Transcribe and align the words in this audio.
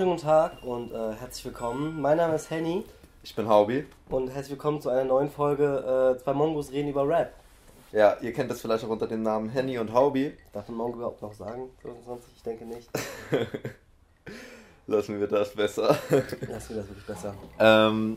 Wunderschönen 0.00 0.16
guten 0.16 0.26
Tag 0.26 0.62
und 0.62 0.92
äh, 0.92 1.14
herzlich 1.20 1.44
willkommen. 1.44 2.00
Mein 2.00 2.16
Name 2.16 2.34
ist 2.34 2.48
Henny. 2.48 2.86
Ich 3.22 3.34
bin 3.34 3.46
Haubi. 3.46 3.84
Und 4.08 4.28
herzlich 4.28 4.52
willkommen 4.52 4.80
zu 4.80 4.88
einer 4.88 5.04
neuen 5.04 5.28
Folge 5.28 6.16
äh, 6.16 6.22
Zwei 6.22 6.32
Mongos 6.32 6.72
reden 6.72 6.88
über 6.88 7.06
Rap. 7.06 7.34
Ja, 7.92 8.16
ihr 8.22 8.32
kennt 8.32 8.50
das 8.50 8.62
vielleicht 8.62 8.82
auch 8.82 8.88
unter 8.88 9.06
dem 9.06 9.22
Namen 9.22 9.50
Henny 9.50 9.76
und 9.76 9.92
Haubi. 9.92 10.32
Darf 10.54 10.66
man 10.68 10.78
Mongo 10.78 10.96
überhaupt 10.96 11.20
noch 11.20 11.34
sagen? 11.34 11.68
25? 11.82 12.32
Ich 12.34 12.42
denke 12.42 12.64
nicht. 12.64 12.88
Lassen 14.86 15.20
wir 15.20 15.26
das 15.26 15.54
besser. 15.54 15.88
Lassen 16.08 16.70
wir 16.70 16.76
das 16.76 16.88
wirklich 16.88 17.06
besser. 17.06 17.34
Ähm, 17.58 18.16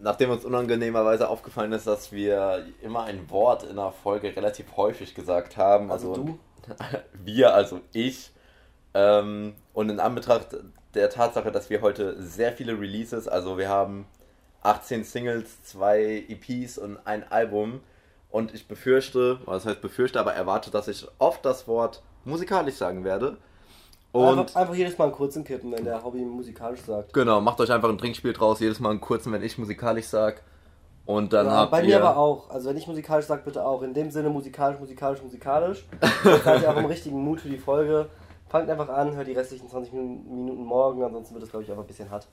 nachdem 0.00 0.30
uns 0.30 0.44
unangenehmerweise 0.44 1.28
aufgefallen 1.28 1.72
ist, 1.72 1.88
dass 1.88 2.12
wir 2.12 2.64
immer 2.80 3.02
ein 3.02 3.28
Wort 3.28 3.64
in 3.64 3.70
einer 3.70 3.90
Folge 3.90 4.36
relativ 4.36 4.76
häufig 4.76 5.16
gesagt 5.16 5.56
haben. 5.56 5.90
Also, 5.90 6.10
also 6.10 6.22
du? 6.22 6.38
wir, 7.24 7.54
also 7.54 7.80
ich. 7.92 8.30
Ähm, 8.94 9.54
und 9.74 9.90
in 9.90 9.98
Anbetracht 9.98 10.56
der 10.98 11.10
Tatsache, 11.10 11.52
dass 11.52 11.70
wir 11.70 11.80
heute 11.80 12.20
sehr 12.20 12.52
viele 12.52 12.78
Releases, 12.78 13.28
also 13.28 13.56
wir 13.56 13.68
haben 13.68 14.06
18 14.62 15.04
Singles, 15.04 15.62
zwei 15.62 16.24
EPs 16.28 16.78
und 16.78 16.98
ein 17.04 17.30
Album. 17.30 17.80
Und 18.30 18.52
ich 18.54 18.68
befürchte, 18.68 19.38
was 19.46 19.64
heißt 19.64 19.80
befürchte, 19.80 20.20
aber 20.20 20.34
erwarte, 20.34 20.70
dass 20.70 20.88
ich 20.88 21.06
oft 21.18 21.44
das 21.44 21.66
Wort 21.66 22.02
musikalisch 22.24 22.74
sagen 22.74 23.04
werde. 23.04 23.38
Und 24.12 24.38
einfach, 24.38 24.56
einfach, 24.56 24.74
jedes 24.74 24.98
Mal 24.98 25.04
einen 25.04 25.14
kurzen 25.14 25.44
kippen, 25.44 25.72
wenn 25.72 25.84
der 25.84 26.02
Hobby 26.02 26.18
musikalisch 26.18 26.80
sagt. 26.80 27.12
Genau, 27.12 27.40
macht 27.40 27.60
euch 27.60 27.70
einfach 27.70 27.88
ein 27.88 27.98
Trinkspiel 27.98 28.32
draus, 28.32 28.60
jedes 28.60 28.80
Mal 28.80 28.90
einen 28.90 29.00
kurzen, 29.00 29.32
wenn 29.32 29.42
ich 29.42 29.56
musikalisch 29.56 30.06
sag. 30.06 30.42
Und 31.06 31.32
dann 31.32 31.46
ja, 31.46 31.52
habt 31.52 31.70
bei 31.70 31.82
mir 31.82 32.04
aber 32.04 32.18
auch. 32.18 32.50
Also 32.50 32.68
wenn 32.68 32.76
ich 32.76 32.86
musikalisch 32.86 33.26
sag, 33.26 33.44
bitte 33.44 33.64
auch. 33.64 33.80
In 33.82 33.94
dem 33.94 34.10
Sinne 34.10 34.28
musikalisch, 34.28 34.78
musikalisch, 34.78 35.22
musikalisch. 35.22 35.86
Dann 36.24 36.42
seid 36.42 36.62
ihr 36.62 36.70
auch 36.70 36.76
im 36.76 36.84
richtigen 36.84 37.22
Mut 37.22 37.40
für 37.40 37.48
die 37.48 37.56
Folge. 37.56 38.10
Fangt 38.48 38.70
einfach 38.70 38.88
an, 38.88 39.14
hört 39.14 39.26
die 39.26 39.32
restlichen 39.32 39.68
20 39.68 39.92
Minuten 39.92 40.64
morgen, 40.64 41.02
ansonsten 41.02 41.34
wird 41.34 41.44
es, 41.44 41.50
glaube 41.50 41.64
ich, 41.64 41.70
einfach 41.70 41.84
ein 41.84 41.86
bisschen 41.86 42.10
hart. 42.10 42.26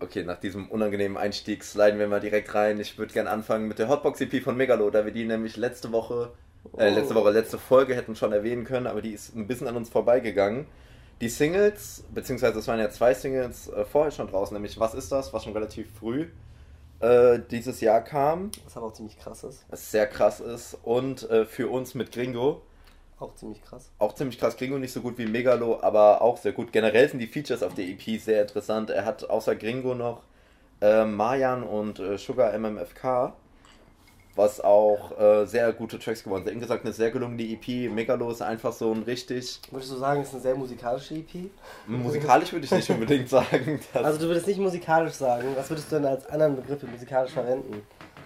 Okay, 0.00 0.24
nach 0.24 0.38
diesem 0.38 0.68
unangenehmen 0.70 1.16
Einstieg 1.16 1.64
sliden 1.64 1.98
wir 1.98 2.08
mal 2.08 2.20
direkt 2.20 2.54
rein. 2.54 2.80
Ich 2.80 2.98
würde 2.98 3.12
gerne 3.12 3.30
anfangen 3.30 3.68
mit 3.68 3.78
der 3.78 3.88
Hotbox 3.88 4.20
EP 4.20 4.42
von 4.42 4.56
Megalo, 4.56 4.90
da 4.90 5.04
wir 5.04 5.12
die 5.12 5.24
nämlich 5.24 5.56
letzte 5.56 5.92
Woche, 5.92 6.32
äh, 6.76 6.90
oh. 6.90 6.94
letzte 6.94 7.14
Woche, 7.14 7.30
letzte 7.30 7.58
Folge 7.58 7.94
hätten 7.94 8.16
schon 8.16 8.32
erwähnen 8.32 8.64
können, 8.64 8.86
aber 8.86 9.02
die 9.02 9.12
ist 9.12 9.34
ein 9.36 9.46
bisschen 9.46 9.68
an 9.68 9.76
uns 9.76 9.88
vorbeigegangen. 9.88 10.66
Die 11.20 11.28
Singles, 11.28 12.04
beziehungsweise 12.12 12.58
es 12.58 12.66
waren 12.66 12.80
ja 12.80 12.90
zwei 12.90 13.14
Singles 13.14 13.68
äh, 13.68 13.84
vorher 13.84 14.10
schon 14.10 14.26
draußen, 14.28 14.54
nämlich 14.54 14.80
Was 14.80 14.94
ist 14.94 15.12
das, 15.12 15.32
was 15.32 15.44
schon 15.44 15.52
relativ 15.52 15.92
früh 15.92 16.26
äh, 17.00 17.38
dieses 17.50 17.80
Jahr 17.80 18.02
kam. 18.02 18.50
Was 18.64 18.76
aber 18.76 18.86
auch 18.86 18.92
ziemlich 18.92 19.18
krass 19.18 19.44
ist. 19.44 19.64
Was 19.68 19.90
sehr 19.90 20.06
krass 20.06 20.40
ist. 20.40 20.76
Und 20.82 21.28
äh, 21.30 21.46
für 21.46 21.68
uns 21.68 21.94
mit 21.94 22.12
Gringo 22.12 22.62
auch 23.24 23.34
ziemlich 23.34 23.62
krass. 23.62 23.90
Auch 23.98 24.14
ziemlich 24.14 24.38
krass. 24.38 24.56
Gringo 24.56 24.78
nicht 24.78 24.92
so 24.92 25.00
gut 25.00 25.18
wie 25.18 25.26
Megalo, 25.26 25.80
aber 25.82 26.22
auch 26.22 26.36
sehr 26.36 26.52
gut. 26.52 26.72
Generell 26.72 27.08
sind 27.08 27.18
die 27.18 27.26
Features 27.26 27.62
auf 27.62 27.74
der 27.74 27.86
EP 27.86 28.20
sehr 28.20 28.42
interessant. 28.42 28.90
Er 28.90 29.04
hat 29.04 29.28
außer 29.28 29.56
Gringo 29.56 29.94
noch 29.94 30.22
äh, 30.80 31.04
Mayan 31.04 31.62
und 31.62 31.98
äh, 31.98 32.18
Sugar 32.18 32.56
MMFK, 32.58 33.32
was 34.36 34.60
auch 34.60 35.18
äh, 35.18 35.46
sehr 35.46 35.72
gute 35.72 35.98
Tracks 35.98 36.24
geworden 36.24 36.44
sind. 36.44 36.54
Insgesamt 36.54 36.82
eine 36.82 36.92
sehr 36.92 37.10
gelungene 37.10 37.42
EP. 37.42 37.90
Megalo 37.90 38.30
ist 38.30 38.42
einfach 38.42 38.72
so 38.72 38.92
ein 38.92 39.02
richtig. 39.02 39.60
Würdest 39.70 39.92
du 39.92 39.96
sagen, 39.96 40.20
es 40.20 40.28
ist 40.28 40.34
eine 40.34 40.42
sehr 40.42 40.54
musikalische 40.54 41.14
EP? 41.14 41.50
Musikalisch 41.86 42.52
würde 42.52 42.66
ich 42.66 42.72
nicht 42.72 42.90
unbedingt 42.90 43.28
sagen. 43.28 43.80
also, 43.94 44.18
du 44.18 44.26
würdest 44.26 44.46
nicht 44.46 44.60
musikalisch 44.60 45.14
sagen. 45.14 45.48
Was 45.56 45.70
würdest 45.70 45.90
du 45.90 45.96
denn 45.96 46.06
als 46.06 46.26
anderen 46.26 46.56
Begriff 46.56 46.82
musikalisch 46.82 47.32
verwenden? 47.32 47.82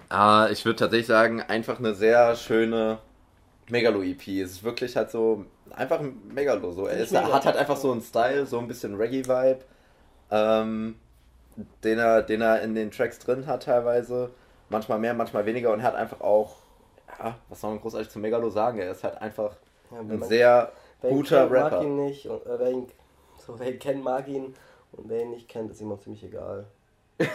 Ah, 0.09 0.49
ich 0.50 0.65
würde 0.65 0.77
tatsächlich 0.77 1.06
sagen, 1.06 1.43
einfach 1.43 1.78
eine 1.78 1.94
sehr 1.94 2.34
schöne 2.34 2.99
Megalo-EP. 3.71 4.29
Es 4.43 4.53
ist 4.53 4.65
wirklich 4.65 4.97
halt 4.97 5.11
so 5.11 5.45
einfach 5.71 6.01
ein 6.01 6.21
Megalo. 6.33 6.73
So. 6.73 6.87
Er 6.87 6.99
ist, 6.99 7.15
hat 7.15 7.45
halt 7.45 7.56
einfach 7.56 7.77
so 7.77 7.93
einen 7.93 8.03
Style, 8.03 8.47
so 8.47 8.59
ein 8.59 8.69
bisschen 8.69 8.95
Reggae-Vibe, 8.95 9.61
ähm, 10.31 10.97
den, 11.84 11.99
er, 11.99 12.23
den 12.23 12.41
er 12.41 12.62
in 12.62 12.75
den 12.75 12.91
Tracks 12.91 13.19
drin 13.19 13.47
hat 13.47 13.65
teilweise. 13.65 14.31
Manchmal 14.71 14.99
mehr, 14.99 15.15
manchmal 15.15 15.47
weniger 15.47 15.73
und 15.73 15.81
er 15.81 15.87
hat 15.87 15.95
einfach 15.95 16.21
auch, 16.21 16.56
ja, 17.19 17.37
was 17.49 17.61
soll 17.61 17.71
man 17.71 17.81
großartig 17.81 18.11
zu 18.11 18.19
Megalo 18.19 18.51
sagen? 18.51 18.79
Er 18.79 18.93
ist 18.93 19.03
halt 19.03 19.21
einfach 19.21 19.56
ja, 19.91 20.00
ein 20.00 20.23
sehr 20.23 20.73
guter 21.00 21.49
kennt, 21.49 21.53
Rapper. 21.53 21.77
Mag 21.77 21.85
ihn 21.85 21.97
nicht 21.97 22.27
und, 22.27 22.45
äh, 22.47 22.59
wer, 22.59 22.71
ihn, 22.71 22.87
so, 23.47 23.59
wer 23.59 23.73
ihn 23.73 23.79
kennt, 23.79 24.05
mag 24.05 24.29
ihn 24.29 24.55
und 24.93 25.09
wer 25.09 25.23
ihn 25.23 25.31
nicht 25.31 25.49
kennt, 25.49 25.71
ist 25.71 25.81
ihm 25.81 25.91
auch 25.91 26.00
ziemlich 26.00 26.23
egal. 26.23 26.67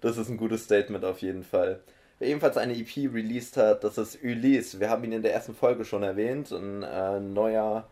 das 0.00 0.18
ist 0.18 0.28
ein 0.28 0.36
gutes 0.36 0.64
Statement 0.64 1.04
auf 1.04 1.22
jeden 1.22 1.44
Fall. 1.44 1.80
Wer 2.22 2.28
ebenfalls 2.28 2.56
eine 2.56 2.78
EP 2.78 3.12
released 3.12 3.56
hat, 3.56 3.82
das 3.82 3.98
ist 3.98 4.22
Ulysse. 4.22 4.78
Wir 4.78 4.90
haben 4.90 5.02
ihn 5.02 5.10
in 5.10 5.22
der 5.22 5.34
ersten 5.34 5.56
Folge 5.56 5.84
schon 5.84 6.04
erwähnt. 6.04 6.52
Ein 6.52 6.84
äh, 6.84 7.18
neuer 7.18 7.88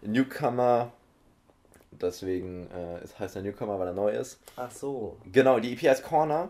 Newcomer. 0.00 0.90
Deswegen 1.90 2.66
äh, 2.70 3.06
heißt 3.18 3.36
er 3.36 3.42
Newcomer, 3.42 3.78
weil 3.78 3.88
er 3.88 3.92
neu 3.92 4.08
ist. 4.08 4.40
Ach 4.56 4.70
so. 4.70 5.18
Genau, 5.30 5.60
die 5.60 5.74
EP 5.74 5.82
heißt 5.82 6.02
Corner. 6.02 6.48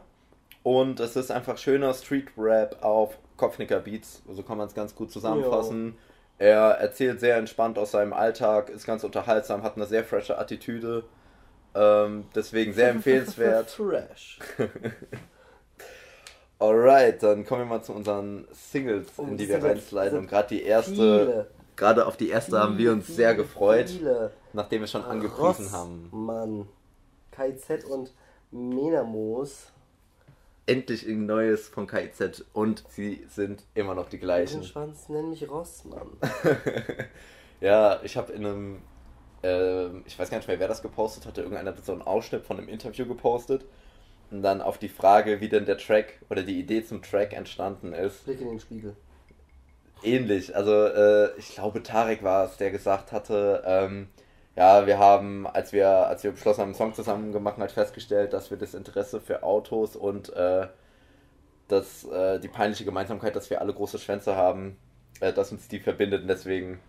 Und 0.63 1.01
es 1.01 1.17
ist 1.17 1.33
einfach 1.33 1.59
schöner 1.59 1.93
Street 1.93 2.29
Rap 2.39 2.77
auf 2.85 3.19
Kopfnicker 3.37 3.81
Beats. 3.81 4.23
So 4.31 4.45
kann 4.45 4.57
man 4.57 4.69
es 4.69 4.75
ganz 4.77 4.95
gut 4.95 5.11
zusammenfassen. 5.11 5.87
Jo. 5.89 5.95
Er 6.39 6.61
erzählt 6.79 7.19
sehr 7.19 7.37
entspannt 7.37 7.79
aus 7.79 7.91
seinem 7.91 8.13
Alltag, 8.13 8.71
ist 8.71 8.87
ganz 8.87 9.03
unterhaltsam, 9.03 9.65
hat 9.65 9.75
eine 9.75 9.87
sehr 9.87 10.05
frische 10.05 10.39
Attitüde. 10.39 11.03
Ähm, 11.75 12.27
deswegen 12.33 12.75
sehr 12.75 12.91
empfehlenswert. 12.91 13.73
Fresh. 13.73 14.39
Alright, 16.65 17.23
dann 17.23 17.45
kommen 17.45 17.63
wir 17.63 17.67
mal 17.67 17.83
zu 17.83 17.93
unseren 17.93 18.47
Singles, 18.53 19.09
oh, 19.19 19.25
in 19.25 19.37
die 19.37 19.49
wir 19.49 19.63
reinsliden. 19.63 20.19
Und 20.19 20.29
gerade 20.29 20.49
die 20.49 20.63
erste, 20.63 21.47
gerade 21.77 22.07
auf 22.07 22.17
die 22.17 22.31
erste 22.31 22.53
viele, 22.53 22.63
haben 22.63 22.79
wir 22.79 22.93
uns 22.93 23.07
viele, 23.07 23.17
sehr 23.17 23.35
gefreut, 23.35 23.91
viele. 23.91 24.31
nachdem 24.53 24.81
wir 24.81 24.87
schon 24.87 25.05
angepriesen 25.05 25.73
haben. 25.73 26.09
Mann, 26.11 26.69
KZ 27.33 27.85
und 27.85 28.13
Menamos. 28.51 29.71
Endlich 30.67 31.07
ein 31.07 31.27
neues 31.27 31.69
von 31.69 31.87
KIZ 31.87 32.47
und 32.55 32.85
sie 32.89 33.27
sind 33.29 33.65
immer 33.75 33.95
noch 33.95 34.09
die 34.09 34.19
gleichen. 34.19 34.63
Den 34.63 34.67
Schwanz 34.67 35.11
nenn 35.11 35.29
mich 35.29 35.51
Rossmann. 35.51 36.09
ja, 37.61 38.01
ich 38.03 38.17
habe 38.17 38.33
in 38.33 38.47
einem, 38.47 38.83
äh, 39.43 39.89
ich 40.07 40.19
weiß 40.19 40.31
gar 40.31 40.39
nicht 40.39 40.49
mehr, 40.49 40.59
wer 40.59 40.69
das 40.69 40.81
gepostet 40.81 41.27
hatte, 41.27 41.43
irgendeiner 41.43 41.73
hat 41.73 41.85
so 41.85 41.93
einen 41.93 42.01
Ausschnitt 42.01 42.47
von 42.47 42.57
einem 42.57 42.69
Interview 42.69 43.05
gepostet 43.05 43.67
und 44.35 44.43
dann 44.43 44.61
auf 44.61 44.79
die 44.79 44.89
Frage, 44.89 45.41
wie 45.41 45.49
denn 45.49 45.65
der 45.65 45.79
Track 45.79 46.21
oder 46.29 46.43
die 46.43 46.59
Idee 46.59 46.85
zum 46.85 47.03
Track 47.03 47.33
entstanden 47.33 47.93
ist. 47.93 48.25
Blick 48.25 48.41
in 48.41 48.49
den 48.49 48.61
Spiegel. 48.61 48.97
Ähnlich. 50.03 50.55
Also 50.57 50.73
äh, 50.73 51.31
ich 51.39 51.55
glaube, 51.55 51.83
Tarek 51.83 52.23
war 52.25 52.47
es, 52.47 52.57
der 52.57 52.71
gesagt 52.73 53.13
hatte, 53.13 53.63
ähm, 53.65 54.09
ja, 54.57 54.87
wir 54.87 54.99
haben, 54.99 55.47
als 55.47 55.73
wir, 55.73 55.89
als 55.89 56.25
wir 56.25 56.33
beschlossen 56.33 56.61
haben, 56.61 56.69
einen 56.69 56.75
Song 56.75 56.95
zusammen 56.95 57.33
gemacht, 57.33 57.59
halt 57.59 57.73
festgestellt, 57.73 58.33
dass 58.33 58.51
wir 58.51 58.59
das 58.59 58.75
Interesse 58.75 59.21
für 59.21 59.45
Autos 59.45 59.95
und 59.95 60.35
äh, 60.35 60.67
das, 61.69 62.05
äh, 62.05 62.41
die 62.41 62.49
peinliche 62.49 62.85
Gemeinsamkeit, 62.85 63.37
dass 63.37 63.51
wir 63.51 63.61
alle 63.61 63.73
große 63.73 63.99
Schwänze 63.99 64.35
haben, 64.35 64.77
äh, 65.21 65.33
dass 65.33 65.53
uns 65.53 65.69
die 65.69 65.79
verbindet 65.79 66.23
und 66.23 66.29
deswegen, 66.29 66.81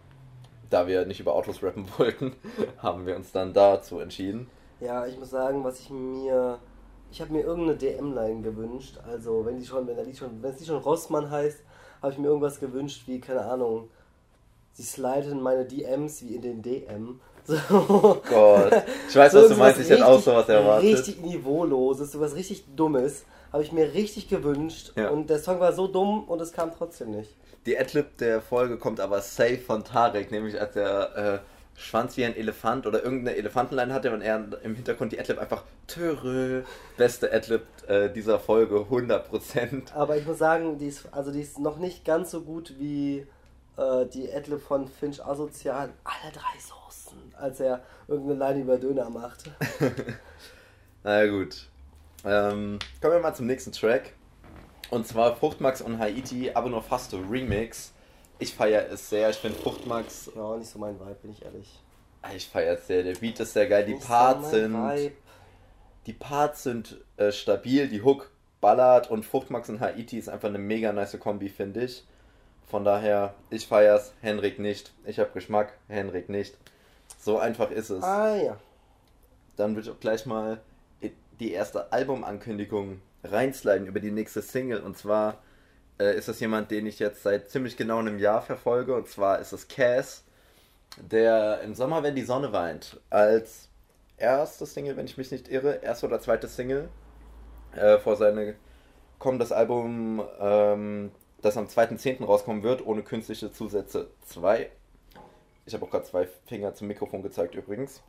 da 0.71 0.87
wir 0.87 1.05
nicht 1.05 1.19
über 1.19 1.35
Autos 1.35 1.61
rappen 1.61 1.85
wollten, 1.97 2.35
haben 2.79 3.05
wir 3.05 3.15
uns 3.15 3.31
dann 3.31 3.53
dazu 3.53 3.99
entschieden. 3.99 4.47
Ja, 4.79 5.05
ich 5.05 5.17
muss 5.17 5.29
sagen, 5.29 5.63
was 5.63 5.79
ich 5.79 5.89
mir 5.91 6.59
ich 7.15 7.21
habe 7.21 7.31
mir 7.31 7.43
irgendeine 7.43 7.77
DM-Line 7.77 8.41
gewünscht. 8.41 8.97
Also 9.07 9.45
wenn 9.45 9.57
die 9.57 9.65
schon, 9.65 9.87
wenn 9.87 10.05
die 10.05 10.13
schon, 10.13 10.43
wenn 10.43 10.51
es 10.51 10.57
die 10.57 10.65
schon 10.65 10.79
Rossmann 10.79 11.31
heißt, 11.31 11.59
habe 12.01 12.11
ich 12.11 12.19
mir 12.19 12.27
irgendwas 12.27 12.59
gewünscht 12.59 13.03
wie, 13.05 13.21
keine 13.21 13.45
Ahnung, 13.45 13.89
sie 14.73 14.83
sliden 14.83 15.41
meine 15.41 15.63
DMs 15.63 16.21
wie 16.23 16.35
in 16.35 16.41
den 16.41 16.61
DM. 16.61 17.21
So. 17.47 18.21
Gott. 18.27 18.73
Ich 19.07 19.15
weiß, 19.15 19.31
so 19.33 19.43
was 19.43 19.49
du 19.49 19.55
meinst, 19.55 19.79
ich 19.79 19.87
hätte 19.87 20.07
auch 20.07 20.19
sowas 20.19 20.49
erwartet. 20.49 20.89
Richtig 20.89 21.21
niveauloses, 21.21 22.11
so 22.11 22.19
was 22.19 22.33
richtig 22.33 22.65
Dummes. 22.75 23.23
Habe 23.53 23.61
ich 23.61 23.71
mir 23.71 23.93
richtig 23.93 24.27
gewünscht. 24.27 24.93
Ja. 24.95 25.09
Und 25.09 25.29
der 25.29 25.37
Song 25.37 25.59
war 25.59 25.71
so 25.71 25.85
dumm 25.85 26.23
und 26.23 26.41
es 26.41 26.51
kam 26.51 26.71
trotzdem 26.75 27.11
nicht. 27.11 27.29
Die 27.67 27.77
Adlib 27.77 28.17
der 28.17 28.41
Folge 28.41 28.77
kommt 28.77 28.99
aber 28.99 29.21
safe 29.21 29.59
von 29.59 29.83
Tarek, 29.83 30.31
nämlich 30.31 30.59
als 30.59 30.75
er 30.75 31.35
äh, 31.35 31.39
Schwanz 31.75 32.15
wie 32.15 32.25
ein 32.25 32.35
Elefant 32.35 32.87
oder 32.87 33.03
irgendeine 33.03 33.37
Elefantenlein 33.37 33.93
hatte 33.93 34.13
und 34.13 34.21
er 34.21 34.47
im 34.63 34.75
Hintergrund 34.75 35.11
die 35.11 35.19
Adlib 35.19 35.37
einfach 35.39 35.63
Törö, 35.87 36.63
beste 36.97 37.31
Adlib 37.31 37.63
äh, 37.87 38.09
dieser 38.09 38.39
Folge, 38.39 38.77
100%. 38.89 39.93
Aber 39.93 40.15
ich 40.17 40.25
muss 40.25 40.37
sagen, 40.37 40.77
die 40.77 40.87
ist, 40.87 41.07
also 41.11 41.31
die 41.31 41.41
ist 41.41 41.59
noch 41.59 41.77
nicht 41.77 42.05
ganz 42.05 42.31
so 42.31 42.41
gut 42.41 42.75
wie 42.79 43.27
äh, 43.77 44.05
die 44.05 44.31
Adlib 44.31 44.61
von 44.61 44.87
Finch 44.87 45.23
Asozial. 45.23 45.89
Alle 46.03 46.31
drei 46.31 46.59
Soßen, 46.59 47.17
als 47.37 47.59
er 47.59 47.83
irgendeine 48.07 48.39
Line 48.39 48.61
über 48.61 48.77
Döner 48.77 49.09
macht. 49.09 49.51
Na 51.03 51.27
gut. 51.27 51.67
Ähm, 52.23 52.79
kommen 53.01 53.13
wir 53.13 53.19
mal 53.19 53.35
zum 53.35 53.47
nächsten 53.47 53.73
Track. 53.73 54.13
Und 54.91 55.07
zwar 55.07 55.35
Fruchtmax 55.35 55.81
und 55.81 55.99
Haiti, 55.99 56.51
aber 56.53 56.69
nur 56.69 56.81
fast 56.81 57.13
Remix. 57.13 57.91
Ich 58.39 58.53
feiere 58.53 58.89
es 58.91 59.09
sehr. 59.09 59.29
Ich 59.29 59.37
finde 59.37 59.57
Fruchtmax. 59.57 60.31
Ja, 60.35 60.57
nicht 60.57 60.69
so 60.69 60.79
mein 60.79 60.99
Vibe, 60.99 61.15
bin 61.21 61.31
ich 61.31 61.43
ehrlich. 61.43 61.79
Ah, 62.21 62.31
ich 62.35 62.47
feiere 62.47 62.73
es 62.75 62.87
sehr. 62.87 63.03
Der 63.03 63.15
Beat 63.15 63.39
ist 63.39 63.53
sehr 63.53 63.67
geil. 63.67 63.85
Die 63.85 63.93
nicht 63.93 64.05
Parts 64.05 64.51
so 64.51 64.57
sind. 64.57 64.73
Vibe. 64.73 65.15
Die 66.05 66.13
Parts 66.13 66.63
sind 66.63 66.97
äh, 67.17 67.31
stabil. 67.31 67.87
Die 67.87 68.01
Hook 68.01 68.31
ballert 68.61 69.09
und 69.09 69.23
Fruchtmax 69.23 69.69
und 69.69 69.79
Haiti 69.79 70.17
ist 70.17 70.29
einfach 70.29 70.49
eine 70.49 70.57
mega 70.57 70.91
nice 70.91 71.19
Kombi, 71.19 71.49
finde 71.49 71.85
ich. 71.85 72.03
Von 72.67 72.83
daher, 72.83 73.35
ich 73.49 73.67
feiere 73.67 73.95
es. 73.95 74.13
Henrik 74.21 74.59
nicht. 74.59 74.91
Ich 75.05 75.19
habe 75.19 75.29
Geschmack, 75.33 75.73
Henrik 75.87 76.29
nicht. 76.29 76.57
So 77.19 77.37
einfach 77.37 77.71
ist 77.71 77.89
es. 77.89 78.03
Ah 78.03 78.35
ja. 78.35 78.57
Dann 79.55 79.75
würde 79.75 79.89
ich 79.89 79.95
auch 79.95 79.99
gleich 79.99 80.25
mal 80.25 80.59
die 81.39 81.51
erste 81.51 81.91
Albumankündigung 81.91 83.01
reinsliden 83.23 83.87
über 83.87 83.99
die 83.99 84.11
nächste 84.11 84.41
Single. 84.41 84.81
Und 84.81 84.97
zwar 84.97 85.37
äh, 85.99 86.17
ist 86.17 86.27
das 86.27 86.39
jemand, 86.39 86.71
den 86.71 86.85
ich 86.85 86.99
jetzt 86.99 87.23
seit 87.23 87.49
ziemlich 87.49 87.77
genau 87.77 87.99
einem 87.99 88.19
Jahr 88.19 88.41
verfolge. 88.41 88.95
Und 88.95 89.07
zwar 89.07 89.39
ist 89.39 89.53
es 89.53 89.67
Cass, 89.67 90.23
der 90.97 91.61
im 91.61 91.75
Sommer, 91.75 92.03
wenn 92.03 92.15
die 92.15 92.23
Sonne 92.23 92.53
weint, 92.53 92.99
als 93.09 93.69
erste 94.17 94.65
Single, 94.65 94.97
wenn 94.97 95.05
ich 95.05 95.17
mich 95.17 95.31
nicht 95.31 95.47
irre, 95.49 95.81
erste 95.83 96.07
oder 96.07 96.19
zweite 96.19 96.47
Single 96.47 96.89
äh, 97.75 97.97
vor 97.99 98.15
seine 98.15 98.55
kommt 99.19 99.41
das 99.41 99.51
Album, 99.51 100.23
ähm, 100.39 101.11
das 101.41 101.57
am 101.57 101.65
2.10. 101.65 102.25
rauskommen 102.25 102.63
wird, 102.63 102.85
ohne 102.85 103.01
künstliche 103.01 103.51
Zusätze 103.51 104.09
2. 104.25 104.69
Ich 105.65 105.73
habe 105.73 105.85
auch 105.85 105.89
gerade 105.89 106.05
zwei 106.05 106.27
Finger 106.45 106.73
zum 106.73 106.87
Mikrofon 106.87 107.23
gezeigt 107.23 107.55
übrigens. 107.55 108.03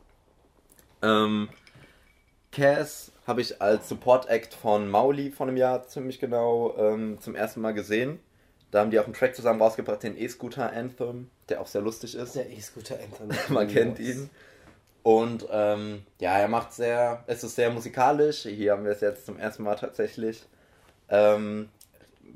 Ähm, 1.01 1.49
Cass 2.51 3.11
habe 3.25 3.41
ich 3.41 3.61
als 3.61 3.89
Support-Act 3.89 4.53
von 4.53 4.89
Mauli 4.89 5.31
vor 5.31 5.47
einem 5.47 5.57
Jahr 5.57 5.87
ziemlich 5.87 6.19
genau 6.19 6.75
ähm, 6.77 7.19
zum 7.19 7.35
ersten 7.35 7.61
Mal 7.61 7.73
gesehen. 7.73 8.19
Da 8.71 8.79
haben 8.79 8.91
die 8.91 8.99
auch 8.99 9.05
einen 9.05 9.13
Track 9.13 9.35
zusammen 9.35 9.61
rausgebracht, 9.61 10.03
den 10.03 10.17
E-Scooter 10.17 10.71
Anthem, 10.71 11.29
der 11.49 11.61
auch 11.61 11.67
sehr 11.67 11.81
lustig 11.81 12.15
ist. 12.15 12.35
Der 12.35 12.49
E-Scooter 12.49 12.97
Anthem. 12.99 13.29
Man 13.53 13.67
kennt 13.67 13.99
ihn. 13.99 14.29
Und 15.03 15.47
ähm, 15.51 16.03
ja, 16.19 16.37
er 16.37 16.49
macht 16.49 16.73
sehr, 16.73 17.23
es 17.27 17.43
ist 17.43 17.55
sehr 17.55 17.69
musikalisch. 17.69 18.41
Hier 18.41 18.73
haben 18.73 18.83
wir 18.83 18.91
es 18.91 19.01
jetzt 19.01 19.25
zum 19.25 19.39
ersten 19.39 19.63
Mal 19.63 19.75
tatsächlich. 19.75 20.45
Ähm, 21.09 21.69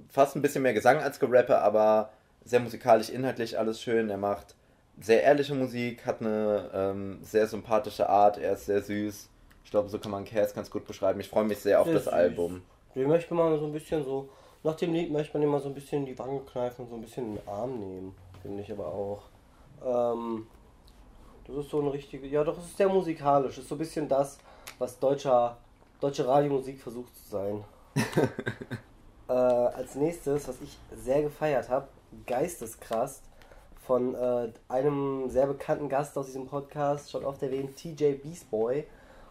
fast 0.10 0.36
ein 0.36 0.42
bisschen 0.42 0.64
mehr 0.64 0.74
Gesang 0.74 1.00
als 1.00 1.20
Gerapper, 1.20 1.62
aber 1.62 2.12
sehr 2.46 2.62
musikalisch, 2.62 3.10
inhaltlich 3.10 3.60
alles 3.60 3.82
schön. 3.82 4.10
Er 4.10 4.18
macht 4.18 4.56
sehr 5.02 5.24
ehrliche 5.24 5.54
Musik, 5.54 6.06
hat 6.06 6.22
eine 6.22 6.70
ähm, 6.74 7.20
sehr 7.24 7.48
sympathische 7.48 8.08
Art, 8.08 8.38
er 8.38 8.54
ist 8.54 8.68
sehr 8.68 8.82
süß. 8.82 9.30
Ich 9.64 9.72
glaube, 9.72 9.90
so 9.90 10.00
kann 10.00 10.12
man 10.12 10.26
Cass 10.26 10.54
ganz 10.54 10.70
gut 10.70 10.86
beschreiben. 10.86 11.20
Ich 11.20 11.30
freue 11.30 11.44
mich 11.44 11.60
sehr 11.60 11.82
auf 11.82 11.88
das 11.88 12.06
süß. 12.06 12.14
Album. 12.14 12.62
Den 12.96 13.08
möchte 13.08 13.34
man 13.34 13.58
so 13.60 13.66
ein 13.66 13.72
bisschen 13.72 14.04
so, 14.04 14.30
nach 14.64 14.76
dem 14.76 14.94
Lied 14.94 15.12
möchte 15.12 15.38
man 15.38 15.48
immer 15.48 15.60
so 15.60 15.70
ein 15.70 15.74
bisschen 15.74 16.06
die 16.06 16.18
Wange 16.18 16.42
kneifen 16.42 16.84
und 16.84 16.90
so 16.90 16.96
ein 16.96 17.02
bisschen 17.02 17.28
in 17.28 17.36
den 17.36 17.48
Arm 17.48 17.80
nehmen, 17.80 18.16
finde 18.42 18.62
ich 18.62 18.72
aber 18.72 18.88
auch. 18.88 19.24
Ähm, 19.84 20.48
das 21.48 21.56
ist 21.58 21.70
so 21.70 21.82
ein 21.82 21.88
richtige, 21.88 22.28
ja 22.28 22.44
doch, 22.44 22.58
es 22.58 22.66
ist 22.66 22.78
sehr 22.78 22.90
musikalisch. 22.90 23.54
Es 23.54 23.64
ist 23.64 23.70
so 23.70 23.76
ein 23.76 23.80
bisschen 23.80 24.08
das, 24.08 24.38
was 24.78 25.00
deutscher, 25.00 25.58
deutsche 26.00 26.28
Radiomusik 26.28 26.80
versucht 26.80 27.16
zu 27.16 27.30
sein. 27.30 27.64
äh, 29.30 29.34
als 29.34 29.96
nächstes, 29.96 30.48
was 30.48 30.62
ich 30.62 30.78
sehr 30.96 31.24
gefeiert 31.24 31.70
habe, 31.70 31.88
Geisteskrass 32.26 33.22
von 33.86 34.16
äh, 34.16 34.50
einem 34.70 35.30
sehr 35.30 35.48
bekannten 35.48 35.90
Gast 35.90 36.18
aus 36.18 36.28
diesem 36.28 36.46
Podcast, 36.46 37.10
schon 37.10 37.26
oft 37.26 37.42
erwähnt, 37.42 37.76
TJ 37.76 38.14
Beastboy 38.14 38.86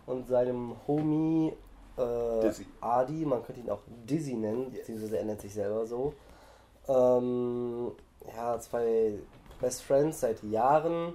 und 0.06 0.26
seinem 0.26 0.74
Homie 0.86 1.52
äh, 1.96 2.50
Adi, 2.80 3.24
man 3.24 3.42
könnte 3.42 3.60
ihn 3.60 3.70
auch 3.70 3.82
Dizzy 4.08 4.34
nennen, 4.34 4.72
beziehungsweise 4.72 5.18
er 5.18 5.24
nennt 5.24 5.40
sich 5.40 5.52
selber 5.52 5.86
so. 5.86 6.14
Ähm, 6.88 7.92
ja, 8.34 8.58
zwei 8.58 9.14
Best 9.60 9.82
Friends 9.82 10.20
seit 10.20 10.42
Jahren. 10.42 11.14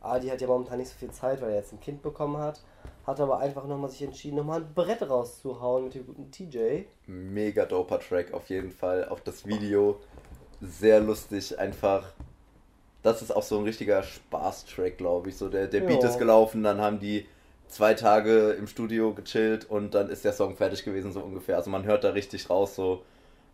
Adi 0.00 0.28
hat 0.28 0.40
ja 0.40 0.46
momentan 0.46 0.78
nicht 0.78 0.88
so 0.88 0.96
viel 0.96 1.10
Zeit, 1.10 1.40
weil 1.40 1.50
er 1.50 1.56
jetzt 1.56 1.72
ein 1.72 1.80
Kind 1.80 2.02
bekommen 2.02 2.38
hat. 2.38 2.60
Hat 3.06 3.20
aber 3.20 3.38
einfach 3.38 3.66
nochmal 3.66 3.90
sich 3.90 4.02
entschieden, 4.02 4.36
nochmal 4.36 4.60
ein 4.60 4.74
Brett 4.74 5.08
rauszuhauen 5.08 5.84
mit 5.84 5.94
dem 5.94 6.06
guten 6.06 6.30
TJ. 6.30 6.84
Mega 7.06 7.64
doper 7.64 8.00
Track 8.00 8.32
auf 8.32 8.48
jeden 8.48 8.72
Fall. 8.72 9.08
Auch 9.08 9.20
das 9.20 9.46
Video 9.46 10.00
sehr 10.60 11.00
lustig, 11.00 11.58
einfach. 11.58 12.12
Das 13.02 13.22
ist 13.22 13.34
auch 13.34 13.42
so 13.42 13.58
ein 13.58 13.64
richtiger 13.64 14.02
Spaß-Track, 14.02 14.98
glaube 14.98 15.28
ich. 15.28 15.36
So 15.36 15.48
der, 15.48 15.68
der 15.68 15.82
Beat 15.82 16.02
ist 16.02 16.18
gelaufen, 16.18 16.64
dann 16.64 16.80
haben 16.80 16.98
die 16.98 17.26
zwei 17.68 17.94
Tage 17.94 18.50
im 18.50 18.66
Studio 18.66 19.12
gechillt 19.12 19.68
und 19.68 19.94
dann 19.94 20.10
ist 20.10 20.24
der 20.24 20.32
Song 20.32 20.56
fertig 20.56 20.84
gewesen, 20.84 21.12
so 21.12 21.20
ungefähr. 21.20 21.56
Also 21.56 21.70
man 21.70 21.84
hört 21.84 22.04
da 22.04 22.10
richtig 22.10 22.48
raus, 22.48 22.74
so 22.74 23.02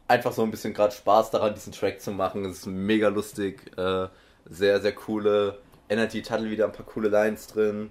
einfach 0.08 0.32
so 0.32 0.42
ein 0.42 0.50
bisschen 0.50 0.74
gerade 0.74 0.92
Spaß 0.92 1.30
daran, 1.30 1.54
diesen 1.54 1.72
Track 1.72 2.00
zu 2.00 2.10
machen. 2.12 2.44
Es 2.44 2.58
ist 2.58 2.66
mega 2.66 3.08
lustig, 3.08 3.76
äh, 3.78 4.08
sehr, 4.46 4.80
sehr 4.80 4.92
coole 4.92 5.58
Energy, 5.88 6.22
Tuttle 6.22 6.50
wieder 6.50 6.66
ein 6.66 6.72
paar 6.72 6.86
coole 6.86 7.08
Lines 7.08 7.46
drin. 7.46 7.90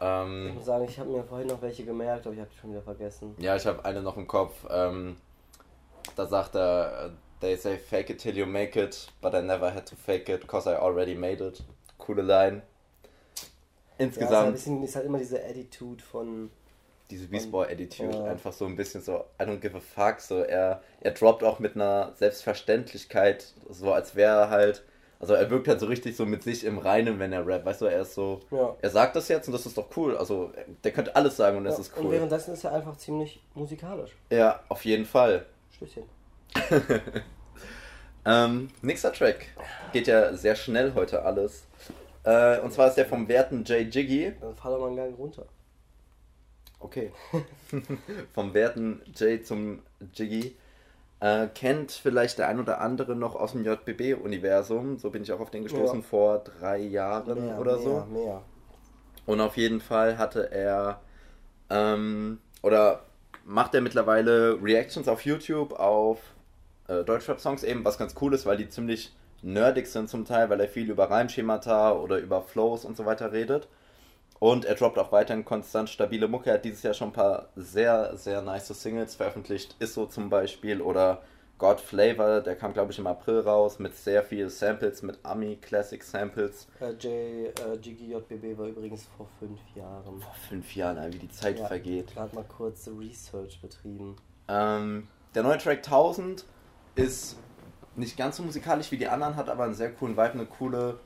Ähm, 0.00 0.48
ich 0.48 0.54
muss 0.54 0.64
sagen, 0.64 0.84
ich 0.84 0.98
habe 0.98 1.10
mir 1.10 1.22
vorhin 1.24 1.46
noch 1.48 1.62
welche 1.62 1.84
gemerkt, 1.84 2.26
aber 2.26 2.34
ich 2.34 2.40
habe 2.40 2.50
die 2.52 2.58
schon 2.58 2.70
wieder 2.70 2.82
vergessen. 2.82 3.34
Ja, 3.38 3.56
ich 3.56 3.66
habe 3.66 3.84
eine 3.84 4.02
noch 4.02 4.16
im 4.16 4.26
Kopf. 4.26 4.54
Ähm, 4.70 5.16
da 6.16 6.26
sagt 6.26 6.56
er, 6.56 7.12
they 7.40 7.56
say 7.56 7.78
fake 7.78 8.10
it 8.10 8.18
till 8.18 8.36
you 8.36 8.46
make 8.46 8.80
it, 8.80 9.08
but 9.20 9.34
I 9.34 9.42
never 9.42 9.72
had 9.72 9.86
to 9.88 9.96
fake 9.96 10.28
it, 10.28 10.40
because 10.40 10.68
I 10.68 10.74
already 10.74 11.14
made 11.14 11.42
it. 11.44 11.62
Coole 11.98 12.22
Line. 12.22 12.62
Insgesamt. 14.02 14.32
Ja, 14.32 14.38
ist, 14.38 14.44
halt 14.44 14.54
bisschen, 14.54 14.82
ist 14.82 14.96
halt 14.96 15.06
immer 15.06 15.18
diese 15.18 15.44
Attitude 15.44 16.02
von. 16.02 16.50
Diese 17.10 17.28
Beastboy-Attitude, 17.28 18.16
ja. 18.16 18.24
einfach 18.24 18.54
so 18.54 18.64
ein 18.64 18.74
bisschen 18.74 19.02
so, 19.02 19.24
I 19.38 19.44
don't 19.44 19.58
give 19.58 19.76
a 19.76 19.80
fuck, 19.80 20.18
so 20.20 20.38
er, 20.38 20.82
er 21.00 21.10
droppt 21.10 21.44
auch 21.44 21.58
mit 21.58 21.74
einer 21.74 22.14
Selbstverständlichkeit, 22.16 23.52
so 23.68 23.92
als 23.92 24.14
wäre 24.16 24.42
er 24.42 24.50
halt 24.50 24.82
also 25.22 25.34
er 25.34 25.48
wirkt 25.50 25.68
halt 25.68 25.78
so 25.78 25.86
richtig 25.86 26.16
so 26.16 26.26
mit 26.26 26.42
sich 26.42 26.64
im 26.64 26.78
Reinen, 26.78 27.20
wenn 27.20 27.32
er 27.32 27.46
rappt. 27.46 27.64
Weißt 27.64 27.80
du, 27.80 27.84
er 27.84 28.02
ist 28.02 28.14
so. 28.14 28.40
Ja. 28.50 28.74
Er 28.82 28.90
sagt 28.90 29.14
das 29.14 29.28
jetzt 29.28 29.46
und 29.46 29.52
das 29.52 29.64
ist 29.64 29.78
doch 29.78 29.86
cool. 29.96 30.16
Also 30.16 30.50
der 30.82 30.90
könnte 30.90 31.14
alles 31.14 31.36
sagen 31.36 31.58
und 31.58 31.64
das 31.64 31.76
ja, 31.76 31.82
ist 31.82 31.92
cool. 31.96 32.06
Und 32.06 32.10
währenddessen 32.10 32.52
ist 32.52 32.64
er 32.64 32.72
einfach 32.72 32.96
ziemlich 32.96 33.40
musikalisch. 33.54 34.10
Ja, 34.30 34.64
auf 34.68 34.84
jeden 34.84 35.06
Fall. 35.06 35.46
Stößchen. 35.76 36.02
ähm, 38.26 38.70
nächster 38.82 39.12
Track. 39.12 39.46
Geht 39.92 40.08
ja 40.08 40.34
sehr 40.34 40.56
schnell 40.56 40.92
heute 40.94 41.22
alles. 41.22 41.66
Äh, 42.24 42.60
und 42.60 42.72
zwar 42.72 42.88
ist 42.88 42.94
der 42.94 43.06
vom 43.06 43.28
werten 43.28 43.64
J 43.64 43.94
Jiggy. 43.94 44.32
Dann 44.40 44.54
fahr 44.54 44.72
doch 44.72 44.80
mal 44.80 44.88
einen 44.88 44.96
Gang 44.96 45.18
runter. 45.18 45.46
Okay. 46.78 47.12
vom 48.34 48.54
werten 48.54 49.02
J 49.16 49.44
zum 49.44 49.80
Jiggy. 50.14 50.56
Äh, 51.20 51.48
kennt 51.54 51.92
vielleicht 51.92 52.38
der 52.38 52.48
ein 52.48 52.58
oder 52.58 52.80
andere 52.80 53.14
noch 53.14 53.36
aus 53.36 53.52
dem 53.52 53.64
JBB-Universum. 53.64 54.98
So 54.98 55.10
bin 55.10 55.22
ich 55.22 55.32
auch 55.32 55.40
auf 55.40 55.50
den 55.50 55.62
gestoßen 55.62 56.00
ja. 56.00 56.06
vor 56.06 56.38
drei 56.40 56.78
Jahren 56.78 57.46
mehr, 57.46 57.60
oder 57.60 57.76
mehr, 57.76 57.82
so. 57.82 58.06
Mehr. 58.10 58.42
Und 59.26 59.40
auf 59.40 59.56
jeden 59.56 59.80
Fall 59.80 60.18
hatte 60.18 60.50
er 60.50 61.00
ähm, 61.70 62.38
oder 62.62 63.04
macht 63.44 63.74
er 63.74 63.80
mittlerweile 63.80 64.58
Reactions 64.62 65.08
auf 65.08 65.24
YouTube 65.24 65.72
auf 65.72 66.18
äh, 66.88 67.04
Deutschrap-Songs 67.04 67.62
eben, 67.64 67.84
was 67.84 67.98
ganz 67.98 68.14
cool 68.20 68.34
ist, 68.34 68.46
weil 68.46 68.56
die 68.56 68.68
ziemlich 68.68 69.12
nerdig 69.42 69.86
sind 69.86 70.08
zum 70.08 70.24
Teil, 70.24 70.50
weil 70.50 70.60
er 70.60 70.68
viel 70.68 70.90
über 70.90 71.10
Reimschemata 71.10 71.92
oder 71.92 72.18
über 72.18 72.42
Flows 72.42 72.84
und 72.84 72.96
so 72.96 73.04
weiter 73.04 73.32
redet. 73.32 73.68
Und 74.38 74.64
er 74.64 74.74
droppt 74.74 74.98
auch 74.98 75.12
weiterhin 75.12 75.44
konstant 75.44 75.88
stabile 75.88 76.26
Mucke. 76.26 76.50
Er 76.50 76.54
hat 76.54 76.64
dieses 76.64 76.82
Jahr 76.82 76.94
schon 76.94 77.10
ein 77.10 77.12
paar 77.12 77.50
sehr, 77.54 78.16
sehr 78.16 78.42
nice 78.42 78.68
Singles 78.68 79.14
veröffentlicht. 79.14 79.76
Isso 79.78 80.06
zum 80.06 80.30
Beispiel 80.30 80.80
oder 80.82 81.22
God 81.58 81.80
Flavor, 81.80 82.40
der 82.40 82.56
kam 82.56 82.72
glaube 82.72 82.90
ich 82.90 82.98
im 82.98 83.06
April 83.06 83.38
raus 83.38 83.78
mit 83.78 83.94
sehr 83.94 84.24
vielen 84.24 84.50
Samples, 84.50 85.00
mit 85.02 85.20
Ami 85.22 85.58
Classic 85.62 86.02
Samples. 86.02 86.66
Äh, 86.80 86.90
J, 86.94 87.04
äh, 87.04 87.76
JBB 87.80 88.58
war 88.58 88.66
übrigens 88.66 89.06
vor 89.16 89.28
fünf 89.38 89.60
Jahren. 89.76 90.20
Vor 90.20 90.34
fünf 90.48 90.74
Jahren, 90.74 91.12
wie 91.12 91.18
die 91.18 91.30
Zeit 91.30 91.60
ja, 91.60 91.68
vergeht. 91.68 92.12
Gerade 92.14 92.34
mal 92.34 92.44
kurz 92.44 92.88
Research 92.88 93.60
betrieben. 93.60 94.16
Ähm, 94.48 95.06
der 95.36 95.44
neue 95.44 95.58
Track 95.58 95.84
1000 95.84 96.44
ist 96.96 97.36
nicht 97.96 98.16
ganz 98.16 98.36
so 98.36 98.42
musikalisch 98.42 98.90
wie 98.90 98.98
die 98.98 99.08
anderen, 99.08 99.36
hat 99.36 99.48
aber 99.48 99.64
einen 99.64 99.74
sehr 99.74 99.92
coolen 99.92 100.16
Vibe, 100.16 100.32
eine 100.32 100.46
coole 100.46 100.98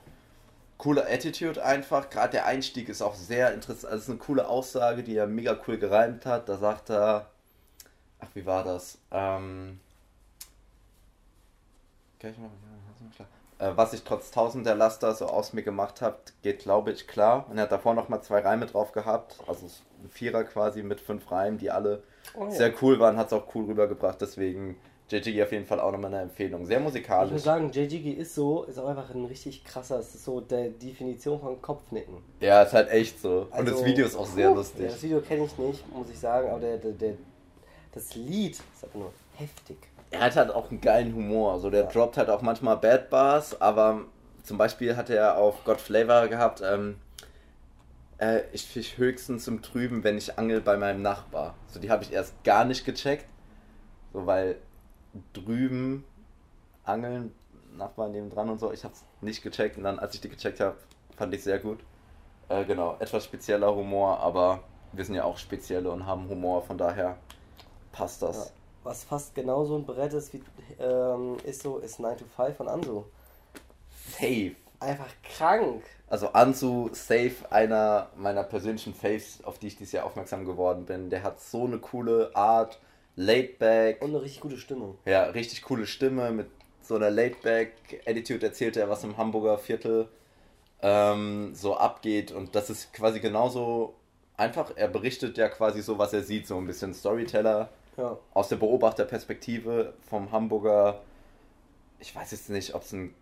coole 0.78 1.08
Attitude 1.08 1.64
einfach. 1.64 2.10
Gerade 2.10 2.32
der 2.32 2.46
Einstieg 2.46 2.88
ist 2.88 3.02
auch 3.02 3.14
sehr 3.14 3.52
interessant. 3.54 3.92
Also 3.92 3.96
es 3.96 4.02
ist 4.04 4.10
eine 4.10 4.18
coole 4.18 4.48
Aussage, 4.48 5.02
die 5.02 5.16
er 5.16 5.26
mega 5.26 5.58
cool 5.66 5.78
gereimt 5.78 6.26
hat. 6.26 6.48
Da 6.48 6.56
sagt 6.56 6.90
er, 6.90 7.30
ach, 8.20 8.28
wie 8.34 8.46
war 8.46 8.64
das? 8.64 8.98
Ähm, 9.10 9.80
äh, 13.58 13.72
was 13.74 13.92
ich 13.92 14.02
trotz 14.04 14.30
tausender 14.30 14.74
Laster 14.74 15.14
so 15.14 15.26
aus 15.26 15.52
mir 15.52 15.62
gemacht 15.62 16.02
habe, 16.02 16.18
geht 16.42 16.60
glaube 16.60 16.92
ich 16.92 17.06
klar. 17.06 17.46
Und 17.48 17.58
er 17.58 17.64
hat 17.64 17.72
davor 17.72 17.94
nochmal 17.94 18.22
zwei 18.22 18.40
Reime 18.40 18.66
drauf 18.66 18.92
gehabt. 18.92 19.38
Also 19.46 19.66
ein 20.02 20.10
Vierer 20.10 20.44
quasi 20.44 20.82
mit 20.82 21.00
fünf 21.00 21.30
Reimen, 21.30 21.58
die 21.58 21.70
alle 21.70 22.02
oh, 22.34 22.50
sehr 22.50 22.72
cool 22.82 22.98
waren. 22.98 23.16
Hat 23.16 23.28
es 23.28 23.32
auch 23.32 23.54
cool 23.54 23.64
rübergebracht. 23.64 24.20
Deswegen 24.20 24.76
JGG 25.08 25.42
auf 25.42 25.52
jeden 25.52 25.66
Fall 25.66 25.78
auch 25.78 25.92
nochmal 25.92 26.12
eine 26.12 26.22
Empfehlung. 26.22 26.66
Sehr 26.66 26.80
musikalisch. 26.80 27.28
Ich 27.28 27.34
muss 27.34 27.44
sagen, 27.44 27.70
JGG 27.70 28.12
ist 28.14 28.34
so, 28.34 28.64
ist 28.64 28.78
auch 28.78 28.88
einfach 28.88 29.14
ein 29.14 29.24
richtig 29.24 29.64
krasser, 29.64 30.00
ist 30.00 30.24
so 30.24 30.40
der 30.40 30.70
Definition 30.70 31.40
von 31.40 31.62
Kopfnicken. 31.62 32.16
Ja, 32.40 32.62
ist 32.62 32.72
halt 32.72 32.90
echt 32.90 33.20
so. 33.20 33.46
Also, 33.50 33.58
Und 33.58 33.66
das 33.66 33.74
also, 33.74 33.86
Video 33.86 34.06
ist 34.06 34.16
auch 34.16 34.26
sehr 34.26 34.50
lustig. 34.52 34.82
Ja, 34.82 34.88
das 34.88 35.02
Video 35.02 35.20
kenne 35.20 35.44
ich 35.44 35.56
nicht, 35.58 35.94
muss 35.94 36.10
ich 36.10 36.18
sagen, 36.18 36.48
aber 36.50 36.58
der, 36.58 36.78
der, 36.78 36.92
der, 36.92 37.14
das 37.92 38.14
Lied 38.16 38.52
ist 38.52 38.84
einfach 38.84 38.98
nur 38.98 39.12
heftig. 39.36 39.76
Er 40.10 40.20
hat 40.20 40.34
halt 40.34 40.50
auch 40.50 40.70
einen 40.70 40.80
geilen 40.80 41.14
Humor. 41.14 41.52
Also 41.52 41.70
der 41.70 41.84
ja. 41.84 41.90
droppt 41.90 42.16
halt 42.16 42.28
auch 42.28 42.42
manchmal 42.42 42.76
Bad 42.76 43.08
Bars, 43.08 43.60
aber 43.60 44.02
zum 44.42 44.58
Beispiel 44.58 44.96
hat 44.96 45.08
er 45.10 45.38
auf 45.38 45.62
God 45.64 45.80
Flavor 45.80 46.26
gehabt, 46.26 46.62
ähm, 46.64 46.96
äh, 48.18 48.40
ich 48.52 48.64
fisch 48.64 48.96
höchstens 48.96 49.46
im 49.46 49.62
Trüben, 49.62 50.02
wenn 50.02 50.18
ich 50.18 50.38
angel 50.38 50.60
bei 50.60 50.76
meinem 50.76 51.02
Nachbar. 51.02 51.54
So, 51.68 51.78
die 51.78 51.90
habe 51.90 52.02
ich 52.02 52.12
erst 52.12 52.42
gar 52.44 52.64
nicht 52.64 52.84
gecheckt. 52.84 53.26
So, 54.12 54.26
weil 54.26 54.56
drüben 55.32 56.04
angeln, 56.84 57.34
Nachbarn 57.76 58.12
neben 58.12 58.30
dran 58.30 58.48
und 58.48 58.58
so. 58.58 58.72
Ich 58.72 58.84
hab's 58.84 59.04
nicht 59.20 59.42
gecheckt 59.42 59.76
und 59.76 59.84
dann, 59.84 59.98
als 59.98 60.14
ich 60.14 60.20
die 60.20 60.28
gecheckt 60.28 60.60
habe, 60.60 60.76
fand 61.16 61.34
ich 61.34 61.42
sehr 61.42 61.58
gut. 61.58 61.80
Äh, 62.48 62.64
genau, 62.64 62.96
etwas 62.98 63.24
spezieller 63.24 63.74
Humor, 63.74 64.20
aber 64.20 64.60
wir 64.92 65.04
sind 65.04 65.14
ja 65.14 65.24
auch 65.24 65.36
spezielle 65.36 65.90
und 65.90 66.06
haben 66.06 66.28
Humor, 66.28 66.62
von 66.62 66.78
daher 66.78 67.16
passt 67.92 68.22
das. 68.22 68.36
Ja. 68.36 68.52
Was 68.84 69.02
fast 69.02 69.34
genauso 69.34 69.76
ein 69.76 69.84
Brett 69.84 70.12
ist 70.12 70.32
wie 70.32 70.42
ähm, 70.78 71.38
ist 71.44 71.62
so, 71.62 71.78
ist 71.78 71.98
9 71.98 72.18
to 72.18 72.24
5 72.36 72.56
von 72.56 72.68
Ansu. 72.68 73.04
Safe. 74.12 74.54
Einfach 74.78 75.08
krank. 75.24 75.82
Also 76.06 76.28
Ansu, 76.28 76.90
safe 76.92 77.34
einer 77.50 78.10
meiner 78.16 78.44
persönlichen 78.44 78.94
Faves, 78.94 79.42
auf 79.42 79.58
die 79.58 79.68
ich 79.68 79.76
dieses 79.76 79.92
Jahr 79.92 80.04
aufmerksam 80.04 80.44
geworden 80.44 80.84
bin. 80.84 81.10
Der 81.10 81.24
hat 81.24 81.40
so 81.40 81.64
eine 81.64 81.78
coole 81.78 82.30
Art, 82.34 82.78
laid 83.16 83.58
back. 83.58 84.00
Und 84.02 84.10
eine 84.10 84.22
richtig 84.22 84.40
gute 84.40 84.58
Stimmung. 84.58 84.96
Ja, 85.04 85.24
richtig 85.24 85.62
coole 85.62 85.86
Stimme 85.86 86.30
mit 86.30 86.46
so 86.82 86.94
einer 86.94 87.10
laid 87.10 87.42
back 87.42 87.72
Attitude 88.06 88.46
erzählt 88.46 88.76
er, 88.76 88.88
was 88.88 89.02
im 89.04 89.16
Hamburger 89.16 89.58
Viertel 89.58 90.08
ähm, 90.82 91.54
so 91.54 91.76
abgeht. 91.76 92.30
Und 92.32 92.54
das 92.54 92.70
ist 92.70 92.92
quasi 92.92 93.18
genauso 93.20 93.94
einfach. 94.36 94.72
Er 94.76 94.88
berichtet 94.88 95.36
ja 95.38 95.48
quasi 95.48 95.82
so, 95.82 95.98
was 95.98 96.12
er 96.12 96.22
sieht, 96.22 96.46
so 96.46 96.56
ein 96.58 96.66
bisschen 96.66 96.94
Storyteller 96.94 97.70
Ja. 97.96 98.16
aus 98.34 98.48
der 98.48 98.56
Beobachterperspektive 98.56 99.94
vom 100.08 100.30
Hamburger. 100.30 101.00
Ich 101.98 102.14
weiß 102.14 102.30
jetzt 102.32 102.50
nicht, 102.50 102.74
ob 102.74 102.82
es 102.82 102.92
ein, 102.92 103.14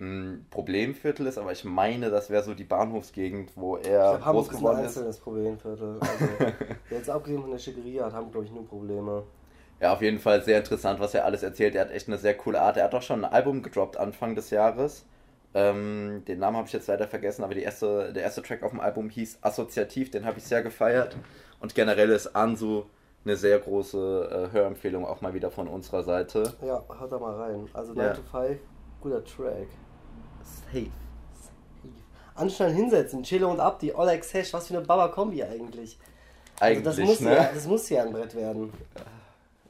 ein 0.00 0.46
Problemviertel 0.50 1.26
ist, 1.26 1.38
aber 1.38 1.52
ich 1.52 1.64
meine, 1.64 2.10
das 2.10 2.30
wäre 2.30 2.42
so 2.44 2.54
die 2.54 2.64
Bahnhofsgegend, 2.64 3.52
wo 3.56 3.78
Ich 3.78 3.86
er 3.88 4.18
glaube, 4.18 4.24
groß 4.24 4.24
Hamburg 4.24 4.52
ist 4.52 4.58
ein 4.58 4.58
geworden 4.58 4.78
ist. 4.84 4.98
einzelnes 4.98 5.18
Problemviertel. 5.20 5.98
Also, 6.00 6.26
jetzt 6.90 7.10
abgesehen 7.10 7.42
von 7.42 7.50
der 7.50 7.58
Schickeria 7.58 8.06
hat 8.06 8.12
Hamburg, 8.12 8.32
glaube 8.32 8.46
ich, 8.46 8.52
nur 8.52 8.66
Probleme. 8.66 9.24
Ja, 9.80 9.92
auf 9.92 10.02
jeden 10.02 10.18
Fall 10.18 10.42
sehr 10.42 10.58
interessant, 10.58 11.00
was 11.00 11.14
er 11.14 11.24
alles 11.24 11.42
erzählt. 11.42 11.74
Er 11.74 11.82
hat 11.82 11.90
echt 11.90 12.08
eine 12.08 12.18
sehr 12.18 12.34
coole 12.36 12.60
Art. 12.60 12.76
Er 12.78 12.84
hat 12.84 12.94
auch 12.94 13.02
schon 13.02 13.24
ein 13.24 13.30
Album 13.32 13.62
gedroppt 13.62 13.96
Anfang 13.98 14.34
des 14.34 14.50
Jahres. 14.50 15.06
Ähm, 15.54 16.22
den 16.26 16.38
Namen 16.38 16.56
habe 16.56 16.66
ich 16.66 16.72
jetzt 16.72 16.86
leider 16.88 17.08
vergessen, 17.08 17.44
aber 17.44 17.54
erste, 17.56 18.12
der 18.12 18.22
erste 18.22 18.42
Track 18.42 18.62
auf 18.62 18.70
dem 18.70 18.80
Album 18.80 19.10
hieß 19.10 19.38
Assoziativ. 19.42 20.10
Den 20.10 20.24
habe 20.26 20.38
ich 20.38 20.44
sehr 20.44 20.62
gefeiert. 20.62 21.16
Und 21.60 21.74
generell 21.74 22.10
ist 22.10 22.34
Ansu 22.36 22.84
eine 23.24 23.36
sehr 23.36 23.58
große 23.58 24.48
äh, 24.50 24.52
Hörempfehlung 24.54 25.04
auch 25.06 25.20
mal 25.20 25.34
wieder 25.34 25.50
von 25.50 25.68
unserer 25.68 26.02
Seite. 26.02 26.54
Ja, 26.62 26.82
hört 26.98 27.12
da 27.12 27.18
mal 27.18 27.34
rein. 27.34 27.68
Also 27.72 27.92
9 27.92 27.98
Ja. 28.06 28.12
to 28.12 28.22
5, 28.22 28.58
guter 29.00 29.24
Track. 29.24 29.68
Safe. 30.46 30.90
Anschnallen 32.34 32.74
hinsetzen, 32.74 33.22
Chilo 33.22 33.50
und 33.50 33.60
Abdi, 33.60 33.92
Olex 33.92 34.34
Hash, 34.34 34.52
was 34.52 34.68
für 34.68 34.76
eine 34.76 34.86
Baba-Kombi 34.86 35.42
eigentlich. 35.42 35.98
Eigentlich, 36.60 36.86
also 36.86 37.00
das 37.02 37.08
muss 37.08 37.20
ne? 37.20 37.34
ja, 37.34 37.50
das 37.52 37.66
muss 37.66 37.88
ja 37.88 38.02
ein 38.02 38.12
Brett 38.12 38.34
werden. 38.34 38.72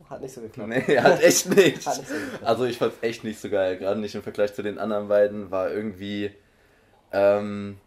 Hat 0.09 0.21
nicht 0.21 0.35
so 0.35 0.41
geklappt. 0.41 0.69
Nee, 0.69 0.99
hat 1.01 1.21
echt 1.23 1.49
nicht. 1.49 1.87
Hat 1.87 1.99
nicht 1.99 2.09
so. 2.09 2.15
Also 2.47 2.65
ich 2.65 2.79
fand's 2.79 2.97
echt 3.01 3.25
nicht 3.25 3.41
so 3.41 3.51
geil. 3.51 3.77
Gerade 3.77 3.99
nicht 4.01 4.15
im 4.15 4.23
Vergleich 4.23 4.55
zu 4.55 4.63
den 4.63 4.79
anderen 4.79 5.09
beiden. 5.09 5.51
War 5.51 5.71
irgendwie, 5.71 6.31
ähm, 7.13 7.79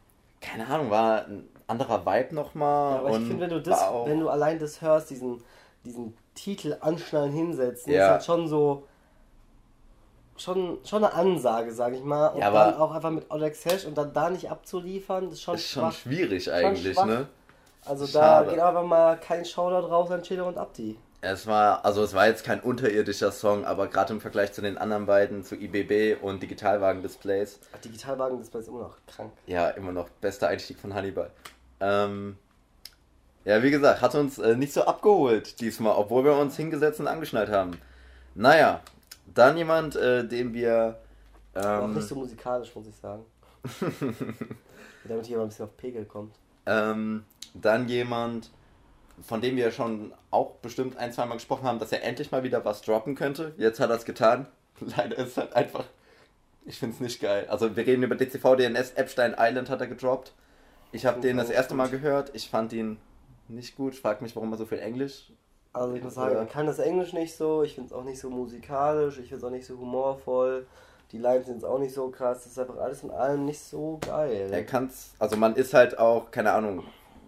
keine 0.41 0.67
Ahnung, 0.67 0.89
war 0.89 1.25
ein 1.25 1.47
anderer 1.67 2.05
Vibe 2.05 2.35
nochmal. 2.35 2.95
Ja, 2.95 2.99
aber 2.99 3.09
ich 3.11 3.27
finde, 3.27 3.39
wenn 3.39 3.49
du 3.49 3.61
das, 3.61 3.79
wenn 4.05 4.19
du 4.19 4.29
allein 4.29 4.59
das 4.59 4.81
hörst, 4.81 5.09
diesen, 5.09 5.41
diesen 5.85 6.13
Titel 6.35 6.75
anschnallen 6.81 7.31
hinsetzen, 7.31 7.93
Ja. 7.93 8.05
ist 8.05 8.11
halt 8.11 8.23
schon 8.25 8.47
so 8.49 8.85
schon, 10.39 10.77
schon 10.85 11.03
eine 11.03 11.13
Ansage, 11.13 11.71
sage 11.71 11.97
ich 11.97 12.03
mal. 12.03 12.27
Und 12.29 12.39
Ja, 12.41 12.47
aber- 12.47 12.71
dann 12.71 12.75
auch 12.75 12.91
einfach 12.93 13.11
mit 13.11 13.29
Olex 13.31 13.65
Hash 13.65 13.85
und 13.85 13.97
dann 13.97 14.13
da 14.13 14.29
nicht 14.29 14.49
abzuliefern, 14.49 15.25
das 15.25 15.33
ist 15.35 15.41
schon 15.41 15.55
ist 15.55 15.69
schon 15.69 15.91
schwierig 15.91 16.51
eigentlich, 16.51 16.93
schwach. 16.95 17.05
ne? 17.05 17.27
Also 17.85 18.05
da 18.05 18.11
schade. 18.43 18.49
geht 18.51 18.59
einfach 18.59 18.83
mal 18.83 19.17
kein 19.17 19.45
Shoutout 19.45 19.87
raus 19.87 20.11
an 20.11 20.21
Chilo 20.23 20.47
und 20.47 20.57
Abdi. 20.57 20.97
Es 21.21 21.47
war, 21.47 21.83
also 21.83 22.01
es 22.03 22.13
war 22.13 22.27
jetzt 22.27 22.45
kein 22.45 22.61
unterirdischer 22.61 23.31
Song, 23.33 23.65
aber 23.65 23.87
gerade 23.87 24.13
im 24.13 24.21
Vergleich 24.21 24.53
zu 24.53 24.61
den 24.61 24.77
anderen 24.77 25.05
beiden, 25.05 25.43
zu 25.43 25.55
IBB 25.55 26.15
und 26.21 26.41
Digitalwagen-Displays, 26.41 27.59
Ach, 27.75 27.79
Digitalwagen-Display 27.79 28.61
ist 28.61 28.67
immer 28.69 28.79
noch 28.83 28.95
krank. 29.05 29.31
ja, 29.45 29.69
immer 29.69 29.91
noch 29.91 30.07
bester 30.21 30.47
Einstieg 30.47 30.79
von 30.79 30.93
Hannibal. 30.93 31.29
Ähm, 31.81 32.37
ja, 33.45 33.61
wie 33.63 33.71
gesagt, 33.71 34.01
hat 34.01 34.15
uns 34.15 34.37
äh, 34.37 34.55
nicht 34.55 34.71
so 34.73 34.83
abgeholt 34.85 35.59
diesmal, 35.59 35.95
obwohl 35.97 36.23
wir 36.23 36.37
uns 36.37 36.55
hingesetzt 36.55 36.99
und 36.99 37.07
angeschnallt 37.07 37.49
haben. 37.49 37.79
Naja, 38.35 38.79
dann 39.33 39.57
jemand, 39.57 39.95
äh, 39.95 40.27
den 40.27 40.53
wir. 40.53 40.99
Aber 41.53 41.79
auch 41.79 41.83
Ähm, 41.85 41.93
nicht 41.95 42.07
so 42.07 42.15
musikalisch, 42.15 42.73
muss 42.75 42.87
ich 42.87 42.95
sagen. 42.95 43.23
Damit 45.05 45.25
hier 45.25 45.37
mal 45.37 45.43
ein 45.43 45.49
bisschen 45.49 45.65
auf 45.65 45.77
Pegel 45.77 46.05
kommt. 46.05 46.35
ähm, 46.65 47.23
dann 47.55 47.87
jemand, 47.89 48.51
von 49.21 49.41
dem 49.41 49.55
wir 49.55 49.71
schon 49.71 50.13
auch 50.29 50.55
bestimmt 50.57 50.97
ein, 50.97 51.11
zweimal 51.11 51.37
gesprochen 51.37 51.63
haben, 51.63 51.79
dass 51.79 51.91
er 51.91 52.03
endlich 52.03 52.31
mal 52.31 52.43
wieder 52.43 52.63
was 52.63 52.81
droppen 52.83 53.15
könnte. 53.15 53.53
Jetzt 53.57 53.79
hat 53.79 53.89
er 53.89 53.95
es 53.95 54.05
getan. 54.05 54.45
Leider 54.79 55.17
ist 55.17 55.29
es 55.29 55.37
halt 55.37 55.53
einfach. 55.55 55.85
Ich 56.65 56.77
finde 56.77 56.95
es 56.95 56.99
nicht 57.01 57.19
geil. 57.21 57.47
Also, 57.49 57.75
wir 57.75 57.85
reden 57.87 58.03
über 58.03 58.15
DCV 58.15 58.55
DNS. 58.55 58.91
Epstein 58.91 59.35
Island 59.37 59.69
hat 59.69 59.81
er 59.81 59.87
gedroppt. 59.87 60.33
Ich 60.91 61.05
habe 61.05 61.21
den 61.21 61.37
das 61.37 61.49
erste. 61.49 61.73
Mal 61.73 61.89
gehört. 61.89 62.31
Ich 62.35 62.49
fand 62.49 62.71
ihn 62.73 62.97
nicht 63.47 63.75
gut. 63.75 63.93
Ich 63.93 64.01
frage 64.01 64.21
mich, 64.23 64.35
warum 64.35 64.51
er 64.53 64.57
so 64.57 64.65
viel 64.67 64.79
Englisch. 64.79 65.31
Also 65.79 65.93
ich 65.93 66.03
muss 66.03 66.15
sagen, 66.15 66.33
Ja. 66.33 66.39
man 66.39 66.49
kann 66.49 66.65
das 66.65 66.79
Englisch 66.79 67.13
nicht 67.13 67.37
so, 67.37 67.63
ich 67.63 67.75
finde 67.75 67.87
es 67.87 67.93
auch 67.93 68.03
nicht 68.03 68.19
so 68.19 68.29
musikalisch, 68.29 69.17
ich 69.17 69.29
finde 69.29 69.37
es 69.37 69.43
auch 69.45 69.49
nicht 69.49 69.65
so 69.65 69.77
humorvoll. 69.77 70.67
Die 71.13 71.17
Lines 71.17 71.45
sind 71.47 71.63
auch 71.63 71.79
nicht 71.79 71.93
so 71.93 72.09
krass, 72.09 72.43
das 72.43 72.51
ist 72.51 72.59
einfach 72.59 72.77
alles 72.77 73.01
in 73.03 73.11
allem 73.11 73.45
nicht 73.45 73.61
so 73.61 73.97
geil. 74.05 74.49
Er 74.51 74.65
kann's. 74.65 75.13
Also, 75.19 75.37
man 75.37 75.55
ist 75.55 75.73
halt 75.73 75.97
auch, 75.97 76.31
keine 76.31 76.51
Ahnung, 76.51 76.83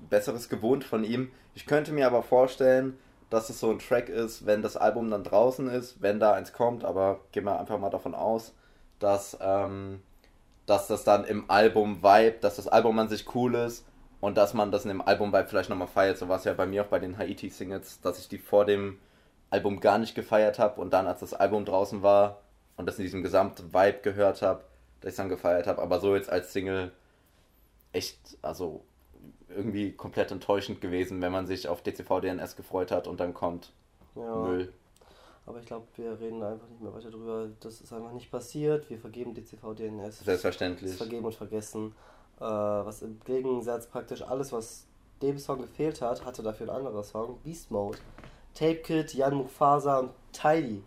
Besseres 0.10 0.50
gewohnt 0.50 0.84
von 0.84 1.04
ihm. 1.06 1.32
Ich 1.56 1.66
könnte 1.66 1.94
mir 1.94 2.06
aber 2.06 2.24
vorstellen, 2.24 2.98
dass 3.30 3.50
es 3.50 3.60
so 3.62 3.72
ein 3.72 3.80
Track 3.80 4.10
ist, 4.10 4.46
wenn 4.46 4.62
das 4.62 4.76
Album 4.76 5.10
dann 5.10 5.24
draußen 5.24 5.70
ist, 5.70 6.02
wenn 6.02 6.20
da 6.20 6.34
eins 6.34 6.52
kommt, 6.52 6.84
aber 6.84 7.22
gehen 7.32 7.46
wir 7.46 7.58
einfach 7.58 7.80
mal 7.80 7.90
davon 7.90 8.14
aus, 8.14 8.54
dass, 9.00 9.38
ähm, 9.42 10.02
dass 10.66 10.88
das 10.88 11.06
dann 11.06 11.24
im 11.24 11.50
Album-Vibe, 11.50 12.38
dass 12.42 12.58
das 12.58 12.68
Album 12.68 13.00
an 13.00 13.08
sich 13.08 13.34
cool 13.34 13.56
ist 13.56 13.86
und 14.22 14.38
dass 14.38 14.54
man 14.54 14.72
das 14.72 14.86
in 14.86 14.90
dem 14.90 15.02
Album-Vibe 15.02 15.48
vielleicht 15.48 15.70
nochmal 15.70 15.88
feiert. 15.88 16.18
So 16.18 16.30
war 16.30 16.38
es 16.38 16.46
ja 16.46 16.54
bei 16.54 16.66
mir 16.66 16.84
auch 16.84 16.88
bei 16.88 17.00
den 17.00 17.18
Haiti-Singles, 17.18 18.02
dass 18.02 18.20
ich 18.20 18.30
die 18.30 18.38
vor 18.38 18.66
dem 18.66 19.00
Album 19.50 19.82
gar 19.82 19.98
nicht 19.98 20.16
gefeiert 20.16 20.60
habe 20.60 20.80
und 20.80 20.94
dann, 20.94 21.08
als 21.08 21.20
das 21.20 21.34
Album 21.34 21.66
draußen 21.66 22.04
war 22.04 22.40
und 22.78 22.86
das 22.86 22.98
in 22.98 23.04
diesem 23.04 23.24
Gesamt-Vibe 23.24 24.00
gehört 24.04 24.42
habe, 24.42 24.64
dass 25.02 25.12
ich 25.12 25.18
dann 25.18 25.28
gefeiert 25.28 25.68
habe. 25.68 25.82
Aber 25.82 26.00
so 26.00 26.16
jetzt 26.16 26.30
als 26.30 26.54
Single 26.54 26.92
echt, 27.92 28.38
also 28.42 28.84
irgendwie 29.50 29.92
komplett 29.92 30.32
enttäuschend 30.32 30.80
gewesen, 30.80 31.22
wenn 31.22 31.32
man 31.32 31.48
sich 31.48 31.68
auf 31.68 31.82
DCV 31.82 32.22
DNS 32.22 32.56
gefreut 32.56 32.92
hat 32.92 33.08
und 33.08 33.20
dann 33.20 33.34
kommt 33.34 33.74
ja, 34.16 34.36
Müll. 34.36 34.72
aber 35.46 35.60
ich 35.60 35.66
glaube, 35.66 35.88
wir 35.96 36.20
reden 36.20 36.42
einfach 36.44 36.68
nicht 36.70 36.82
mehr 36.82 36.94
weiter 36.94 37.12
drüber. 37.12 37.50
Das 37.60 37.82
ist 37.82 37.92
einfach 37.92 38.14
nicht 38.14 38.32
passiert. 38.32 38.90
Wir 38.90 39.00
vergeben 39.00 39.34
DCV 39.34 39.74
DNS. 39.74 40.18
Das 40.18 40.26
Selbstverständlich. 40.26 40.92
ist 40.92 40.98
vergeben 40.98 41.26
und 41.26 41.34
vergessen. 41.36 41.94
Äh, 42.42 42.44
was 42.44 43.02
im 43.04 43.20
Gegensatz 43.24 43.86
praktisch 43.88 44.24
alles, 44.24 44.52
was 44.52 44.86
dem 45.22 45.38
Song 45.38 45.62
gefehlt 45.62 46.02
hat, 46.02 46.26
hatte 46.26 46.42
dafür 46.42 46.68
ein 46.70 46.76
anderer 46.76 47.04
Song. 47.04 47.38
Beast 47.44 47.70
Mode. 47.70 48.00
Tape 48.56 48.78
Kid, 48.78 49.14
Jan 49.14 49.36
Mufasa 49.36 50.00
und 50.00 50.10
Tidy. 50.34 50.82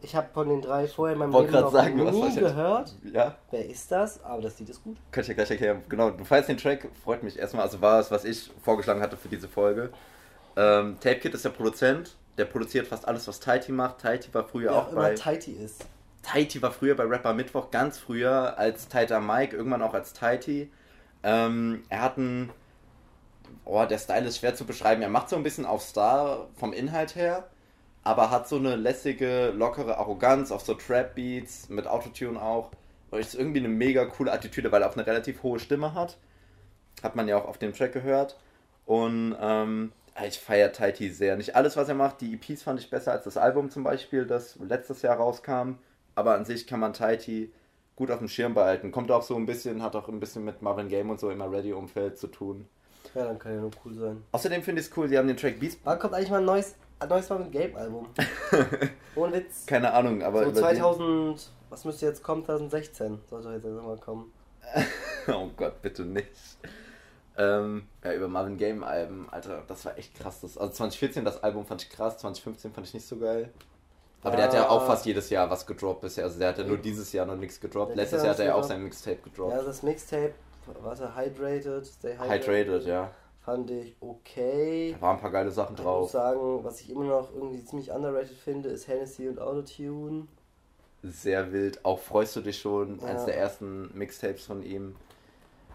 Ich 0.00 0.14
habe 0.14 0.28
von 0.32 0.48
den 0.48 0.60
drei 0.62 0.86
vorher 0.86 1.14
in 1.14 1.18
meinem 1.18 1.32
Wollte 1.32 1.52
Leben 1.52 1.64
noch 1.64 1.72
sagen, 1.72 1.96
nie 1.96 2.34
gehört. 2.36 2.94
Ja, 3.12 3.34
Wer 3.50 3.66
ist 3.68 3.90
das? 3.90 4.22
Aber 4.22 4.42
das 4.42 4.58
Lied 4.60 4.68
ist 4.68 4.84
gut. 4.84 4.96
kann 5.10 5.22
ich 5.22 5.28
ja 5.28 5.34
gleich 5.34 5.50
erklären. 5.50 5.82
Genau, 5.88 6.10
du 6.10 6.24
feierst 6.24 6.48
den 6.48 6.56
Track, 6.58 6.88
freut 7.02 7.22
mich 7.24 7.36
erstmal. 7.38 7.64
Also 7.64 7.80
war 7.80 7.98
es, 7.98 8.10
was 8.10 8.24
ich 8.24 8.50
vorgeschlagen 8.62 9.00
hatte 9.00 9.16
für 9.16 9.28
diese 9.28 9.48
Folge. 9.48 9.90
Ähm, 10.56 10.98
Tape 11.00 11.18
Kid 11.18 11.34
ist 11.34 11.44
der 11.44 11.50
Produzent, 11.50 12.16
der 12.36 12.44
produziert 12.44 12.86
fast 12.86 13.08
alles, 13.08 13.26
was 13.26 13.40
Taiti 13.40 13.72
macht. 13.72 14.00
Taiti 14.00 14.32
war 14.32 14.44
früher 14.44 14.70
Wer 14.70 14.78
auch 14.78 14.86
auch 14.88 14.92
immer 14.92 15.00
bei. 15.02 15.14
Tighty 15.14 15.52
ist. 15.52 15.84
Taiti 16.28 16.60
war 16.60 16.72
früher 16.72 16.94
bei 16.94 17.04
Rapper 17.04 17.32
Mittwoch, 17.32 17.70
ganz 17.70 17.96
früher 17.98 18.58
als 18.58 18.88
Taita 18.88 19.18
Mike, 19.18 19.56
irgendwann 19.56 19.80
auch 19.80 19.94
als 19.94 20.12
Taiti. 20.12 20.70
Ähm, 21.22 21.84
er 21.88 22.02
hat 22.02 22.18
einen. 22.18 22.50
Oh, 23.64 23.82
der 23.86 23.96
Style 23.96 24.26
ist 24.26 24.38
schwer 24.38 24.54
zu 24.54 24.66
beschreiben. 24.66 25.00
Er 25.00 25.08
macht 25.08 25.30
so 25.30 25.36
ein 25.36 25.42
bisschen 25.42 25.64
auf 25.64 25.80
Star 25.80 26.48
vom 26.54 26.74
Inhalt 26.74 27.14
her, 27.16 27.48
aber 28.04 28.30
hat 28.30 28.46
so 28.46 28.56
eine 28.56 28.76
lässige, 28.76 29.52
lockere 29.56 29.96
Arroganz 29.96 30.52
auf 30.52 30.60
so 30.60 30.74
Trap-Beats, 30.74 31.70
mit 31.70 31.86
Autotune 31.86 32.40
auch. 32.40 32.72
Und 33.10 33.20
ist 33.20 33.34
irgendwie 33.34 33.60
eine 33.60 33.68
mega 33.68 34.04
coole 34.04 34.30
Attitüde, 34.30 34.70
weil 34.70 34.82
er 34.82 34.90
auch 34.90 34.96
eine 34.96 35.06
relativ 35.06 35.42
hohe 35.42 35.58
Stimme 35.58 35.94
hat. 35.94 36.18
Hat 37.02 37.16
man 37.16 37.26
ja 37.26 37.38
auch 37.38 37.46
auf 37.46 37.56
dem 37.56 37.72
Track 37.72 37.94
gehört. 37.94 38.36
Und 38.84 39.34
ähm, 39.40 39.92
ich 40.26 40.38
feiere 40.38 40.72
Taiti 40.72 41.08
sehr. 41.08 41.38
Nicht 41.38 41.56
alles, 41.56 41.78
was 41.78 41.88
er 41.88 41.94
macht. 41.94 42.20
Die 42.20 42.34
EPs 42.34 42.64
fand 42.64 42.80
ich 42.80 42.90
besser 42.90 43.12
als 43.12 43.24
das 43.24 43.38
Album 43.38 43.70
zum 43.70 43.82
Beispiel, 43.82 44.26
das 44.26 44.56
letztes 44.56 45.00
Jahr 45.00 45.16
rauskam. 45.16 45.76
Aber 46.18 46.34
an 46.34 46.44
sich 46.44 46.66
kann 46.66 46.80
man 46.80 46.94
Taiti 46.94 47.52
gut 47.94 48.10
auf 48.10 48.18
dem 48.18 48.26
Schirm 48.26 48.52
behalten. 48.52 48.90
Kommt 48.90 49.12
auch 49.12 49.22
so 49.22 49.36
ein 49.36 49.46
bisschen, 49.46 49.84
hat 49.84 49.94
auch 49.94 50.08
ein 50.08 50.18
bisschen 50.18 50.44
mit 50.44 50.62
Marvin 50.62 50.88
Game 50.88 51.10
und 51.10 51.20
so 51.20 51.30
im 51.30 51.40
Ready-Umfeld 51.40 52.18
zu 52.18 52.26
tun. 52.26 52.66
Ja, 53.14 53.26
dann 53.26 53.38
kann 53.38 53.54
ja 53.54 53.60
nur 53.60 53.70
cool 53.84 53.94
sein. 53.94 54.24
Außerdem 54.32 54.64
finde 54.64 54.80
ich 54.80 54.88
es 54.88 54.96
cool, 54.96 55.08
sie 55.08 55.16
haben 55.16 55.28
den 55.28 55.36
Track 55.36 55.60
Beast. 55.60 55.78
Wann 55.84 55.96
kommt 56.00 56.14
eigentlich 56.14 56.30
mal 56.30 56.40
ein 56.40 56.44
neues, 56.44 56.74
ein 56.98 57.08
neues 57.08 57.28
Mal 57.28 57.38
mit 57.38 57.52
Game-Album? 57.52 58.08
Ohne 59.14 59.32
Witz. 59.34 59.64
Keine 59.66 59.92
Ahnung, 59.92 60.24
aber. 60.24 60.42
So 60.42 60.50
über 60.50 60.58
2000, 60.58 61.52
was 61.70 61.84
müsste 61.84 62.06
jetzt 62.06 62.24
kommen? 62.24 62.44
2016 62.44 63.20
sollte 63.30 63.50
jetzt 63.50 63.64
mal 63.64 63.96
kommen. 63.98 64.32
Oh 65.28 65.50
Gott, 65.56 65.82
bitte 65.82 66.04
nicht. 66.04 66.26
Ähm, 67.36 67.86
ja, 68.02 68.14
über 68.14 68.26
Marvin 68.26 68.56
Game 68.56 68.82
Alben, 68.82 69.28
Alter, 69.30 69.62
das 69.68 69.84
war 69.84 69.96
echt 69.96 70.14
krass. 70.14 70.40
Das, 70.40 70.58
also 70.58 70.72
2014 70.72 71.24
das 71.24 71.42
Album 71.44 71.64
fand 71.64 71.82
ich 71.82 71.90
krass, 71.90 72.18
2015 72.18 72.72
fand 72.72 72.86
ich 72.86 72.94
nicht 72.94 73.06
so 73.06 73.18
geil. 73.18 73.52
Aber 74.22 74.36
der 74.36 74.46
hat 74.46 74.54
ja 74.54 74.68
auch 74.68 74.84
fast 74.84 75.06
jedes 75.06 75.30
Jahr 75.30 75.48
was 75.48 75.66
gedroppt 75.66 76.00
bisher. 76.00 76.24
Also 76.24 76.38
der 76.38 76.48
hat 76.48 76.58
ja 76.58 76.64
nur 76.64 76.78
dieses 76.78 77.12
Jahr 77.12 77.24
noch 77.24 77.36
nichts 77.36 77.60
gedroppt. 77.60 77.94
Letztes 77.94 78.22
Jahr 78.22 78.32
hat 78.32 78.40
er 78.40 78.46
ja 78.46 78.54
auch 78.54 78.64
sein 78.64 78.82
Mixtape 78.82 79.18
gedroppt. 79.22 79.54
Ja, 79.54 79.62
das 79.62 79.82
Mixtape 79.82 80.34
warte, 80.82 81.16
Hydrated, 81.16 81.86
Stay 81.86 82.16
Hydrated. 82.18 82.46
Hydrated, 82.46 82.86
ja. 82.86 83.10
Fand 83.44 83.70
ich 83.70 83.96
okay. 84.00 84.92
Da 84.92 85.00
waren 85.00 85.16
ein 85.16 85.22
paar 85.22 85.30
geile 85.30 85.50
Sachen 85.50 85.76
drauf. 85.76 85.96
Ich 85.96 86.02
muss 86.02 86.12
sagen, 86.12 86.64
was 86.64 86.80
ich 86.80 86.90
immer 86.90 87.04
noch 87.04 87.32
irgendwie 87.34 87.64
ziemlich 87.64 87.90
underrated 87.90 88.36
finde, 88.36 88.68
ist 88.68 88.88
Hennessy 88.88 89.28
und 89.28 89.40
Autotune. 89.40 90.26
Sehr 91.02 91.52
wild. 91.52 91.84
Auch 91.84 91.98
freust 91.98 92.36
du 92.36 92.40
dich 92.40 92.58
schon, 92.58 92.98
ja. 93.00 93.06
eines 93.06 93.24
der 93.24 93.38
ersten 93.38 93.96
Mixtapes 93.96 94.44
von 94.44 94.62
ihm. 94.62 94.96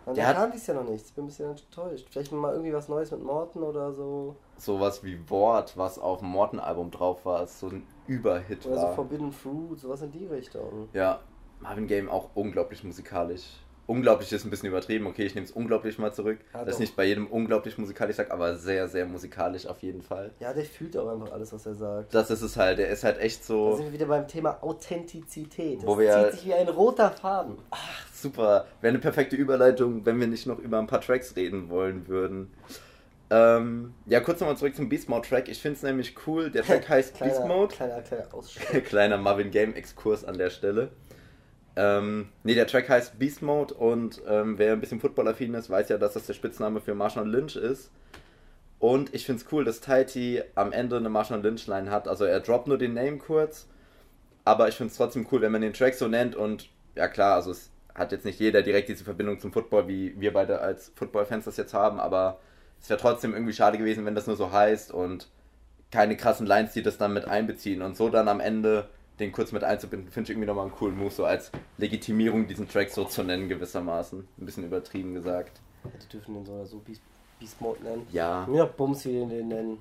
Und 0.05 0.17
der 0.17 0.33
kam 0.33 0.51
dies 0.51 0.67
ja 0.67 0.73
noch 0.73 0.83
nichts. 0.83 1.09
Ich 1.09 1.15
bin 1.15 1.23
ein 1.23 1.27
bisschen 1.27 1.49
enttäuscht. 1.49 2.07
Vielleicht 2.11 2.31
mal 2.33 2.51
irgendwie 2.51 2.73
was 2.73 2.89
Neues 2.89 3.09
mit 3.11 3.23
Morten 3.23 3.63
oder 3.63 3.93
so. 3.93 4.35
Sowas 4.57 5.01
wie 5.03 5.29
Wort, 5.29 5.77
was 5.77 5.97
auf 5.97 6.19
dem 6.19 6.27
Morten-Album 6.27 6.91
drauf 6.91 7.25
war, 7.25 7.43
ist 7.43 7.59
so 7.59 7.67
ein 7.67 7.87
Überhit 8.07 8.65
oder 8.65 8.75
war. 8.75 8.83
Oder 8.83 8.89
so 8.89 8.95
Forbidden 8.95 9.31
Fruit, 9.31 9.79
sowas 9.79 10.01
in 10.01 10.11
die 10.11 10.25
Richtung. 10.25 10.89
Ja, 10.93 11.21
Marvin 11.59 11.87
Game 11.87 12.09
auch 12.09 12.29
unglaublich 12.35 12.83
musikalisch. 12.83 13.43
Unglaublich 13.85 14.31
ist 14.31 14.45
ein 14.45 14.49
bisschen 14.49 14.69
übertrieben, 14.69 15.07
okay, 15.07 15.25
ich 15.25 15.35
nehme 15.35 15.45
es 15.45 15.51
unglaublich 15.51 15.97
mal 15.99 16.13
zurück. 16.13 16.39
Ja, 16.53 16.63
das 16.63 16.75
ist 16.75 16.79
nicht 16.79 16.95
bei 16.95 17.03
jedem 17.03 17.27
unglaublich 17.27 17.77
musikalisch 17.77 18.15
sag, 18.15 18.31
aber 18.31 18.55
sehr, 18.55 18.87
sehr 18.87 19.05
musikalisch 19.05 19.65
auf 19.65 19.83
jeden 19.83 20.01
Fall. 20.01 20.31
Ja, 20.39 20.53
der 20.53 20.63
fühlt 20.63 20.95
auch 20.95 21.09
einfach 21.09 21.33
alles, 21.33 21.51
was 21.51 21.65
er 21.65 21.75
sagt. 21.75 22.13
Das 22.13 22.31
ist 22.31 22.41
es 22.41 22.55
halt, 22.55 22.79
der 22.79 22.87
ist 22.87 23.03
halt 23.03 23.19
echt 23.19 23.43
so. 23.43 23.71
Da 23.71 23.75
sind 23.77 23.85
wir 23.87 23.93
wieder 23.93 24.05
beim 24.05 24.25
Thema 24.25 24.57
Authentizität. 24.63 25.79
Das 25.79 25.85
wo 25.85 25.99
wir 25.99 26.13
zieht 26.13 26.39
sich 26.39 26.45
wie 26.45 26.53
ein 26.53 26.69
roter 26.69 27.11
Faden. 27.11 27.57
Ach, 27.71 28.07
super. 28.13 28.67
Wäre 28.79 28.91
eine 28.91 28.99
perfekte 28.99 29.35
Überleitung, 29.35 30.05
wenn 30.05 30.17
wir 30.17 30.27
nicht 30.27 30.47
noch 30.47 30.59
über 30.59 30.79
ein 30.79 30.87
paar 30.87 31.01
Tracks 31.01 31.35
reden 31.35 31.69
wollen 31.69 32.07
würden. 32.07 32.53
Ähm, 33.33 33.95
ja, 34.05 34.19
kurz 34.19 34.39
nochmal 34.39 34.57
zurück 34.57 34.75
zum 34.75 34.89
Beast 34.89 35.09
Mode 35.09 35.27
Track. 35.27 35.49
Ich 35.49 35.59
finde 35.59 35.77
es 35.77 35.81
nämlich 35.81 36.15
cool. 36.27 36.51
Der 36.51 36.61
Track 36.63 36.87
heißt 36.89 37.15
kleiner, 37.15 37.33
Beast 37.33 37.47
Mode. 37.47 37.75
Kleiner, 37.75 38.01
kleiner 38.01 38.27
kleiner 38.85 39.17
Marvin 39.17 39.49
Game 39.49 39.73
Exkurs 39.73 40.23
an 40.23 40.37
der 40.37 40.51
Stelle. 40.51 40.89
Ähm, 41.75 42.29
ne, 42.43 42.53
der 42.53 42.67
Track 42.67 42.89
heißt 42.89 43.17
Beast 43.17 43.41
Mode 43.41 43.73
und 43.73 44.21
ähm, 44.27 44.59
wer 44.59 44.73
ein 44.73 44.79
bisschen 44.79 44.99
Football-affin 44.99 45.55
ist, 45.55 45.71
weiß 45.71 45.89
ja, 45.89 45.97
dass 45.97 46.13
das 46.13 46.27
der 46.27 46.35
Spitzname 46.35 46.79
für 46.79 46.93
Marshall 46.93 47.27
Lynch 47.27 47.55
ist. 47.55 47.89
Und 48.77 49.15
ich 49.15 49.25
finde 49.25 49.41
es 49.41 49.51
cool, 49.51 49.65
dass 49.65 49.81
Tighty 49.81 50.43
am 50.53 50.71
Ende 50.71 50.97
eine 50.97 51.09
Marshall 51.09 51.41
Lynch-Line 51.41 51.89
hat. 51.89 52.07
Also 52.07 52.25
er 52.25 52.39
droppt 52.39 52.67
nur 52.67 52.77
den 52.77 52.93
Name 52.93 53.17
kurz, 53.17 53.67
aber 54.45 54.67
ich 54.67 54.75
finde 54.75 54.91
es 54.91 54.97
trotzdem 54.97 55.25
cool, 55.31 55.41
wenn 55.41 55.51
man 55.51 55.61
den 55.61 55.73
Track 55.73 55.95
so 55.95 56.07
nennt 56.07 56.35
und 56.35 56.69
ja 56.95 57.07
klar, 57.07 57.33
also 57.33 57.49
es 57.49 57.71
hat 57.95 58.11
jetzt 58.11 58.25
nicht 58.25 58.39
jeder 58.39 58.61
direkt 58.61 58.89
diese 58.89 59.03
Verbindung 59.03 59.39
zum 59.39 59.51
Football, 59.51 59.87
wie 59.87 60.13
wir 60.19 60.33
beide 60.33 60.59
als 60.59 60.91
Football-Fans 60.95 61.45
das 61.45 61.57
jetzt 61.57 61.73
haben, 61.73 61.99
aber 61.99 62.39
es 62.83 62.89
wäre 62.89 62.99
trotzdem 62.99 63.33
irgendwie 63.33 63.53
schade 63.53 63.77
gewesen, 63.77 64.05
wenn 64.05 64.13
das 64.13 64.27
nur 64.27 64.35
so 64.35 64.51
heißt 64.51 64.91
und 64.91 65.29
keine 65.89 66.17
krassen 66.17 66.45
Lines, 66.45 66.73
die 66.73 66.83
das 66.83 66.97
dann 66.97 67.13
mit 67.13 67.25
einbeziehen 67.25 67.81
und 67.81 67.95
so 67.95 68.09
dann 68.09 68.27
am 68.27 68.41
Ende 68.41 68.89
den 69.19 69.31
kurz 69.31 69.53
mit 69.53 69.63
einzubinden, 69.63 70.11
finde 70.11 70.25
ich 70.25 70.29
irgendwie 70.31 70.47
nochmal 70.47 70.65
einen 70.65 70.75
coolen 70.75 70.97
Move, 70.97 71.11
so 71.11 71.23
als 71.23 71.49
Legitimierung 71.77 72.45
diesen 72.45 72.67
Track 72.67 72.89
so 72.89 73.05
zu 73.05 73.23
nennen, 73.23 73.47
gewissermaßen. 73.47 74.27
Ein 74.37 74.45
bisschen 74.45 74.65
übertrieben 74.65 75.13
gesagt. 75.13 75.61
Ja, 75.85 75.91
die 76.01 76.09
dürfen 76.09 76.33
den 76.33 76.45
so 76.45 76.51
oder 76.51 76.65
so 76.65 76.79
Beast, 76.79 77.01
Beast 77.39 77.61
Mode 77.61 77.83
nennen. 77.83 78.07
Ja. 78.11 78.45
Mir 78.49 78.65
noch 78.65 78.71
Bums, 78.71 79.05
wie 79.05 79.13
die 79.13 79.27
den 79.27 79.47
nennen. 79.47 79.77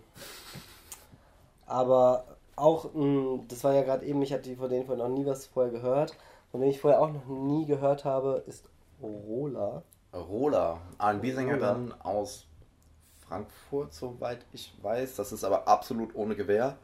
Aber 1.66 2.24
auch, 2.54 2.92
mh, 2.94 3.44
das 3.48 3.64
war 3.64 3.74
ja 3.74 3.82
gerade 3.82 4.06
eben, 4.06 4.22
ich 4.22 4.32
hatte 4.32 4.54
von 4.54 4.68
denen 4.68 4.86
vorher 4.86 5.08
noch 5.08 5.12
nie 5.12 5.26
was 5.26 5.46
vorher 5.46 5.72
gehört. 5.72 6.14
Von 6.52 6.60
dem 6.60 6.70
ich 6.70 6.80
vorher 6.80 7.00
auch 7.00 7.10
noch 7.10 7.26
nie 7.26 7.66
gehört 7.66 8.04
habe, 8.04 8.44
ist 8.46 8.68
Rola. 9.02 9.82
Rola, 10.12 10.78
RB-Sängerin 11.00 11.94
aus 12.00 12.46
Frankfurt, 13.32 13.94
soweit 13.94 14.44
ich 14.52 14.74
weiß. 14.82 15.16
Das 15.16 15.32
ist 15.32 15.44
aber 15.44 15.66
absolut 15.66 16.14
ohne 16.14 16.36
Gewehr. 16.36 16.76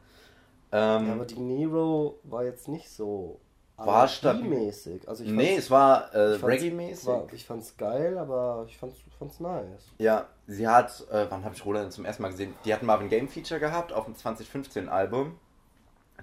Ähm, 0.71 1.07
ja, 1.07 1.13
aber 1.13 1.25
die 1.25 1.39
Nero 1.39 2.19
war 2.23 2.43
jetzt 2.43 2.67
nicht 2.67 2.89
so 2.89 3.39
war 3.77 4.07
stabil-mäßig. 4.07 5.07
Also 5.07 5.23
nee, 5.23 5.55
es 5.55 5.71
war 5.71 6.13
äh, 6.13 6.35
Reggae-mäßig. 6.35 7.33
Ich 7.33 7.45
fand's 7.45 7.77
geil, 7.77 8.17
aber 8.17 8.65
ich 8.67 8.77
fand's, 8.77 8.97
fand's 9.17 9.39
nice. 9.39 9.63
Ja, 9.99 10.27
sie 10.47 10.67
hat, 10.67 11.05
äh, 11.11 11.27
wann 11.29 11.45
habe 11.45 11.55
ich 11.55 11.65
Roland 11.65 11.93
zum 11.93 12.03
ersten 12.03 12.23
Mal 12.23 12.29
gesehen? 12.31 12.53
Die 12.65 12.73
hatten 12.73 12.85
Marvin 12.85 13.09
Game 13.09 13.29
Feature 13.29 13.59
gehabt 13.59 13.93
auf 13.93 14.05
dem 14.05 14.15
2015 14.15 14.89
Album. 14.89 15.37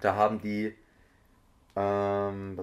Da 0.00 0.14
haben 0.16 0.40
die, 0.42 0.74
ähm, 1.76 2.60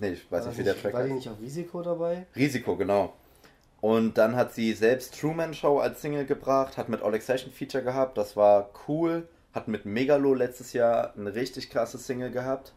nee, 0.00 0.08
ich 0.08 0.32
weiß 0.32 0.46
nicht, 0.46 0.58
wie 0.58 0.64
der 0.64 0.76
Track 0.76 0.94
War 0.94 1.04
die 1.04 1.12
nicht 1.12 1.28
auf 1.28 1.38
Risiko 1.40 1.82
dabei? 1.82 2.26
Risiko, 2.34 2.76
genau. 2.76 3.12
Und 3.82 4.16
dann 4.16 4.36
hat 4.36 4.54
sie 4.54 4.74
selbst 4.74 5.20
Truman 5.20 5.54
Show 5.54 5.80
als 5.80 6.00
Single 6.00 6.24
gebracht, 6.24 6.78
hat 6.78 6.88
mit 6.88 7.02
Oleg 7.02 7.20
Session 7.20 7.52
Feature 7.52 7.82
gehabt, 7.82 8.16
das 8.16 8.36
war 8.36 8.70
cool. 8.86 9.28
Hat 9.52 9.66
mit 9.66 9.84
Megalo 9.84 10.34
letztes 10.34 10.72
Jahr 10.72 11.12
eine 11.16 11.34
richtig 11.34 11.68
krasse 11.68 11.98
Single 11.98 12.30
gehabt. 12.30 12.74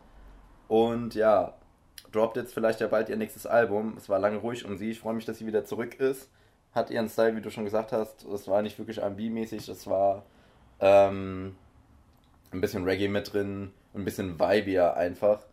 Und 0.68 1.14
ja, 1.14 1.54
droppt 2.12 2.38
jetzt 2.38 2.56
vielleicht 2.56 2.82
ja 2.82 2.88
bald 2.88 3.10
ihr 3.10 3.18
nächstes 3.18 3.46
Album. 3.46 3.94
Es 3.98 4.10
war 4.10 4.18
lange 4.18 4.38
ruhig 4.38 4.66
um 4.66 4.78
sie. 4.78 4.90
Ich 4.90 5.00
freue 5.00 5.14
mich, 5.14 5.26
dass 5.26 5.38
sie 5.38 5.46
wieder 5.46 5.64
zurück 5.64 6.00
ist. 6.00 6.28
Hat 6.74 6.90
ihren 6.90 7.08
Style, 7.08 7.36
wie 7.36 7.42
du 7.42 7.52
schon 7.52 7.66
gesagt 7.66 7.92
hast. 7.92 8.26
Es 8.26 8.48
war 8.48 8.64
nicht 8.64 8.80
wirklich 8.80 8.98
R&B-mäßig. 8.98 9.70
Es 9.70 9.86
war 9.86 10.26
ähm, 10.80 11.56
ein 12.52 12.62
bisschen 12.62 12.84
Reggae 12.84 13.10
mit 13.10 13.32
drin. 13.32 13.72
Ein 13.94 14.06
bisschen 14.06 14.40
Vibier 14.40 14.96
einfach. 14.96 15.46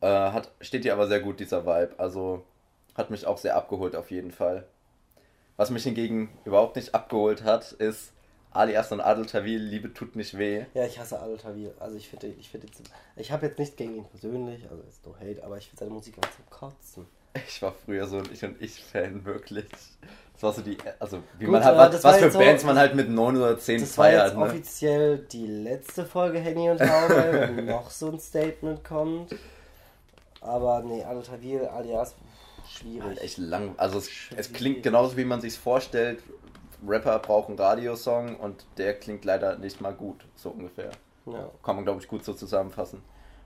Äh, 0.00 0.06
hat, 0.06 0.52
steht 0.60 0.84
ihr 0.84 0.92
aber 0.92 1.08
sehr 1.08 1.20
gut, 1.20 1.40
dieser 1.40 1.66
Vibe. 1.66 1.98
Also 1.98 2.44
hat 2.94 3.10
mich 3.10 3.26
auch 3.26 3.38
sehr 3.38 3.56
abgeholt 3.56 3.96
auf 3.96 4.12
jeden 4.12 4.30
Fall. 4.30 4.68
Was 5.56 5.70
mich 5.70 5.84
hingegen 5.84 6.30
überhaupt 6.44 6.76
nicht 6.76 6.94
abgeholt 6.94 7.44
hat, 7.44 7.72
ist 7.72 8.12
Alias 8.50 8.92
und 8.92 9.00
Adel 9.00 9.26
Tawil, 9.26 9.60
Liebe 9.60 9.92
tut 9.92 10.16
nicht 10.16 10.38
weh. 10.38 10.64
Ja, 10.74 10.84
ich 10.84 10.98
hasse 10.98 11.20
Adel 11.20 11.38
Tawil. 11.38 11.74
Also 11.78 11.96
ich 11.96 12.08
finde, 12.08 12.28
ich 12.28 12.48
finde, 12.48 12.68
ich 13.16 13.32
habe 13.32 13.46
jetzt 13.46 13.58
nichts 13.58 13.76
gegen 13.76 13.96
ihn 13.96 14.04
persönlich, 14.04 14.62
also 14.70 14.82
ist 14.88 15.04
no 15.06 15.14
hate, 15.16 15.42
aber 15.44 15.58
ich 15.58 15.68
finde 15.68 15.80
seine 15.80 15.90
Musik 15.92 16.16
einfach 16.16 16.34
zum 16.36 16.50
Kotzen. 16.50 17.06
Ich 17.48 17.60
war 17.62 17.74
früher 17.84 18.06
so 18.06 18.18
ein 18.18 18.28
Ich 18.32 18.44
und 18.44 18.62
Ich 18.62 18.82
Fan, 18.82 19.24
wirklich. 19.24 19.66
Das 20.34 20.42
war 20.42 20.52
so 20.52 20.62
die, 20.62 20.76
also 21.00 21.18
wie 21.38 21.46
Gut, 21.46 21.52
man 21.52 21.64
halt, 21.64 21.94
was, 21.94 22.04
was 22.04 22.18
für 22.18 22.38
Bands 22.38 22.62
so, 22.62 22.68
man 22.68 22.78
halt 22.78 22.94
mit 22.94 23.08
9 23.08 23.36
oder 23.36 23.58
10 23.58 23.80
das 23.80 23.94
feiert. 23.94 24.26
Das 24.26 24.36
war 24.36 24.46
jetzt 24.46 24.52
ne? 24.52 24.58
offiziell 24.58 25.18
die 25.18 25.46
letzte 25.46 26.04
Folge 26.04 26.38
Henny 26.38 26.70
und 26.70 26.78
Taube, 26.78 27.52
wenn 27.56 27.66
noch 27.66 27.90
so 27.90 28.10
ein 28.10 28.20
Statement 28.20 28.84
kommt. 28.84 29.34
Aber 30.40 30.82
nee, 30.82 31.02
Adel 31.02 31.22
Tawil, 31.22 31.64
alias 31.66 32.14
schwierig. 32.66 33.20
Echt 33.20 33.38
lang, 33.38 33.74
also 33.76 33.98
es, 33.98 34.10
es 34.36 34.52
klingt 34.52 34.82
genauso 34.82 35.16
wie 35.16 35.24
man 35.24 35.40
sich 35.40 35.58
vorstellt, 35.58 36.22
Rapper 36.86 37.18
brauchen 37.18 37.56
Radiosong 37.56 38.36
und 38.36 38.66
der 38.76 38.94
klingt 38.94 39.24
leider 39.24 39.56
nicht 39.58 39.80
mal 39.80 39.94
gut, 39.94 40.24
so 40.34 40.50
ungefähr. 40.50 40.90
Ja. 41.26 41.50
Kann 41.62 41.76
man, 41.76 41.84
glaube 41.84 42.00
ich, 42.00 42.08
gut 42.08 42.24
so 42.24 42.34
zusammenfassen. 42.34 43.02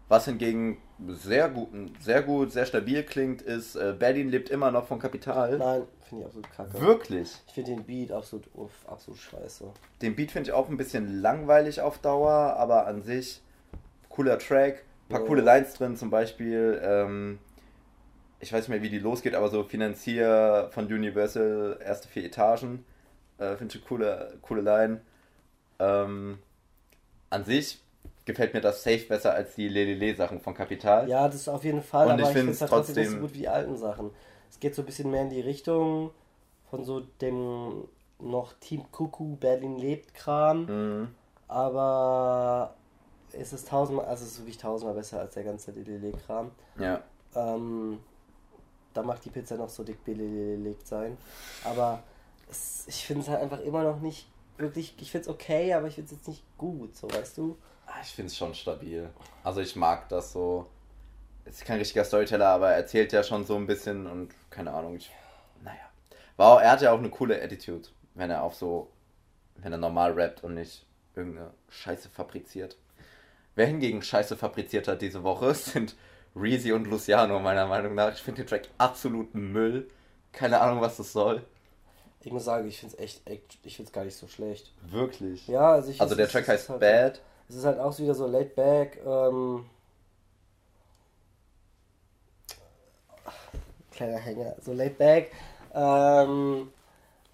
Was 0.09 0.25
hingegen 0.25 0.79
sehr 1.09 1.51
gut, 1.51 1.69
sehr 2.01 2.23
gut, 2.23 2.51
sehr 2.51 2.65
stabil 2.65 3.03
klingt, 3.03 3.43
ist, 3.43 3.77
äh, 3.77 3.95
Berlin 3.97 4.31
lebt 4.31 4.49
immer 4.49 4.71
noch 4.71 4.87
von 4.87 4.99
Kapital. 4.99 5.59
Nein, 5.59 5.83
finde 6.09 6.23
ich 6.23 6.27
absolut 6.27 6.51
kacke. 6.51 6.81
Wirklich? 6.81 7.31
Ich 7.47 7.53
finde 7.53 7.73
den 7.73 7.85
Beat 7.85 8.11
absolut, 8.11 8.49
uff, 8.55 8.73
absolut 8.87 9.21
scheiße. 9.21 9.65
Den 10.01 10.17
Beat 10.17 10.31
finde 10.31 10.49
ich 10.49 10.55
auch 10.55 10.71
ein 10.71 10.79
bisschen 10.79 11.21
langweilig 11.21 11.83
auf 11.83 11.99
Dauer, 11.99 12.57
aber 12.57 12.87
an 12.87 13.03
sich 13.03 13.43
cooler 14.09 14.39
Track, 14.39 14.85
paar 15.11 15.21
ja. 15.21 15.27
coole 15.27 15.43
Lines 15.43 15.75
drin, 15.75 15.97
zum 15.97 16.09
Beispiel, 16.09 16.81
ähm, 16.83 17.39
ich 18.41 18.53
weiß 18.53 18.61
nicht 18.61 18.69
mehr, 18.69 18.83
wie 18.83 18.91
die 18.91 18.99
losgeht, 18.99 19.35
aber 19.35 19.49
so 19.49 19.65
Finanzier 19.65 20.69
von 20.73 20.87
Universal 20.87 21.79
erste 21.83 22.09
vier 22.09 22.25
Etagen 22.25 22.85
äh, 23.39 23.57
Finde 23.57 23.75
ich 23.75 23.81
eine 23.81 23.89
coole, 23.89 24.39
coole 24.43 24.63
Line. 24.63 25.01
Ähm, 25.79 26.39
an 27.31 27.45
sich 27.45 27.81
gefällt 28.25 28.53
mir 28.53 28.61
das 28.61 28.83
safe 28.83 29.07
besser 29.09 29.33
als 29.33 29.55
die 29.55 29.69
Lelele-Sachen 29.69 30.41
von 30.41 30.55
Kapital. 30.55 31.09
Ja, 31.09 31.27
das 31.27 31.37
ist 31.37 31.49
auf 31.49 31.65
jeden 31.65 31.83
Fall, 31.83 32.07
Und 32.07 32.15
aber 32.15 32.23
ich, 32.23 32.29
finde 32.29 32.53
es 32.53 32.61
halt 32.61 32.71
trotzdem 32.71 32.97
nicht 32.97 33.11
so 33.13 33.19
gut 33.19 33.35
wie 33.35 33.39
die 33.39 33.49
alten 33.49 33.77
Sachen. 33.77 34.11
Es 34.51 34.61
geht 34.61 34.75
so 34.75 34.83
ein 34.83 34.87
bisschen 34.87 35.11
mehr 35.11 35.23
in 35.23 35.31
die 35.31 35.41
Richtung 35.41 36.11
von 36.69 36.85
so 36.85 37.01
dem 37.01 37.85
noch 38.19 38.53
Team 38.55 38.83
Kuku 38.91 39.37
Berlin 39.37 39.79
lebt 39.79 40.15
Kram. 40.15 40.67
Mhm. 40.67 41.09
Aber 41.47 42.75
es 43.33 43.53
ist 43.53 43.69
tausendmal, 43.69 44.07
also 44.07 44.25
es 44.25 44.33
ist 44.33 44.39
wirklich 44.41 44.59
tausendmal 44.59 44.97
besser 44.97 45.21
als 45.21 45.35
der 45.35 45.45
ganze 45.45 45.71
Lelele-Kram. 45.71 46.51
Ja. 46.79 47.01
Ähm, 47.35 48.01
da 48.99 49.05
macht 49.05 49.25
die 49.25 49.31
Pizza 49.31 49.57
noch 49.57 49.69
so 49.69 49.85
dick 49.85 50.05
belegt 50.05 50.87
sein. 50.87 51.17
Aber 51.63 52.03
es, 52.51 52.85
ich 52.89 53.07
finde 53.07 53.23
es 53.23 53.29
halt 53.29 53.41
einfach 53.41 53.61
immer 53.61 53.85
noch 53.85 54.01
nicht 54.01 54.29
wirklich, 54.57 54.95
ich 54.99 55.13
finde 55.13 55.29
es 55.29 55.35
okay, 55.35 55.73
aber 55.73 55.87
ich 55.87 55.95
finde 55.95 56.07
es 56.07 56.19
jetzt 56.19 56.29
nicht 56.29 56.43
gut, 56.59 56.97
so 56.97 57.09
weißt 57.09 57.39
du? 57.39 57.57
Ah, 57.87 58.01
ich 58.03 58.09
finde 58.09 58.27
es 58.27 58.37
schon 58.37 58.55
stabil. 58.55 59.09
Also 59.45 59.61
ich 59.61 59.77
mag 59.77 60.09
das 60.09 60.33
so. 60.33 60.67
Ist 61.45 61.65
kein 61.65 61.79
richtiger 61.79 62.05
Storyteller, 62.05 62.49
aber 62.49 62.71
er 62.71 62.77
erzählt 62.77 63.13
ja 63.13 63.23
schon 63.23 63.47
so 63.47 63.55
ein 63.55 63.67
bisschen 63.67 64.07
und 64.07 64.35
keine 64.51 64.73
Ahnung. 64.73 64.97
Ich, 64.97 65.11
naja. 65.63 65.89
Wow, 66.37 66.61
er 66.61 66.73
hat 66.73 66.83
ja 66.83 66.93
auch 66.93 66.99
eine 66.99 67.09
coole 67.09 67.41
Attitude, 67.41 67.89
wenn 68.15 68.31
er 68.31 68.43
auch 68.43 68.53
so, 68.53 68.91
wenn 69.57 69.73
er 69.73 69.79
normal 69.79 70.13
rappt 70.13 70.43
und 70.43 70.55
nicht 70.55 70.85
irgendeine 71.15 71.53
Scheiße 71.71 72.11
fabriziert. 72.11 72.77
Wer 73.55 73.67
hingegen 73.67 74.03
Scheiße 74.03 74.37
fabriziert 74.37 74.89
hat 74.89 75.01
diese 75.01 75.23
Woche, 75.23 75.55
sind 75.55 75.95
Reezy 76.41 76.73
und 76.73 76.87
Luciano, 76.87 77.39
meiner 77.41 77.67
Meinung 77.67 77.95
nach. 77.95 78.13
Ich 78.13 78.23
finde 78.23 78.43
den 78.43 78.49
Track 78.49 78.69
absolut 78.79 79.35
Müll. 79.35 79.89
Keine 80.33 80.61
Ahnung, 80.61 80.81
was 80.81 80.97
das 80.97 81.13
soll. 81.13 81.43
Ich 82.21 82.33
muss 82.33 82.45
sagen, 82.45 82.69
ich 82.69 82.79
finde 82.79 82.97
es 82.97 83.03
echt, 83.03 83.29
echt, 83.29 83.59
ich 83.63 83.77
finde 83.77 83.89
es 83.89 83.93
gar 83.93 84.05
nicht 84.05 84.17
so 84.17 84.27
schlecht. 84.27 84.73
Wirklich? 84.91 85.47
Ja, 85.49 85.73
also 85.73 85.91
ich 85.91 86.01
Also 86.01 86.15
der 86.15 86.29
Track 86.29 86.49
heißt 86.49 86.69
halt, 86.69 86.81
Bad. 86.81 87.21
Es 87.49 87.57
ist 87.57 87.65
halt 87.65 87.79
auch 87.79 87.97
wieder 87.99 88.15
so 88.15 88.27
laid 88.27 88.55
back, 88.55 89.01
ähm, 89.07 89.65
kleiner 93.91 94.19
Hänger, 94.19 94.55
so 94.61 94.73
laid 94.73 94.99
back, 94.99 95.31
Ähm, 95.75 96.71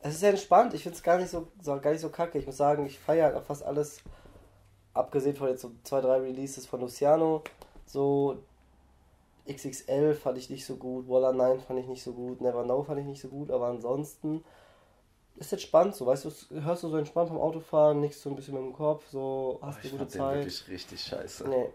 es 0.03 0.14
ist 0.14 0.21
sehr 0.21 0.31
entspannt. 0.31 0.75
Ich 0.75 0.83
finde 0.83 0.97
es 0.97 1.03
gar 1.03 1.19
nicht 1.19 1.31
so, 1.31 1.49
so 1.62 1.81
gar 1.81 1.93
nicht 1.93 2.01
so 2.01 2.11
kacke. 2.11 2.38
Ich 2.38 2.47
muss 2.47 2.57
sagen, 2.57 2.85
ich 2.87 2.99
feiere 2.99 3.27
halt 3.27 3.37
auch 3.37 3.45
fast 3.45 3.62
alles, 3.62 4.01
abgesehen 4.93 5.37
von 5.37 5.49
jetzt 5.49 5.62
so 5.62 5.73
zwei, 5.83 6.01
drei 6.01 6.19
Releases 6.19 6.67
von 6.67 6.81
Luciano. 6.81 7.43
So 7.87 8.38
XXL 9.48 10.14
fand 10.14 10.38
ich 10.38 10.48
nicht 10.50 10.64
so 10.66 10.76
gut, 10.76 11.09
Waller 11.09 11.33
9 11.33 11.61
fand 11.61 11.78
ich 11.80 11.87
nicht 11.87 12.02
so 12.02 12.12
gut, 12.12 12.40
Never 12.40 12.64
Know 12.64 12.83
fand 12.83 13.00
ich 13.00 13.07
nicht 13.07 13.20
so 13.20 13.28
gut, 13.28 13.50
aber 13.50 13.66
ansonsten 13.68 14.42
ist 15.37 15.52
entspannt, 15.52 15.94
so 15.96 16.07
weißt 16.07 16.24
du, 16.24 16.61
hörst 16.62 16.83
du 16.85 16.88
so 16.88 16.96
entspannt 16.96 17.28
vom 17.28 17.38
Autofahren, 17.38 18.00
nichts 18.00 18.22
so 18.22 18.30
ein 18.30 18.37
bisschen 18.37 18.54
mit 18.54 18.62
dem 18.62 18.72
Kopf, 18.72 19.04
so 19.11 19.59
hast 19.62 19.78
Oh, 19.78 19.80
du 19.83 19.87
ich 19.87 19.92
gute 19.92 19.98
fand 20.04 20.14
den 20.14 20.18
Zeit. 20.20 20.37
wirklich 20.37 20.68
richtig 20.68 21.00
scheiße. 21.02 21.48
Nee. 21.48 21.66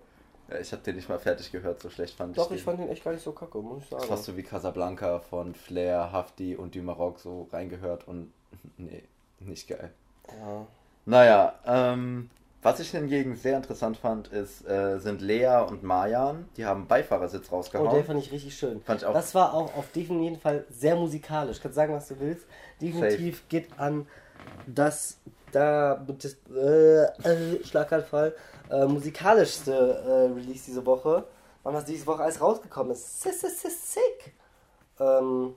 Ja, 0.50 0.58
ich 0.60 0.72
habe 0.72 0.82
den 0.82 0.96
nicht 0.96 1.08
mal 1.10 1.20
fertig 1.20 1.52
gehört, 1.52 1.80
so 1.82 1.90
schlecht 1.92 2.16
fand 2.16 2.36
Doch, 2.38 2.44
ich 2.44 2.48
den. 2.50 2.58
ich 2.58 2.64
fand 2.64 2.80
den 2.80 2.90
echt 2.90 3.04
gar 3.04 3.12
nicht 3.12 3.24
so 3.24 3.34
kacke, 3.34 3.60
muss 3.60 3.84
ich 3.84 3.90
sagen. 3.90 4.04
Fast 4.04 4.24
so 4.26 4.36
wie 4.36 4.42
Casablanca 4.44 5.20
von 5.20 5.54
Flair, 5.54 6.12
Hafti 6.12 6.56
und 6.56 6.74
Dumaroc 6.74 7.20
so 7.20 7.48
reingehört 7.52 8.08
und 8.08 8.32
nee, 8.78 9.04
nicht 9.40 9.68
geil. 9.68 9.92
Ja. 10.28 10.66
Naja, 11.06 11.54
ähm, 11.66 12.30
was 12.62 12.80
ich 12.80 12.92
hingegen 12.92 13.36
sehr 13.36 13.58
interessant 13.58 13.98
fand, 13.98 14.28
ist, 14.28 14.68
äh, 14.68 15.00
sind 15.00 15.22
Lea 15.22 15.64
und 15.68 15.84
Marjan, 15.84 16.50
die 16.58 16.66
haben 16.66 16.88
Beifahrersitz 16.88 17.48
Oh, 17.52 17.56
rausgehauen. 17.56 17.90
der 17.94 18.04
fand 18.04 18.20
ich 18.20 18.32
richtig 18.32 18.58
schön. 18.58 18.82
Fand 18.82 19.02
ich 19.02 19.08
auch. 19.08 19.14
Das 19.14 19.34
war 19.34 19.54
auch 19.54 19.76
auf 19.78 19.96
jeden 19.96 20.40
Fall 20.40 20.66
sehr 20.70 20.96
musikalisch. 20.96 21.62
Kannst 21.62 21.76
sagen, 21.76 21.94
was 21.94 22.10
du 22.10 22.20
willst. 22.20 22.46
Definitiv 22.82 23.48
geht 23.48 23.68
an 23.78 24.08
das 24.68 25.18
da 25.52 25.96
das, 25.96 26.38
äh, 26.54 27.04
äh, 27.28 27.64
Schlaganfall 27.64 28.36
äh, 28.70 28.86
musikalischste 28.86 29.72
äh, 29.74 30.34
Release 30.34 30.66
diese 30.68 30.86
Woche. 30.86 31.24
Wann 31.64 31.74
was 31.74 31.86
diese 31.86 32.06
Woche 32.08 32.24
alles 32.24 32.40
rausgekommen 32.40 32.92
ist. 32.92 33.22
Sick, 33.22 33.34
sick, 33.34 33.50
sick, 33.50 33.72
sick. 33.72 34.34
Ähm, 35.00 35.56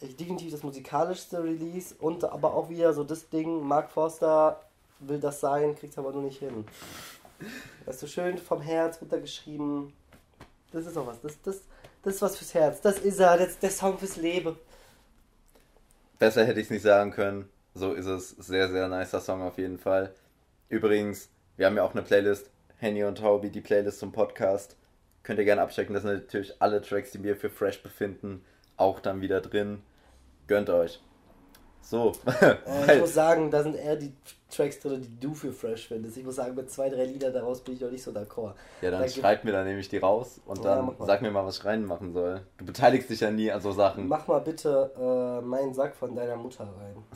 definitiv 0.00 0.50
das 0.52 0.62
musikalischste 0.62 1.42
Release 1.42 1.94
und 1.98 2.24
aber 2.24 2.54
auch 2.54 2.68
wieder 2.68 2.92
so 2.92 3.04
das 3.04 3.28
Ding, 3.28 3.62
Mark 3.66 3.90
Forster 3.90 4.60
will 5.08 5.20
das 5.20 5.40
sein, 5.40 5.74
kriegt 5.74 5.96
aber 5.98 6.12
nur 6.12 6.22
nicht 6.22 6.38
hin. 6.38 6.64
Ist 7.86 8.00
so 8.00 8.06
schön 8.06 8.38
vom 8.38 8.60
Herz 8.60 9.00
runtergeschrieben. 9.00 9.92
Das 10.72 10.86
ist 10.86 10.96
auch 10.96 11.06
was. 11.06 11.20
Das, 11.20 11.40
das, 11.42 11.60
das 12.02 12.14
ist 12.14 12.22
was 12.22 12.36
fürs 12.36 12.54
Herz. 12.54 12.80
Das 12.80 12.98
ist 12.98 13.18
er. 13.18 13.36
Das 13.36 13.58
der 13.58 13.70
Song 13.70 13.98
fürs 13.98 14.16
Leben. 14.16 14.56
Besser 16.18 16.44
hätte 16.44 16.60
ich 16.60 16.66
es 16.66 16.70
nicht 16.70 16.82
sagen 16.82 17.10
können. 17.10 17.48
So 17.74 17.92
ist 17.92 18.06
es. 18.06 18.30
Sehr, 18.30 18.70
sehr 18.70 18.88
nicer 18.88 19.20
Song 19.20 19.42
auf 19.42 19.58
jeden 19.58 19.78
Fall. 19.78 20.14
Übrigens, 20.68 21.28
wir 21.56 21.66
haben 21.66 21.76
ja 21.76 21.84
auch 21.84 21.92
eine 21.92 22.02
Playlist. 22.02 22.50
Henny 22.78 23.04
und 23.04 23.18
Taubi, 23.18 23.50
die 23.50 23.60
Playlist 23.60 24.00
zum 24.00 24.12
Podcast. 24.12 24.76
Könnt 25.22 25.38
ihr 25.38 25.44
gerne 25.44 25.62
abchecken. 25.62 25.94
Das 25.94 26.02
sind 26.02 26.12
natürlich 26.12 26.60
alle 26.60 26.82
Tracks, 26.82 27.12
die 27.12 27.22
wir 27.22 27.36
für 27.36 27.50
Fresh 27.50 27.82
befinden, 27.82 28.44
auch 28.76 28.98
dann 28.98 29.20
wieder 29.20 29.40
drin. 29.40 29.82
Gönnt 30.48 30.68
euch. 30.68 31.00
So. 31.82 32.12
Äh, 32.40 32.94
ich 32.94 33.00
muss 33.00 33.14
sagen, 33.14 33.50
da 33.50 33.62
sind 33.62 33.76
eher 33.76 33.96
die 33.96 34.12
Tracks 34.50 34.80
drin, 34.80 35.02
die 35.02 35.20
du 35.20 35.34
für 35.34 35.52
fresh 35.52 35.88
findest. 35.88 36.16
Ich 36.16 36.24
muss 36.24 36.36
sagen, 36.36 36.54
mit 36.54 36.70
zwei, 36.70 36.88
drei 36.88 37.04
Liedern 37.04 37.32
daraus 37.32 37.60
bin 37.62 37.74
ich 37.74 37.80
noch 37.80 37.90
nicht 37.90 38.02
so 38.02 38.10
d'accord. 38.12 38.52
ja, 38.80 38.90
dann 38.90 39.00
da 39.02 39.08
schreibt 39.08 39.44
mir, 39.44 39.52
dann 39.52 39.64
nehme 39.66 39.80
ich 39.80 39.88
die 39.88 39.98
raus 39.98 40.40
und 40.46 40.62
Ja, 40.62 40.76
dann 40.76 40.94
sag 41.06 41.22
mir 41.22 41.30
mal, 41.30 41.44
was 41.44 41.58
ich 41.58 41.64
reinmachen 41.64 42.12
soll. 42.12 42.42
Du 42.58 42.64
beteiligst 42.66 43.08
dich 43.10 43.20
ja 43.20 43.30
nie 43.30 43.50
an 43.50 43.60
so 43.60 43.72
Sachen. 43.72 44.08
Mach 44.08 44.26
mal 44.26 44.40
bitte 44.40 44.90
äh, 44.98 45.44
meinen 45.44 45.72
Sack 45.74 45.96
von 45.96 46.14
deiner 46.14 46.36
Mutter 46.36 46.64
rein. 46.64 46.96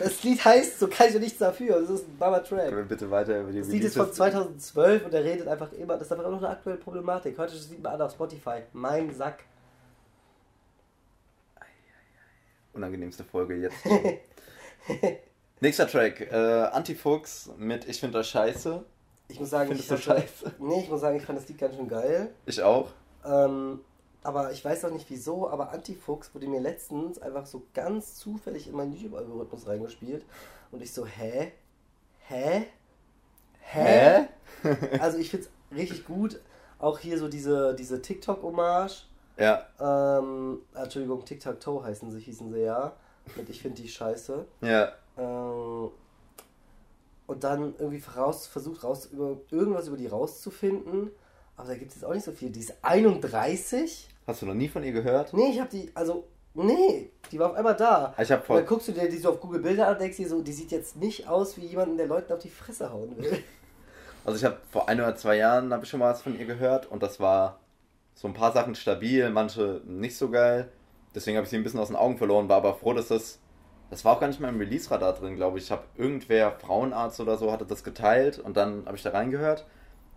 Das 0.00 0.24
Lied 0.24 0.44
heißt, 0.44 0.80
so 0.80 0.88
kann 0.88 1.06
ich 1.06 1.14
ja 1.14 1.20
nichts 1.20 1.38
dafür. 1.38 1.80
Das 1.80 1.88
ist 1.88 2.08
ein 2.08 2.18
Baba 2.18 2.40
Können 2.40 2.60
wir 2.62 2.70
Track. 2.78 2.88
bitte 2.88 3.10
weiter 3.12 3.40
über 3.42 3.52
die 3.52 3.60
Das 3.60 3.68
Lied 3.68 3.84
ist 3.84 3.96
von 3.96 4.06
Releases- 4.06 4.16
2012 4.16 5.04
und 5.06 5.14
er 5.14 5.22
redet 5.22 5.46
einfach 5.46 5.72
immer. 5.72 5.94
Das 5.94 6.02
ist 6.02 6.12
einfach 6.12 6.28
noch 6.28 6.38
eine 6.38 6.48
aktuelle 6.48 6.78
Problematik. 6.78 7.38
Heute 7.38 7.54
sieht 7.56 7.80
man 7.80 7.92
an 7.92 8.02
auf 8.02 8.10
Spotify. 8.10 8.62
Mein 8.72 9.14
Sack. 9.14 9.44
Unangenehmste 12.82 13.24
Folge 13.24 13.56
jetzt. 13.56 13.76
Nächster 15.60 15.88
Track, 15.88 16.20
äh, 16.20 16.34
Antifuchs 16.36 17.50
mit 17.58 17.88
Ich 17.88 17.98
finde 17.98 18.18
das 18.18 18.28
scheiße. 18.28 18.84
Ich 19.26 19.40
muss 19.40 19.50
sagen, 19.50 19.66
Findest 19.68 19.90
ich 19.90 19.92
hatte- 20.08 20.20
scheiße? 20.20 20.54
Nee, 20.60 20.82
ich 20.84 20.88
muss 20.88 21.00
sagen, 21.00 21.16
ich 21.16 21.24
fand 21.24 21.40
das 21.40 21.48
Lied 21.48 21.58
ganz 21.58 21.74
schön 21.74 21.88
geil. 21.88 22.30
Ich 22.46 22.62
auch. 22.62 22.92
Ähm, 23.24 23.80
aber 24.22 24.52
ich 24.52 24.64
weiß 24.64 24.84
auch 24.84 24.92
nicht 24.92 25.10
wieso, 25.10 25.50
aber 25.50 25.72
Antifuchs 25.72 26.32
wurde 26.36 26.46
mir 26.46 26.60
letztens 26.60 27.18
einfach 27.20 27.46
so 27.46 27.64
ganz 27.74 28.14
zufällig 28.14 28.68
in 28.68 28.76
meinen 28.76 28.92
YouTube-Algorithmus 28.92 29.66
reingespielt. 29.66 30.24
Und 30.70 30.80
ich 30.80 30.92
so, 30.92 31.04
hä? 31.04 31.50
Hä? 32.28 32.66
Hä? 33.60 34.28
Also 35.00 35.18
ich 35.18 35.30
find's 35.30 35.50
richtig 35.74 36.04
gut. 36.06 36.40
Auch 36.78 37.00
hier 37.00 37.18
so 37.18 37.26
diese, 37.26 37.74
diese 37.74 38.00
TikTok-Hommage. 38.00 39.08
Ja, 39.38 39.66
Ähm, 39.80 40.60
Entschuldigung, 40.74 41.24
TikTok-Toe 41.24 41.84
heißen 41.84 42.10
sie, 42.10 42.20
hießen 42.20 42.52
sie 42.52 42.60
ja. 42.60 42.92
Und 43.36 43.48
ich 43.48 43.62
finde 43.62 43.80
die 43.82 43.88
scheiße. 43.88 44.44
ja. 44.62 44.92
Ähm, 45.16 45.90
und 47.26 47.44
dann 47.44 47.74
irgendwie 47.78 48.02
raus, 48.16 48.46
versucht 48.46 48.82
raus, 48.84 49.06
über, 49.12 49.36
irgendwas 49.50 49.86
über 49.86 49.98
die 49.98 50.06
rauszufinden. 50.06 51.10
Aber 51.58 51.68
da 51.68 51.74
gibt 51.74 51.90
es 51.90 51.96
jetzt 51.96 52.04
auch 52.04 52.14
nicht 52.14 52.24
so 52.24 52.32
viel. 52.32 52.48
Die 52.50 52.60
ist 52.60 52.72
31? 52.80 54.08
Hast 54.26 54.42
du 54.42 54.46
noch 54.46 54.54
nie 54.54 54.68
von 54.68 54.82
ihr 54.82 54.92
gehört? 54.92 55.34
Nee, 55.34 55.50
ich 55.50 55.60
habe 55.60 55.68
die, 55.68 55.90
also, 55.94 56.24
nee, 56.54 57.10
die 57.30 57.38
war 57.38 57.50
auf 57.50 57.56
einmal 57.56 57.76
da. 57.76 58.14
Ich 58.18 58.32
Und 58.32 58.44
vor, 58.44 58.56
dann 58.56 58.66
guckst 58.66 58.88
du 58.88 58.92
dir 58.92 59.08
die 59.10 59.18
so 59.18 59.30
auf 59.30 59.40
Google 59.40 59.60
Bilder 59.60 59.88
an 59.88 59.94
und 59.94 60.00
denkst 60.00 60.16
dir 60.16 60.28
so, 60.28 60.40
die 60.40 60.52
sieht 60.52 60.70
jetzt 60.70 60.96
nicht 60.96 61.28
aus 61.28 61.58
wie 61.58 61.66
jemanden, 61.66 61.98
der 61.98 62.06
Leuten 62.06 62.32
auf 62.32 62.38
die 62.38 62.48
Fresse 62.48 62.90
hauen 62.90 63.14
will. 63.18 63.42
also 64.24 64.38
ich 64.38 64.44
habe 64.44 64.56
vor 64.70 64.88
ein 64.88 64.98
oder 64.98 65.14
zwei 65.14 65.36
Jahren 65.36 65.70
habe 65.72 65.84
ich 65.84 65.90
schon 65.90 66.00
mal 66.00 66.10
was 66.12 66.22
von 66.22 66.38
ihr 66.38 66.46
gehört 66.46 66.90
und 66.90 67.02
das 67.02 67.20
war 67.20 67.60
so 68.18 68.26
ein 68.26 68.34
paar 68.34 68.50
Sachen 68.50 68.74
stabil, 68.74 69.30
manche 69.30 69.80
nicht 69.86 70.16
so 70.16 70.28
geil. 70.28 70.68
Deswegen 71.14 71.36
habe 71.36 71.44
ich 71.44 71.50
sie 71.50 71.56
ein 71.56 71.62
bisschen 71.62 71.78
aus 71.78 71.86
den 71.86 71.96
Augen 71.96 72.18
verloren, 72.18 72.48
war 72.48 72.56
aber 72.56 72.74
froh, 72.74 72.92
dass 72.92 73.08
das 73.08 73.38
das 73.90 74.04
war 74.04 74.16
auch 74.16 74.20
gar 74.20 74.26
nicht 74.26 74.40
mal 74.40 74.48
im 74.48 74.58
Release-Radar 74.58 75.14
drin, 75.14 75.36
glaube 75.36 75.58
ich. 75.58 75.64
Ich 75.64 75.70
habe 75.70 75.84
irgendwer, 75.96 76.50
Frauenarzt 76.50 77.20
oder 77.20 77.38
so, 77.38 77.52
hatte 77.52 77.64
das 77.64 77.84
geteilt 77.84 78.38
und 78.38 78.56
dann 78.56 78.84
habe 78.86 78.96
ich 78.96 79.02
da 79.02 79.10
reingehört. 79.10 79.66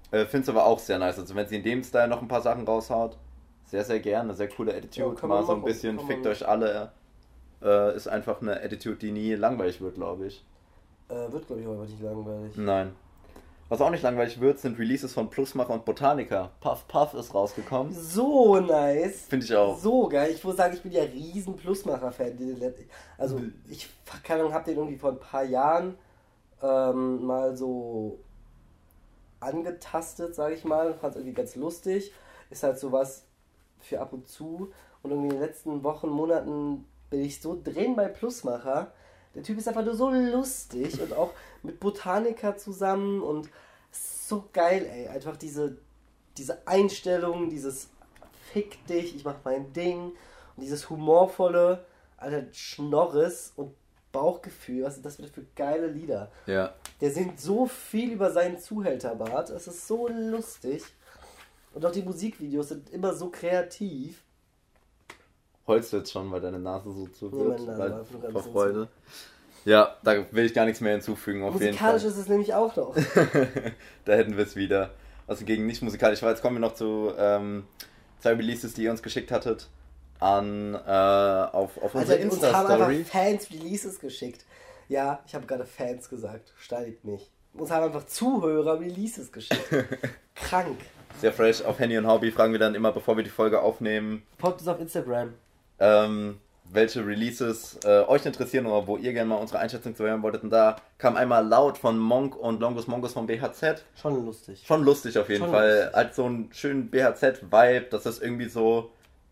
Äh, 0.10 0.26
Finde 0.26 0.44
es 0.44 0.50
aber 0.50 0.66
auch 0.66 0.80
sehr 0.80 1.00
nice. 1.00 1.20
Also 1.20 1.36
wenn 1.36 1.48
sie 1.48 1.58
in 1.58 1.64
dem 1.64 1.84
Style 1.84 2.08
noch 2.08 2.22
ein 2.22 2.28
paar 2.28 2.42
Sachen 2.42 2.66
raushaut, 2.66 3.18
sehr, 3.66 3.86
sehr 3.86 4.00
gerne. 4.02 4.34
Sehr 4.34 4.50
coole 4.50 4.76
Attitude. 4.76 5.16
Ja, 5.22 5.28
Mal 5.28 5.46
so 5.46 5.54
ein 5.54 5.64
bisschen 5.64 6.00
fickt 6.00 6.28
euch 6.28 6.46
alle. 6.46 6.92
Äh, 7.62 7.96
ist 7.96 8.08
einfach 8.08 8.42
eine 8.42 8.62
Attitude, 8.62 8.98
die 8.98 9.12
nie 9.12 9.36
langweilig 9.36 9.80
wird, 9.80 9.96
glaube 9.96 10.26
ich. 10.28 10.44
äh, 11.08 11.32
wird, 11.32 11.48
glaube 11.48 11.62
ich, 11.62 11.68
einfach 11.68 11.86
nicht 11.86 12.02
langweilig. 12.02 12.58
Nein. 12.58 12.94
Was 13.72 13.80
auch 13.80 13.90
nicht 13.90 14.04
langweilig 14.04 14.42
wird, 14.42 14.60
sind 14.60 14.78
Releases 14.78 15.14
von 15.14 15.30
Plusmacher 15.30 15.72
und 15.74 15.86
Botaniker. 15.86 16.52
Puff 16.60 16.86
Puff 16.90 17.14
ist 17.14 17.34
rausgekommen. 17.34 17.94
So 17.94 18.60
nice. 18.60 19.28
Finde 19.30 19.46
ich 19.46 19.56
auch. 19.56 19.78
So 19.80 20.10
geil. 20.10 20.32
Ich 20.36 20.44
muss 20.44 20.58
sagen, 20.58 20.74
ich 20.74 20.82
bin 20.84 20.92
ja 20.92 21.04
riesen 21.04 21.56
Plusmacher-Fan. 21.56 22.38
Also, 23.18 23.38
Mhm. 23.40 23.54
ich 23.70 23.90
keine 24.24 24.42
Ahnung, 24.42 24.54
habe 24.54 24.66
den 24.66 24.76
irgendwie 24.78 24.98
vor 24.98 25.12
ein 25.12 25.20
paar 25.22 25.46
Jahren 25.46 25.98
ähm, 26.62 27.24
mal 27.24 27.56
so 27.56 28.20
angetastet, 29.40 30.36
sage 30.36 30.56
ich 30.56 30.66
mal. 30.66 30.94
Fand 30.96 31.14
es 31.16 31.22
irgendwie 31.22 31.36
ganz 31.36 31.56
lustig. 31.56 32.12
Ist 32.50 32.64
halt 32.64 32.78
sowas 32.78 33.24
für 33.80 34.02
ab 34.02 34.12
und 34.12 34.28
zu. 34.28 34.74
Und 35.02 35.12
irgendwie 35.12 35.30
in 35.30 35.36
den 35.36 35.48
letzten 35.48 35.82
Wochen, 35.86 36.10
Monaten 36.10 36.84
bin 37.10 37.22
ich 37.22 37.42
so 37.42 37.58
drin 37.64 37.96
bei 37.96 38.10
Plusmacher. 38.10 38.92
Der 39.36 39.44
Typ 39.44 39.58
ist 39.58 39.68
einfach 39.68 39.86
nur 39.86 39.96
so 39.96 40.10
lustig 40.10 41.00
und 41.02 41.14
auch 41.14 41.34
mit 41.64 41.80
Botaniker 41.80 42.58
zusammen 42.58 43.22
und 43.22 43.50
so 43.92 44.50
geil, 44.54 44.86
ey. 44.92 45.08
Einfach 45.08 45.38
diese, 45.38 45.78
diese 46.38 46.66
Einstellung, 46.68 47.50
dieses 47.50 47.90
Fick 48.52 48.86
dich, 48.88 49.16
ich 49.16 49.24
mach 49.24 49.36
mein 49.44 49.72
Ding 49.74 50.12
und 50.56 50.64
dieses 50.64 50.90
humorvolle, 50.90 51.86
alter 52.18 52.44
Schnorris 52.54 53.54
und 53.56 53.74
Bauchgefühl, 54.12 54.84
was 54.84 54.96
sind 54.96 55.06
das 55.06 55.16
für 55.16 55.46
geile 55.56 55.88
Lieder? 55.88 56.30
Ja. 56.46 56.74
Der 57.00 57.12
singt 57.12 57.40
so 57.40 57.66
viel 57.66 58.12
über 58.12 58.32
seinen 58.32 58.60
Zuhälterbart, 58.60 59.50
es 59.50 59.68
ist 59.68 59.88
so 59.88 60.08
lustig. 60.10 60.84
Und 61.74 61.86
auch 61.86 61.92
die 61.92 62.02
Musikvideos 62.02 62.70
sind 62.70 62.90
immer 62.90 63.14
so 63.14 63.30
kreativ. 63.30 64.22
Heulst 65.68 65.94
du 65.94 65.98
jetzt 65.98 66.12
schon, 66.12 66.32
weil 66.32 66.42
deine 66.42 66.60
Nase 66.60 66.92
so 66.92 67.08
zu 67.08 67.26
Nee, 67.30 67.46
wird? 67.46 67.66
meine 67.68 67.90
Nase 67.90 68.32
vor 68.32 68.44
Freude. 68.44 68.88
Ja, 69.64 69.96
da 70.04 70.26
will 70.32 70.46
ich 70.46 70.54
gar 70.56 70.66
nichts 70.66 70.82
mehr 70.82 70.94
hinzufügen, 70.94 71.44
auf 71.44 71.54
jeden 71.54 71.68
Musikalisch 71.68 72.02
Fall. 72.02 72.12
ist 72.12 72.18
es 72.18 72.28
nämlich 72.28 72.54
auch 72.54 72.76
noch. 72.76 72.96
da 74.06 74.14
hätten 74.14 74.36
wir 74.36 74.44
es 74.44 74.56
wieder. 74.56 74.90
Also 75.28 75.46
gegen 75.46 75.68
nicht 75.68 75.82
musikalisch. 75.84 76.22
Weil 76.24 76.32
jetzt 76.32 76.42
kommen 76.42 76.56
wir 76.56 76.62
noch 76.62 76.74
zu 76.74 77.14
ähm, 77.18 77.66
zwei 78.20 78.34
Releases, 78.34 78.74
die 78.74 78.84
ihr 78.84 78.92
uns 78.92 79.04
geschickt 79.04 79.32
hattet. 79.32 79.70
An, 80.20 80.74
äh, 80.76 80.78
auf, 80.78 81.78
auf 81.78 81.96
Also 81.96 82.14
unsere 82.14 82.24
uns 82.24 82.44
haben 82.44 82.70
Insta-Story. 82.72 82.96
einfach 82.98 83.12
Fans 83.12 83.50
Releases 83.52 84.00
geschickt. 84.00 84.46
Ja, 84.90 85.20
ich 85.26 85.36
habe 85.36 85.46
gerade 85.46 85.66
Fans 85.66 86.10
gesagt. 86.10 86.54
Steiligt 86.58 87.06
mich. 87.06 87.32
Uns 87.54 87.70
haben 87.72 87.86
einfach 87.86 88.06
Zuhörer 88.08 88.80
Releases 88.80 89.32
geschickt. 89.32 89.68
Krank. 90.36 90.78
Sehr 91.20 91.34
fresh. 91.34 91.62
Auf 91.64 91.80
Handy 91.80 91.98
und 91.98 92.08
Hobby 92.08 92.32
fragen 92.32 92.52
wir 92.52 92.60
dann 92.60 92.74
immer, 92.76 92.92
bevor 92.92 93.16
wir 93.16 93.24
die 93.24 93.30
Folge 93.30 93.62
aufnehmen, 93.62 94.24
Folgt 94.40 94.60
uns 94.60 94.68
auf 94.68 94.80
Instagram. 94.80 95.34
Ähm, 95.82 96.40
welche 96.64 97.06
Releases 97.06 97.78
äh, 97.84 98.06
euch 98.08 98.26
interessieren 98.26 98.66
oder 98.66 98.88
wo 98.88 98.96
ihr 98.96 99.12
gerne 99.12 99.28
mal 99.28 99.36
unsere 99.36 99.60
Einschätzung 99.60 99.94
zu 99.94 100.06
hören 100.06 100.24
wolltet. 100.24 100.44
Und 100.44 100.52
da 100.52 100.78
kam 100.98 101.18
einmal 101.18 101.46
laut 101.46 101.78
von 101.78 102.00
Monk 102.00 102.38
und 102.38 102.62
Longus 102.62 102.88
Mongus 102.88 103.12
vom 103.12 103.28
BHZ. 103.28 103.84
Schon 104.00 104.26
lustig. 104.26 104.64
Schon 104.66 104.84
lustig 104.84 105.18
auf 105.18 105.28
jeden 105.28 105.44
Schon 105.44 105.52
Fall. 105.52 105.76
lustig. 105.76 105.96
Hat 105.96 106.16
so 106.16 106.26
einen 106.26 106.50
schönen 106.54 106.90
BHZ-Vibe, 106.90 107.88
dass 107.90 108.04
das 108.04 108.20
irgendwie 108.20 108.48
so 108.48 108.92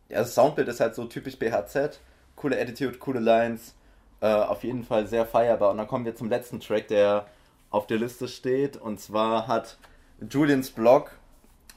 ja, 0.09 0.19
das 0.19 0.33
Soundbild 0.33 0.67
ist 0.67 0.79
halt 0.79 0.95
so 0.95 1.05
typisch 1.05 1.37
BHZ. 1.37 1.99
Coole 2.35 2.59
Attitude, 2.59 2.97
coole 2.97 3.19
Lines. 3.19 3.75
Äh, 4.21 4.33
auf 4.33 4.63
jeden 4.63 4.83
Fall 4.83 5.07
sehr 5.07 5.25
feierbar. 5.25 5.71
Und 5.71 5.77
dann 5.77 5.87
kommen 5.87 6.03
wir 6.03 6.15
zum 6.15 6.29
letzten 6.29 6.59
Track, 6.59 6.87
der 6.87 7.27
auf 7.69 7.87
der 7.87 7.97
Liste 7.97 8.27
steht. 8.27 8.75
Und 8.75 8.99
zwar 8.99 9.47
hat 9.47 9.77
Julians 10.29 10.71
Blog 10.71 11.11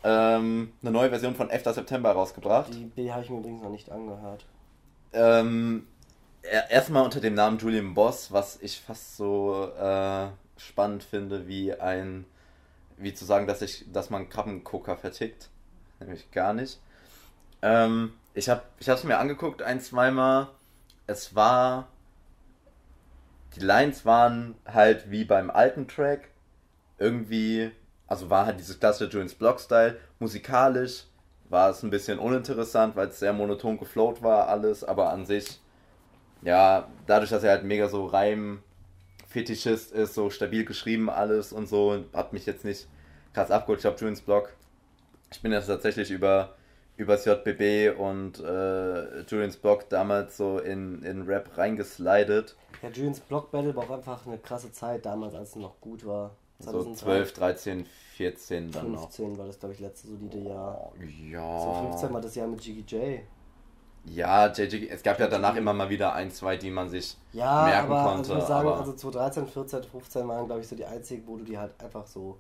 ähm, 0.02 0.72
eine 0.80 0.90
neue 0.90 1.10
Version 1.10 1.34
von 1.34 1.50
11. 1.50 1.74
September 1.74 2.12
rausgebracht. 2.12 2.72
Die, 2.72 2.90
die 2.96 3.12
habe 3.12 3.22
ich 3.22 3.30
mir 3.30 3.38
übrigens 3.38 3.62
noch 3.62 3.70
nicht 3.70 3.90
angehört. 3.90 4.46
Ähm, 5.12 5.86
erstmal 6.42 7.04
unter 7.04 7.20
dem 7.20 7.34
Namen 7.34 7.58
Julian 7.58 7.94
Boss, 7.94 8.32
was 8.32 8.58
ich 8.60 8.80
fast 8.80 9.16
so 9.16 9.72
äh, 9.78 10.28
spannend 10.56 11.02
finde, 11.02 11.46
wie 11.46 11.74
ein, 11.74 12.24
wie 12.96 13.14
zu 13.14 13.24
sagen, 13.24 13.46
dass 13.46 13.62
ich, 13.62 13.84
dass 13.92 14.10
man 14.10 14.28
Krabbengucker 14.28 14.96
vertickt. 14.96 15.48
Nämlich 16.00 16.30
gar 16.30 16.52
nicht. 16.52 16.80
Ähm, 17.62 18.14
ich 18.34 18.48
habe 18.48 18.62
ich 18.78 18.88
es 18.88 19.04
mir 19.04 19.18
angeguckt 19.18 19.62
ein, 19.62 19.80
zweimal. 19.80 20.48
Es 21.06 21.34
war. 21.34 21.88
Die 23.54 23.60
Lines 23.60 24.06
waren 24.06 24.54
halt 24.64 25.10
wie 25.10 25.24
beim 25.24 25.50
alten 25.50 25.86
Track. 25.86 26.28
Irgendwie. 26.98 27.70
Also 28.06 28.30
war 28.30 28.46
halt 28.46 28.58
dieses 28.58 28.80
klassische 28.80 29.10
Julians 29.10 29.34
Block-Style. 29.34 29.98
Musikalisch 30.18 31.04
war 31.52 31.70
es 31.70 31.82
ein 31.82 31.90
bisschen 31.90 32.18
uninteressant, 32.18 32.96
weil 32.96 33.08
es 33.08 33.20
sehr 33.20 33.32
monoton 33.32 33.78
geflowt 33.78 34.22
war, 34.22 34.48
alles. 34.48 34.82
Aber 34.82 35.10
an 35.10 35.26
sich. 35.26 35.60
Ja, 36.42 36.88
dadurch, 37.06 37.30
dass 37.30 37.44
er 37.44 37.50
halt 37.52 37.64
mega 37.64 37.88
so 37.88 38.06
Reim-Fetischist 38.06 39.92
ist, 39.92 40.14
so 40.14 40.30
stabil 40.30 40.64
geschrieben 40.64 41.08
alles 41.08 41.52
und 41.52 41.68
so, 41.68 42.04
hat 42.12 42.32
mich 42.32 42.46
jetzt 42.46 42.64
nicht 42.64 42.88
krass 43.32 43.50
abgeholt. 43.50 43.78
Ich 43.78 43.82
glaube, 43.82 43.98
Julians 43.98 44.22
Block. 44.22 44.52
Ich 45.30 45.40
bin 45.40 45.52
jetzt 45.52 45.66
tatsächlich 45.66 46.10
über 46.10 46.56
übers 46.96 47.24
JBB 47.24 47.98
und 47.98 48.40
äh, 48.40 49.20
Julians 49.22 49.56
Block 49.56 49.88
damals 49.88 50.36
so 50.36 50.58
in, 50.58 51.02
in 51.02 51.22
Rap 51.22 51.56
reingeslidet. 51.56 52.56
Ja, 52.82 52.88
Julians 52.90 53.20
Block 53.20 53.50
Battle 53.50 53.74
war 53.74 53.84
auch 53.84 53.90
einfach 53.90 54.26
eine 54.26 54.38
krasse 54.38 54.72
Zeit 54.72 55.06
damals, 55.06 55.34
als 55.34 55.50
es 55.50 55.56
noch 55.56 55.80
gut 55.80 56.04
war. 56.04 56.36
So 56.58 56.94
12, 56.94 57.32
13, 57.32 57.86
14 58.16 58.70
dann 58.70 58.82
15 58.82 58.92
noch. 58.92 59.00
15 59.10 59.38
war 59.38 59.46
das, 59.46 59.58
glaube 59.58 59.74
ich, 59.74 59.80
letzte 59.80 60.08
solide 60.08 60.38
Jahr. 60.38 60.92
Ja. 61.30 61.60
So 61.60 61.88
15 61.88 62.12
war 62.12 62.20
das 62.20 62.34
Jahr 62.34 62.46
mit 62.46 62.60
GGJ. 62.60 63.20
Ja, 64.04 64.48
JG, 64.48 64.88
es 64.90 65.02
gab 65.02 65.20
ja 65.20 65.28
danach 65.28 65.54
immer 65.54 65.72
mal 65.72 65.88
wieder 65.88 66.12
ein, 66.12 66.30
zwei, 66.30 66.56
die 66.56 66.70
man 66.70 66.88
sich 66.88 67.16
ja, 67.32 67.64
merken 67.64 67.92
aber, 67.92 68.10
konnte. 68.10 68.18
Also 68.18 68.32
ich 68.32 68.38
muss 68.38 68.48
sagen, 68.48 68.68
also 68.68 68.92
2013, 68.94 69.46
14, 69.46 69.82
15 69.84 70.28
waren, 70.28 70.46
glaube 70.46 70.60
ich, 70.60 70.68
so 70.68 70.74
die 70.74 70.84
einzigen, 70.84 71.26
wo 71.26 71.36
du 71.36 71.44
die 71.44 71.56
halt 71.56 71.72
einfach 71.80 72.06
so 72.06 72.38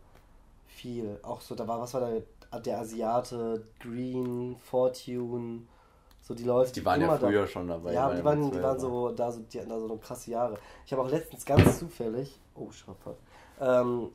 viel, 0.66 1.20
auch 1.22 1.40
so, 1.40 1.54
da 1.54 1.66
war, 1.68 1.80
was 1.80 1.94
war 1.94 2.00
da, 2.00 2.58
der 2.58 2.80
Asiate, 2.80 3.64
Green, 3.78 4.56
Fortune, 4.56 5.62
so 6.20 6.34
die 6.34 6.44
Leute. 6.44 6.72
Die, 6.72 6.80
die 6.80 6.86
waren 6.86 7.00
ja 7.00 7.16
früher 7.16 7.42
da, 7.42 7.46
schon 7.46 7.68
dabei. 7.68 7.92
Ja, 7.92 8.12
die 8.12 8.24
waren, 8.24 8.50
die 8.50 8.62
waren 8.62 8.80
so, 8.80 9.10
da 9.10 9.30
so, 9.30 9.40
die 9.40 9.60
hatten 9.60 9.70
da 9.70 9.78
so 9.78 9.96
krasse 9.96 10.32
Jahre. 10.32 10.58
Ich 10.84 10.92
habe 10.92 11.02
auch 11.02 11.10
letztens 11.10 11.44
ganz 11.44 11.78
zufällig, 11.78 12.40
oh 12.56 12.70
Schopper, 12.72 13.14
ähm, 13.62 14.08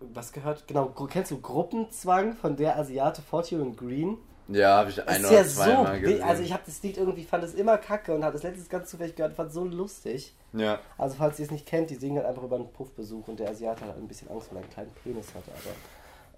was 0.00 0.32
gehört, 0.32 0.66
genau, 0.66 0.86
kennst 1.08 1.30
du 1.30 1.40
Gruppenzwang 1.40 2.34
von 2.34 2.56
der 2.56 2.76
Asiate 2.76 3.22
Fortune 3.22 3.62
und 3.62 3.76
Green? 3.76 4.18
Ja, 4.48 4.78
habe 4.78 4.90
ich 4.90 5.06
ein 5.06 5.24
oder 5.24 5.32
ja 5.32 5.44
zweimal 5.44 5.94
so, 5.94 6.00
gesehen. 6.00 6.22
Also 6.22 6.42
ich 6.42 6.52
habe 6.52 6.62
das 6.66 6.82
Lied 6.82 6.98
irgendwie, 6.98 7.24
fand 7.24 7.44
es 7.44 7.54
immer 7.54 7.78
kacke 7.78 8.14
und 8.14 8.24
habe 8.24 8.34
das 8.34 8.42
letztens 8.42 8.68
ganz 8.68 8.90
zufällig 8.90 9.14
gehört, 9.14 9.34
fand 9.34 9.48
es 9.48 9.54
so 9.54 9.64
lustig. 9.64 10.34
Ja. 10.52 10.80
Also 10.98 11.16
falls 11.16 11.38
ihr 11.38 11.46
es 11.46 11.50
nicht 11.50 11.66
kennt, 11.66 11.90
die 11.90 11.94
singen 11.94 12.18
halt 12.18 12.26
einfach 12.26 12.42
über 12.42 12.56
einen 12.56 12.70
Puffbesuch 12.72 13.28
und 13.28 13.38
der 13.38 13.50
Asiate 13.50 13.84
hat 13.84 13.96
ein 13.96 14.08
bisschen 14.08 14.30
Angst, 14.30 14.50
weil 14.50 14.58
er 14.58 14.62
einen 14.64 14.72
kleinen 14.72 14.90
Penis 15.02 15.28
hatte, 15.34 15.50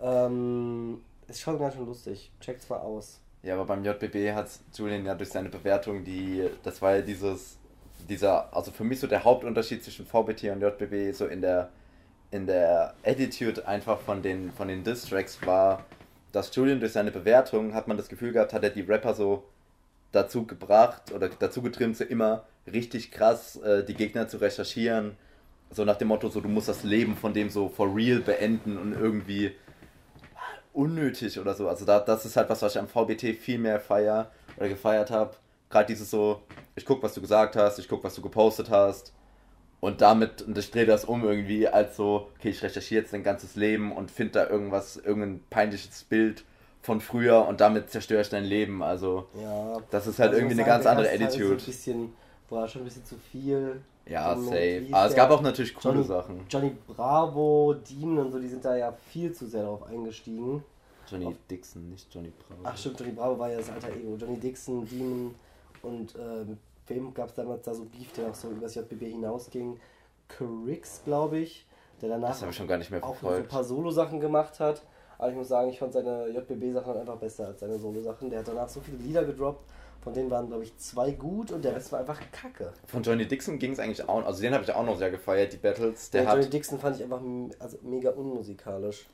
aber 0.00 0.26
ähm, 0.26 1.02
ist 1.26 1.40
schon 1.40 1.58
ganz 1.58 1.74
schön 1.74 1.86
lustig. 1.86 2.30
Checkt's 2.40 2.68
mal 2.68 2.78
aus. 2.78 3.20
Ja, 3.42 3.54
aber 3.54 3.64
beim 3.64 3.84
JBB 3.84 4.32
hat 4.32 4.48
Julian 4.74 5.04
ja 5.04 5.14
durch 5.14 5.30
seine 5.30 5.48
Bewertung, 5.48 6.04
die, 6.04 6.48
das 6.62 6.80
war 6.80 6.96
ja 6.96 7.02
dieses, 7.02 7.58
dieser, 8.08 8.54
also 8.54 8.70
für 8.70 8.84
mich 8.84 9.00
so 9.00 9.06
der 9.06 9.24
Hauptunterschied 9.24 9.82
zwischen 9.82 10.06
VBT 10.06 10.44
und 10.50 10.60
JBB 10.60 11.12
so 11.14 11.26
in 11.26 11.40
der, 11.40 11.70
in 12.30 12.46
der 12.46 12.94
Attitude 13.04 13.66
einfach 13.66 14.00
von 14.00 14.22
den, 14.22 14.52
von 14.52 14.68
den 14.68 14.84
Distracks 14.84 15.38
war, 15.46 15.84
dass 16.32 16.54
Julian 16.54 16.80
durch 16.80 16.92
seine 16.92 17.10
Bewertung, 17.10 17.74
hat 17.74 17.88
man 17.88 17.96
das 17.96 18.08
Gefühl 18.08 18.32
gehabt, 18.32 18.52
hat 18.52 18.64
er 18.64 18.70
die 18.70 18.82
Rapper 18.82 19.14
so 19.14 19.44
dazu 20.12 20.46
gebracht 20.46 21.12
oder 21.12 21.28
dazu 21.28 21.62
getrimmt, 21.62 21.96
so 21.96 22.04
immer 22.04 22.44
richtig 22.72 23.10
krass 23.10 23.56
äh, 23.56 23.84
die 23.84 23.94
Gegner 23.94 24.28
zu 24.28 24.38
recherchieren. 24.38 25.16
So 25.70 25.84
nach 25.84 25.96
dem 25.96 26.08
Motto, 26.08 26.28
so 26.28 26.40
du 26.40 26.48
musst 26.48 26.68
das 26.68 26.84
Leben 26.84 27.16
von 27.16 27.34
dem 27.34 27.50
so 27.50 27.68
for 27.68 27.94
real 27.94 28.20
beenden 28.20 28.78
und 28.78 28.92
irgendwie 28.92 29.52
unnötig 30.72 31.38
oder 31.38 31.54
so. 31.54 31.68
Also 31.68 31.84
da, 31.84 32.00
das 32.00 32.24
ist 32.24 32.36
halt 32.36 32.48
was, 32.48 32.62
was 32.62 32.74
ich 32.74 32.80
am 32.80 32.88
VBT 32.88 33.36
viel 33.38 33.58
mehr 33.58 33.80
feier 33.80 34.30
oder 34.56 34.68
gefeiert 34.68 35.10
habe. 35.10 35.34
Gerade 35.74 35.88
dieses 35.88 36.08
so, 36.08 36.40
ich 36.76 36.86
guck, 36.86 37.02
was 37.02 37.14
du 37.14 37.20
gesagt 37.20 37.56
hast, 37.56 37.80
ich 37.80 37.88
guck, 37.88 38.04
was 38.04 38.14
du 38.14 38.22
gepostet 38.22 38.70
hast. 38.70 39.12
Und 39.80 40.02
damit, 40.02 40.42
und 40.42 40.56
ich 40.56 40.70
drehe 40.70 40.86
das 40.86 41.04
um 41.04 41.24
irgendwie 41.24 41.66
als 41.66 41.96
so, 41.96 42.28
okay, 42.38 42.50
ich 42.50 42.62
recherchiere 42.62 43.00
jetzt 43.02 43.12
dein 43.12 43.24
ganzes 43.24 43.56
Leben 43.56 43.90
und 43.90 44.08
finde 44.08 44.34
da 44.34 44.48
irgendwas, 44.48 44.96
irgendein 44.96 45.40
peinliches 45.50 46.04
Bild 46.04 46.44
von 46.80 47.00
früher 47.00 47.44
und 47.48 47.60
damit 47.60 47.90
zerstöre 47.90 48.20
ich 48.22 48.28
dein 48.28 48.44
Leben. 48.44 48.84
Also, 48.84 49.26
ja, 49.34 49.78
das 49.90 50.06
ist 50.06 50.20
halt 50.20 50.30
also 50.30 50.42
irgendwie 50.42 50.60
eine 50.60 50.64
ganz 50.64 50.86
andere 50.86 51.08
Attitude. 51.08 51.44
So 51.44 51.50
ein 51.54 51.56
bisschen, 51.56 52.12
war 52.50 52.68
schon 52.68 52.82
ein 52.82 52.84
bisschen 52.84 53.04
zu 53.04 53.16
viel. 53.16 53.82
Ja, 54.06 54.36
safe. 54.36 54.86
Aber 54.92 55.06
es 55.06 55.16
gab 55.16 55.30
auch 55.32 55.42
natürlich 55.42 55.74
coole 55.74 55.94
Johnny, 55.94 56.06
Sachen. 56.06 56.40
Johnny 56.48 56.76
Bravo, 56.86 57.74
Demon 57.74 58.26
und 58.26 58.30
so, 58.30 58.38
die 58.38 58.46
sind 58.46 58.64
da 58.64 58.76
ja 58.76 58.92
viel 59.10 59.32
zu 59.32 59.48
sehr 59.48 59.62
darauf 59.62 59.82
eingestiegen. 59.88 60.62
Johnny 61.10 61.26
Auf 61.26 61.34
Dixon, 61.50 61.90
nicht 61.90 62.14
Johnny 62.14 62.30
Bravo. 62.46 62.60
Ach 62.62 62.78
stimmt, 62.78 63.00
Johnny 63.00 63.12
Bravo 63.12 63.36
war 63.40 63.50
ja 63.50 63.56
das 63.56 63.70
alter 63.70 63.88
Ego. 63.88 64.16
Johnny 64.16 64.38
Dixon, 64.38 64.86
Demon 64.88 65.34
und 65.84 66.14
äh, 66.16 66.44
mit 66.44 66.58
wem 66.86 67.14
gab 67.14 67.28
es 67.28 67.34
damals 67.34 67.62
da 67.62 67.74
so 67.74 67.84
Beef, 67.84 68.12
der 68.12 68.28
auch 68.28 68.34
so 68.34 68.50
über 68.50 68.62
das 68.62 68.74
JBB 68.74 69.02
hinausging? 69.02 69.78
Crix, 70.28 71.02
glaube 71.04 71.38
ich, 71.38 71.66
der 72.00 72.08
danach 72.08 72.30
das 72.30 72.42
ich 72.42 72.56
schon 72.56 72.66
gar 72.66 72.78
nicht 72.78 72.90
mehr 72.90 73.04
auch 73.04 73.16
so 73.20 73.28
ein 73.28 73.46
paar 73.46 73.64
Solo-Sachen 73.64 74.20
gemacht 74.20 74.58
hat. 74.58 74.82
Aber 75.18 75.30
ich 75.30 75.36
muss 75.36 75.48
sagen, 75.48 75.70
ich 75.70 75.78
fand 75.78 75.92
seine 75.92 76.28
JBB-Sachen 76.28 76.96
einfach 76.96 77.16
besser 77.16 77.46
als 77.48 77.60
seine 77.60 77.78
Solo-Sachen. 77.78 78.30
Der 78.30 78.40
hat 78.40 78.48
danach 78.48 78.68
so 78.68 78.80
viele 78.80 78.96
Lieder 78.98 79.24
gedroppt 79.24 79.64
von 80.04 80.12
denen 80.12 80.30
waren, 80.30 80.48
glaube 80.48 80.64
ich, 80.64 80.76
zwei 80.76 81.12
gut 81.12 81.50
und 81.50 81.64
der 81.64 81.74
Rest 81.74 81.90
war 81.90 82.00
einfach 82.00 82.20
kacke. 82.30 82.74
Von 82.86 83.02
Johnny 83.02 83.26
Dixon 83.26 83.58
ging 83.58 83.72
es 83.72 83.78
eigentlich 83.78 84.06
auch, 84.06 84.24
also 84.24 84.42
den 84.42 84.52
habe 84.52 84.62
ich 84.62 84.70
auch 84.70 84.84
noch 84.84 84.98
sehr 84.98 85.10
gefeiert, 85.10 85.54
die 85.54 85.56
Battles. 85.56 86.10
Der 86.10 86.24
ja, 86.24 86.34
Johnny 86.34 86.50
Dixon 86.50 86.78
fand 86.78 86.96
ich 86.96 87.02
einfach 87.02 87.22
also 87.58 87.78
mega 87.82 88.10
unmusikalisch. 88.10 89.06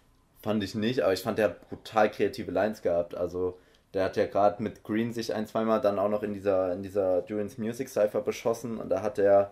Fand 0.42 0.64
ich 0.64 0.74
nicht, 0.74 1.02
aber 1.02 1.12
ich 1.12 1.22
fand, 1.22 1.38
der 1.38 1.50
hat 1.50 1.68
brutal 1.68 2.10
kreative 2.10 2.50
Lines 2.50 2.82
gehabt. 2.82 3.14
Also, 3.14 3.56
der 3.94 4.04
hat 4.04 4.16
ja 4.16 4.26
gerade 4.26 4.62
mit 4.62 4.82
Green 4.84 5.12
sich 5.12 5.34
ein, 5.34 5.46
zweimal 5.46 5.80
dann 5.80 5.98
auch 5.98 6.08
noch 6.08 6.22
in 6.22 6.32
dieser, 6.32 6.72
in 6.72 6.82
dieser 6.82 7.24
Julian's 7.26 7.58
Music 7.58 7.88
Cypher 7.88 8.20
beschossen 8.20 8.78
und 8.78 8.88
da 8.88 9.02
hat 9.02 9.18
er 9.18 9.50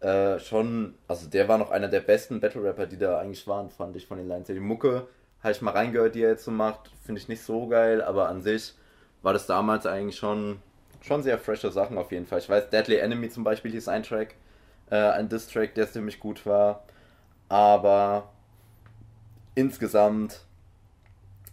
äh, 0.00 0.38
schon, 0.38 0.94
also 1.08 1.28
der 1.28 1.48
war 1.48 1.58
noch 1.58 1.70
einer 1.70 1.88
der 1.88 2.00
besten 2.00 2.40
Battle 2.40 2.62
Rapper, 2.62 2.86
die 2.86 2.98
da 2.98 3.18
eigentlich 3.18 3.46
waren, 3.46 3.70
fand 3.70 3.96
ich 3.96 4.06
von 4.06 4.18
den 4.18 4.28
Lines. 4.28 4.46
Die 4.46 4.60
Mucke 4.60 5.06
habe 5.42 5.52
ich 5.52 5.62
mal 5.62 5.72
reingehört, 5.72 6.14
die 6.14 6.22
er 6.22 6.30
jetzt 6.30 6.44
so 6.44 6.50
macht, 6.50 6.90
finde 7.04 7.20
ich 7.20 7.28
nicht 7.28 7.42
so 7.42 7.66
geil, 7.68 8.02
aber 8.02 8.28
an 8.28 8.42
sich 8.42 8.74
war 9.22 9.32
das 9.32 9.46
damals 9.46 9.86
eigentlich 9.86 10.16
schon 10.16 10.60
schon 11.04 11.22
sehr 11.22 11.38
frische 11.38 11.70
Sachen 11.70 11.98
auf 11.98 12.12
jeden 12.12 12.26
Fall. 12.26 12.38
Ich 12.38 12.48
weiß, 12.48 12.70
Deadly 12.70 12.96
Enemy 12.96 13.28
zum 13.28 13.44
Beispiel 13.44 13.70
hieß 13.72 13.88
ein 13.88 14.02
Track, 14.02 14.34
äh, 14.90 14.96
ein 14.96 15.28
Diss-Track, 15.28 15.74
der 15.74 15.90
ziemlich 15.90 16.18
gut 16.18 16.46
war. 16.46 16.84
Aber 17.48 18.30
insgesamt, 19.54 20.40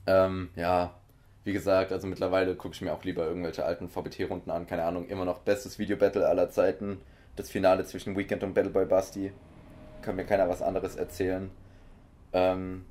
ähm, 0.07 0.49
ja, 0.55 0.93
wie 1.43 1.53
gesagt, 1.53 1.91
also 1.91 2.07
mittlerweile 2.07 2.55
gucke 2.55 2.75
ich 2.75 2.81
mir 2.81 2.93
auch 2.93 3.03
lieber 3.03 3.25
irgendwelche 3.25 3.65
alten 3.65 3.89
VBT-Runden 3.89 4.51
an. 4.51 4.67
Keine 4.67 4.83
Ahnung, 4.83 5.07
immer 5.07 5.25
noch 5.25 5.39
bestes 5.39 5.79
Video-Battle 5.79 6.27
aller 6.27 6.49
Zeiten. 6.49 7.01
Das 7.35 7.49
Finale 7.49 7.83
zwischen 7.85 8.15
Weekend 8.15 8.43
und 8.43 8.53
Battleboy 8.53 8.85
Basti. 8.85 9.31
Kann 10.01 10.15
mir 10.15 10.25
keiner 10.25 10.49
was 10.49 10.61
anderes 10.61 10.95
erzählen. 10.95 11.49
Ähm, 12.33 12.85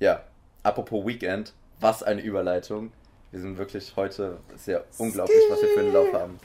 ja, 0.00 0.24
apropos 0.62 1.06
Weekend, 1.06 1.52
was 1.78 2.02
eine 2.02 2.20
Überleitung. 2.20 2.92
Wir 3.30 3.40
sind 3.40 3.58
wirklich 3.58 3.94
heute 3.94 4.38
sehr 4.56 4.84
unglaublich, 4.98 5.38
was 5.50 5.62
wir 5.62 5.68
für 5.68 5.80
einen 5.80 5.92
Lauf 5.92 6.12
haben. 6.12 6.40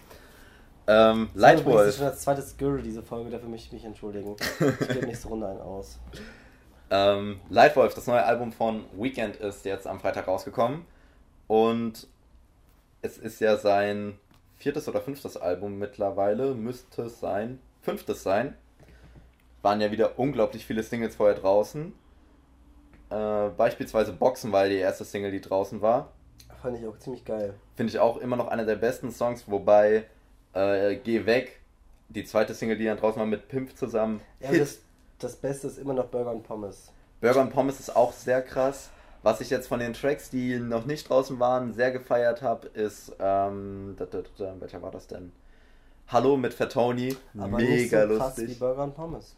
Ähm, 0.88 1.30
Lightwolf. 1.34 1.78
Das 1.78 1.88
ist 1.88 1.98
schon 1.98 2.06
das 2.06 2.20
zweite 2.20 2.42
Skirl, 2.44 2.82
diese 2.84 3.02
Folge, 3.02 3.32
dafür 3.32 3.50
möchte 3.50 3.68
ich 3.68 3.74
mich 3.74 3.86
entschuldigen. 3.86 4.36
Ich 4.80 4.88
gebe 4.88 5.08
nächste 5.08 5.30
Runde 5.30 5.48
einen 5.48 5.62
aus. 5.62 5.98
Ähm, 6.96 7.42
Lightwolf, 7.50 7.94
das 7.94 8.08
neue 8.08 8.24
Album 8.24 8.54
von 8.54 8.86
Weekend, 8.98 9.36
ist 9.38 9.66
jetzt 9.66 9.86
am 9.86 10.00
Freitag 10.00 10.28
rausgekommen. 10.28 10.86
Und 11.48 12.08
es 13.02 13.18
ist 13.18 13.42
ja 13.42 13.58
sein 13.58 14.18
viertes 14.58 14.88
oder 14.88 15.02
fünftes 15.02 15.36
Album 15.36 15.78
mittlerweile. 15.78 16.54
Müsste 16.54 17.04
es 17.04 17.20
sein. 17.20 17.60
Fünftes 17.82 18.24
sein. 18.24 18.56
Waren 19.62 19.82
ja 19.82 19.92
wieder 19.92 20.18
unglaublich 20.18 20.66
viele 20.66 20.84
Singles 20.84 21.16
vorher 21.16 21.36
draußen. 21.36 21.94
Äh, 23.10 23.50
beispielsweise 23.58 24.14
Boxen 24.14 24.52
war 24.52 24.68
die 24.68 24.76
erste 24.76 25.04
Single, 25.04 25.32
die 25.32 25.42
draußen 25.42 25.82
war. 25.82 26.14
Fand 26.62 26.78
ich 26.78 26.88
auch 26.88 26.98
ziemlich 26.98 27.26
geil. 27.26 27.56
Finde 27.76 27.92
ich 27.92 28.00
auch 28.00 28.18
immer 28.18 28.38
noch 28.38 28.48
einer 28.48 28.66
der 28.66 28.78
besten 28.78 29.12
Songs, 29.12 29.44
wobei 29.48 30.06
äh, 30.54 30.96
Geh 30.96 31.26
weg, 31.26 31.60
die 32.10 32.24
zweite 32.24 32.54
Single, 32.54 32.78
die 32.78 32.86
dann 32.86 32.98
draußen 32.98 33.20
war 33.20 33.28
mit 33.28 33.50
Pimp 33.50 33.76
zusammen. 33.78 34.22
Ja, 34.40 34.52
das, 34.52 34.80
das 35.20 35.36
Beste 35.36 35.68
ist 35.68 35.78
immer 35.78 35.94
noch 35.94 36.08
Burger 36.08 36.32
und 36.32 36.44
Pommes. 36.44 36.92
Burger 37.22 37.42
und 37.42 37.52
Pommes 37.52 37.80
ist 37.80 37.96
auch 37.96 38.14
sehr 38.14 38.42
krass. 38.42 38.90
Was 39.24 39.42
ich 39.42 39.50
jetzt 39.50 39.68
von 39.68 39.80
den 39.80 39.94
Tracks, 39.94 40.30
die 40.30 40.60
noch 40.60 40.86
nicht 40.86 41.10
draußen 41.10 41.40
waren, 41.40 41.74
sehr 41.74 41.92
gefeiert 41.92 42.44
habe, 42.44 42.68
ist, 42.68 43.12
ähm, 43.20 43.96
da, 43.98 44.06
da, 44.06 44.22
da, 44.38 44.56
welcher 44.60 44.82
war 44.84 44.92
das 44.92 45.08
denn? 45.08 45.32
Hallo 46.10 46.38
mit 46.38 46.54
Fatoni, 46.54 47.18
Aber 47.36 47.58
mega 47.58 47.66
nicht 47.68 47.90
so 47.90 48.18
krass 48.18 48.38
lustig. 48.38 48.50
wie 48.50 48.60
Burger 48.60 48.84
und 48.84 48.94
Pommes. 48.96 49.36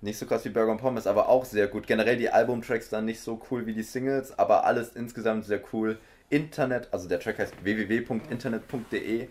Nicht 0.00 0.18
so 0.18 0.26
krass 0.26 0.44
wie 0.44 0.48
Burger 0.48 0.72
und 0.72 0.78
Pommes, 0.78 1.06
aber 1.06 1.28
auch 1.28 1.44
sehr 1.44 1.68
gut. 1.68 1.86
Generell 1.86 2.16
die 2.16 2.30
Albumtracks 2.30 2.88
dann 2.88 3.04
nicht 3.04 3.20
so 3.20 3.40
cool 3.50 3.66
wie 3.66 3.74
die 3.74 3.82
Singles, 3.84 4.36
aber 4.36 4.64
alles 4.64 4.96
insgesamt 4.96 5.44
sehr 5.44 5.60
cool. 5.72 5.98
Internet, 6.30 6.88
also 6.90 7.08
der 7.08 7.20
Track 7.20 7.38
heißt 7.38 7.62
www.internet.de. 7.62 9.28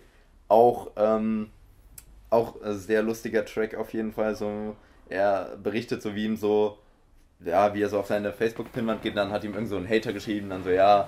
Auch, 0.47 0.91
ähm, 0.95 1.49
auch 2.30 2.62
ein 2.62 2.78
sehr 2.78 3.02
lustiger 3.02 3.43
Track 3.43 3.75
auf 3.75 3.91
jeden 3.93 4.13
Fall. 4.13 4.36
So, 4.36 4.75
er 5.09 5.57
berichtet 5.61 6.01
so, 6.01 6.15
wie 6.15 6.25
ihm 6.25 6.37
so, 6.37 6.77
ja, 7.43 7.73
wie 7.73 7.81
er 7.81 7.89
so 7.89 7.99
auf 7.99 8.07
seine 8.07 8.31
Facebook-Pinwand 8.31 9.01
geht, 9.01 9.17
dann 9.17 9.31
hat 9.31 9.43
ihm 9.43 9.53
irgend 9.53 9.69
so 9.69 9.77
ein 9.77 9.89
Hater 9.89 10.13
geschrieben, 10.13 10.49
dann 10.49 10.63
so, 10.63 10.69
ja, 10.69 11.07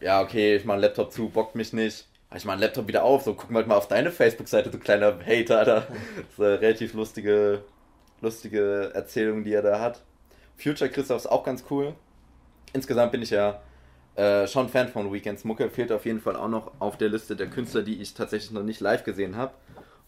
ja, 0.00 0.20
okay, 0.20 0.56
ich 0.56 0.64
mach 0.64 0.74
einen 0.74 0.82
Laptop 0.82 1.12
zu, 1.12 1.28
bockt 1.28 1.54
mich 1.54 1.72
nicht. 1.72 2.06
Ich 2.36 2.44
mach 2.44 2.52
einen 2.52 2.62
Laptop 2.62 2.86
wieder 2.86 3.04
auf, 3.04 3.22
so 3.22 3.34
guck 3.34 3.50
mal 3.50 3.64
auf 3.72 3.88
deine 3.88 4.12
Facebook-Seite, 4.12 4.70
du 4.70 4.78
kleiner 4.78 5.18
Hater, 5.24 5.64
da. 5.64 5.74
Das 5.80 5.86
ist 6.30 6.40
eine 6.40 6.60
relativ 6.60 6.94
lustige, 6.94 7.62
lustige 8.20 8.90
Erzählung, 8.94 9.44
die 9.44 9.54
er 9.54 9.62
da 9.62 9.80
hat. 9.80 10.02
Future 10.56 10.90
Christoph 10.90 11.18
ist 11.18 11.26
auch 11.26 11.44
ganz 11.44 11.64
cool. 11.70 11.94
Insgesamt 12.72 13.12
bin 13.12 13.22
ich 13.22 13.30
ja 13.30 13.62
äh, 14.16 14.46
schon 14.46 14.68
Fan 14.68 14.88
von 14.88 15.12
Weekends 15.12 15.44
Mucke. 15.44 15.70
Fehlt 15.70 15.90
auf 15.90 16.04
jeden 16.04 16.20
Fall 16.20 16.36
auch 16.36 16.48
noch 16.48 16.72
auf 16.80 16.98
der 16.98 17.08
Liste 17.08 17.34
der 17.34 17.48
Künstler, 17.48 17.82
die 17.82 18.02
ich 18.02 18.14
tatsächlich 18.14 18.50
noch 18.50 18.62
nicht 18.62 18.80
live 18.80 19.04
gesehen 19.04 19.36
habe, 19.36 19.54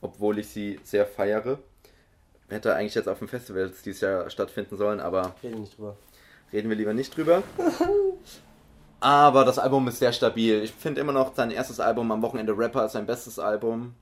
obwohl 0.01 0.39
ich 0.39 0.49
sie 0.49 0.79
sehr 0.83 1.07
feiere. 1.07 1.59
Hätte 2.51 2.75
eigentlich 2.75 2.95
jetzt 2.95 3.09
auf 3.09 3.19
dem 3.19 3.29
Festival 3.29 3.73
dieses 3.85 4.01
Jahr 4.01 4.29
stattfinden 4.29 4.77
sollen, 4.77 5.01
aber 5.01 5.35
Reden 5.43 5.61
nicht 5.61 5.79
drüber. 5.79 5.97
reden 6.53 6.69
wir 6.69 6.77
lieber 6.77 6.93
nicht 6.93 7.17
drüber. 7.17 7.43
Aber 9.01 9.47
das 9.47 9.59
Album 9.59 9.89
ist 9.89 9.99
sehr 9.99 10.13
stabil. 10.13 10.63
Ich 10.63 10.73
finde 10.73 11.01
immer 11.01 11.13
noch 11.13 11.35
sein 11.35 11.51
erstes 11.51 11.81
Album 11.81 12.13
am 12.13 12.21
Wochenende 12.21 12.57
Rapper 12.57 12.85
ist 12.85 12.93
sein 12.93 13.07
bestes 13.07 13.39
Album. 13.39 13.95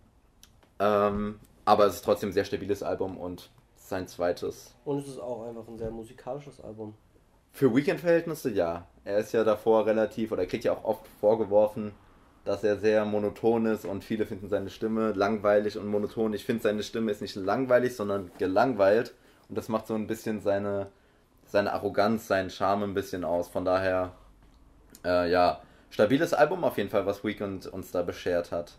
Ähm, 0.81 1.39
aber 1.65 1.87
es 1.87 1.97
ist 1.97 2.05
trotzdem 2.05 2.31
ein 2.31 2.33
sehr 2.33 2.45
stabiles 2.45 2.83
Album 2.83 3.17
und 3.17 3.51
sein 3.77 4.09
zweites. 4.09 4.75
Und 4.85 4.99
es 4.99 5.07
ist 5.07 5.21
auch 5.21 5.47
einfach 5.47 5.69
ein 5.69 5.79
sehr 5.79 5.93
musikalisches 5.93 6.61
Album. 6.61 6.95
Für 7.53 7.75
Weekend-Verhältnisse 7.75 8.51
ja. 8.51 8.87
Er 9.05 9.19
ist 9.19 9.33
ja 9.33 9.45
davor 9.45 9.87
relativ, 9.87 10.33
oder 10.33 10.43
er 10.43 10.49
kriegt 10.49 10.65
ja 10.65 10.73
auch 10.73 10.85
oft 10.85 11.07
vorgeworfen, 11.21 11.93
dass 12.49 12.65
er 12.65 12.79
sehr 12.79 13.05
monoton 13.05 13.67
ist 13.67 13.85
und 13.85 14.03
viele 14.03 14.25
finden 14.25 14.49
seine 14.49 14.71
Stimme 14.71 15.13
langweilig 15.13 15.77
und 15.77 15.87
monoton. 15.87 16.33
Ich 16.33 16.47
finde, 16.47 16.63
seine 16.63 16.83
Stimme 16.83 17.11
ist 17.11 17.21
nicht 17.21 17.37
langweilig, 17.37 17.95
sondern 17.95 18.31
gelangweilt. 18.39 19.13
Und 19.51 19.59
das 19.59 19.69
macht 19.69 19.87
so 19.87 19.95
ein 19.95 20.07
bisschen 20.07 20.41
seine, 20.41 20.87
seine 21.45 21.75
Arroganz, 21.75 22.27
seinen 22.27 22.49
Charme 22.49 22.85
ein 22.85 22.95
bisschen 22.95 23.23
aus. 23.23 23.49
Von 23.49 23.67
daher, 23.67 24.13
äh, 25.05 25.31
ja, 25.31 25.61
stabiles 25.91 26.33
Album 26.33 26.65
auf 26.65 26.79
jeden 26.79 26.89
Fall, 26.89 27.05
was 27.05 27.23
Weekend 27.23 27.67
uns 27.67 27.91
da 27.91 28.01
beschert 28.01 28.51
hat. 28.51 28.79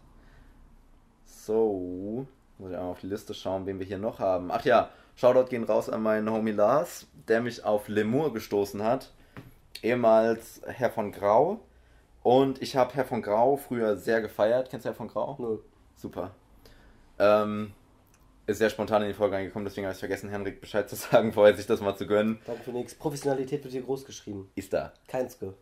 So, 1.26 2.26
muss 2.58 2.72
ich 2.72 2.76
einmal 2.76 2.94
auf 2.94 3.02
die 3.02 3.08
Liste 3.08 3.36
schauen, 3.36 3.68
wen 3.68 3.78
wir 3.78 3.86
hier 3.86 4.00
noch 4.00 4.18
haben. 4.18 4.50
Ach 4.50 4.66
ja, 4.66 4.90
Shoutout 5.16 5.48
gehen 5.48 5.64
raus 5.64 5.92
an 5.92 6.02
meinen 6.02 6.32
Homie 6.32 6.54
Lars, 6.54 7.06
der 7.28 7.42
mich 7.42 7.64
auf 7.64 7.88
Lemur 7.88 8.34
gestoßen 8.34 8.82
hat. 8.82 9.12
Ehemals 9.84 10.60
Herr 10.66 10.90
von 10.90 11.12
Grau. 11.12 11.60
Und 12.30 12.62
ich 12.62 12.76
habe 12.76 12.94
Herr 12.94 13.06
von 13.06 13.24
Grau 13.24 13.58
früher 13.58 13.98
sehr 13.98 14.22
gefeiert. 14.22 14.70
Kennst 14.70 14.86
du 14.86 14.90
Herr 14.90 14.96
von 14.96 15.08
Grau? 15.08 15.36
Nö. 15.40 15.58
Super. 15.96 16.30
Ähm, 17.18 17.74
ist 18.46 18.60
sehr 18.60 18.70
spontan 18.70 19.02
in 19.02 19.08
die 19.08 19.14
Folge 19.16 19.36
reingekommen, 19.36 19.66
deswegen 19.66 19.88
habe 19.88 19.94
ich 19.96 20.00
vergessen, 20.00 20.30
Henrik 20.30 20.62
Bescheid 20.62 20.88
zu 20.88 20.96
sagen, 20.96 21.34
vorher 21.34 21.58
sich 21.58 21.66
das 21.66 21.82
mal 21.82 21.96
zu 21.96 22.06
gönnen. 22.06 22.40
Danke 22.46 22.66
für 22.66 22.70
nichts. 22.70 22.94
Professionalität 22.94 23.64
wird 23.64 23.74
hier 23.74 23.82
groß 23.82 24.06
geschrieben. 24.06 24.52
Ist 24.54 24.72
da. 24.72 24.94
Kein 25.08 25.28
Skill. 25.28 25.56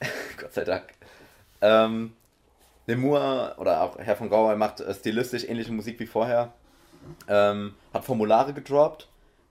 Gott 0.40 0.52
sei 0.52 0.64
Dank. 0.64 0.86
Ähm, 1.60 2.14
Lemur 2.88 3.54
oder 3.58 3.84
auch 3.84 3.96
Herr 4.00 4.16
von 4.16 4.28
Grau, 4.28 4.50
er 4.50 4.56
macht 4.56 4.80
äh, 4.80 4.92
stilistisch 4.92 5.44
ähnliche 5.44 5.70
Musik 5.70 6.00
wie 6.00 6.06
vorher. 6.06 6.52
Ähm, 7.28 7.76
hat 7.94 8.04
Formulare 8.04 8.52
gedroppt. 8.54 9.06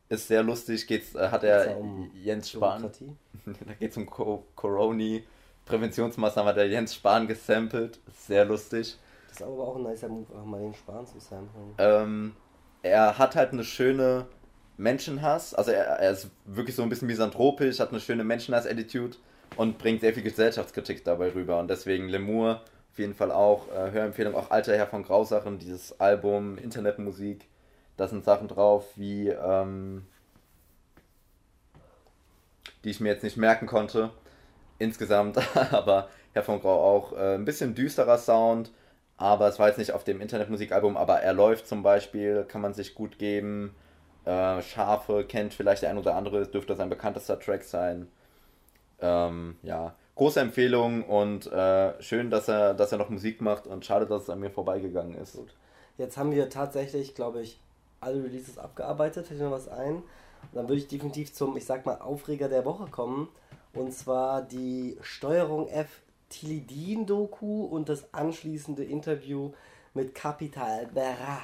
Ist 0.09 0.27
sehr 0.27 0.43
lustig. 0.43 0.85
Geht's, 0.85 1.15
äh, 1.15 1.29
hat 1.29 1.45
er 1.45 1.77
um 1.77 2.11
Jens 2.13 2.51
Spahn. 2.51 2.91
Da 3.45 3.73
geht 3.79 3.91
es 3.91 3.95
um 3.95 4.05
Co 4.05 4.43
Coroni. 4.53 5.23
Präventionsmaßnahmen 5.67 6.49
hat 6.49 6.57
er 6.57 6.67
Jens 6.67 6.95
Spahn 6.95 7.27
gesampelt. 7.27 7.99
Sehr 8.13 8.45
lustig. 8.45 8.97
Das 9.27 9.37
ist 9.37 9.43
aber 9.43 9.67
auch 9.67 9.75
ein 9.75 9.83
nicer 9.83 10.09
Move, 10.09 10.25
auch 10.35 10.45
mal 10.45 10.59
den 10.59 10.73
Spahn 10.73 11.05
zu 11.05 11.19
samplen. 11.19 11.73
Ähm, 11.77 12.35
er 12.81 13.17
hat 13.17 13.35
halt 13.35 13.53
eine 13.53 13.63
schöne 13.63 14.25
Menschenhass, 14.77 15.53
also 15.53 15.71
er, 15.71 15.85
er 15.85 16.11
ist 16.11 16.29
wirklich 16.45 16.75
so 16.75 16.83
ein 16.83 16.89
bisschen 16.89 17.07
misanthropisch, 17.07 17.79
hat 17.79 17.89
eine 17.89 17.99
schöne 17.99 18.23
Menschenhass-Attitude 18.23 19.17
und 19.55 19.77
bringt 19.77 20.01
sehr 20.01 20.13
viel 20.13 20.23
Gesellschaftskritik 20.23 21.03
dabei 21.03 21.33
rüber. 21.33 21.59
Und 21.59 21.69
deswegen 21.69 22.07
Lemur 22.07 22.61
auf 22.91 22.99
jeden 22.99 23.13
Fall 23.13 23.31
auch, 23.31 23.67
äh, 23.69 23.91
Hörempfehlung, 23.91 24.33
auch 24.33 24.49
Alter 24.49 24.75
Herr 24.75 24.87
von 24.87 25.03
Grausachen, 25.03 25.59
dieses 25.59 25.99
Album, 25.99 26.57
Internetmusik, 26.57 27.47
da 27.95 28.07
sind 28.07 28.25
Sachen 28.25 28.47
drauf 28.47 28.85
wie, 28.95 29.29
ähm, 29.29 30.05
die 32.83 32.89
ich 32.89 32.99
mir 32.99 33.09
jetzt 33.09 33.23
nicht 33.23 33.37
merken 33.37 33.67
konnte, 33.67 34.09
insgesamt, 34.79 35.37
aber 35.71 36.09
Herr 36.33 36.43
von 36.43 36.59
Grau 36.59 36.95
auch 36.95 37.13
äh, 37.13 37.35
ein 37.35 37.45
bisschen 37.45 37.75
düsterer 37.75 38.17
Sound, 38.17 38.71
aber 39.17 39.47
es 39.47 39.59
war 39.59 39.67
jetzt 39.67 39.77
nicht 39.77 39.93
auf 39.93 40.03
dem 40.03 40.21
Internetmusikalbum, 40.21 40.97
aber 40.97 41.21
er 41.21 41.33
läuft 41.33 41.67
zum 41.67 41.83
Beispiel, 41.83 42.45
kann 42.47 42.61
man 42.61 42.73
sich 42.73 42.93
gut 42.93 43.17
geben. 43.17 43.75
Äh, 44.25 44.61
Schafe 44.61 45.23
kennt 45.23 45.53
vielleicht 45.53 45.81
der 45.81 45.89
ein 45.89 45.97
oder 45.97 46.15
andere, 46.15 46.45
dürfte 46.47 46.75
sein 46.75 46.89
bekanntester 46.89 47.39
Track 47.39 47.63
sein. 47.63 48.07
Ähm, 48.99 49.57
ja, 49.63 49.95
große 50.15 50.39
Empfehlung 50.39 51.03
und 51.03 51.51
äh, 51.51 52.01
schön, 52.01 52.29
dass 52.29 52.47
er, 52.47 52.73
dass 52.73 52.91
er 52.91 52.97
noch 52.97 53.09
Musik 53.09 53.41
macht 53.41 53.67
und 53.67 53.85
schade, 53.85 54.05
dass 54.05 54.23
es 54.23 54.29
an 54.29 54.39
mir 54.39 54.49
vorbeigegangen 54.49 55.15
ist. 55.15 55.37
Gut. 55.37 55.53
Jetzt 55.97 56.17
haben 56.17 56.31
wir 56.31 56.49
tatsächlich, 56.49 57.15
glaube 57.15 57.41
ich, 57.41 57.59
alle 58.01 58.23
Releases 58.23 58.57
abgearbeitet. 58.57 59.27
Fällt 59.27 59.39
noch 59.39 59.51
was 59.51 59.67
ein? 59.67 60.03
Dann 60.53 60.67
würde 60.67 60.81
ich 60.81 60.87
definitiv 60.87 61.33
zum, 61.33 61.57
ich 61.57 61.65
sag 61.65 61.85
mal, 61.85 61.95
Aufreger 61.95 62.49
der 62.49 62.65
Woche 62.65 62.85
kommen. 62.85 63.29
Und 63.77 63.93
zwar 63.93 64.41
die 64.41 64.97
Steuerung 65.01 65.67
F 65.67 66.01
Tilidin-Doku 66.29 67.65
und 67.65 67.89
das 67.89 68.13
anschließende 68.13 68.83
Interview 68.83 69.51
mit 69.93 70.13
Capital 70.13 70.87
Bra. 70.93 71.41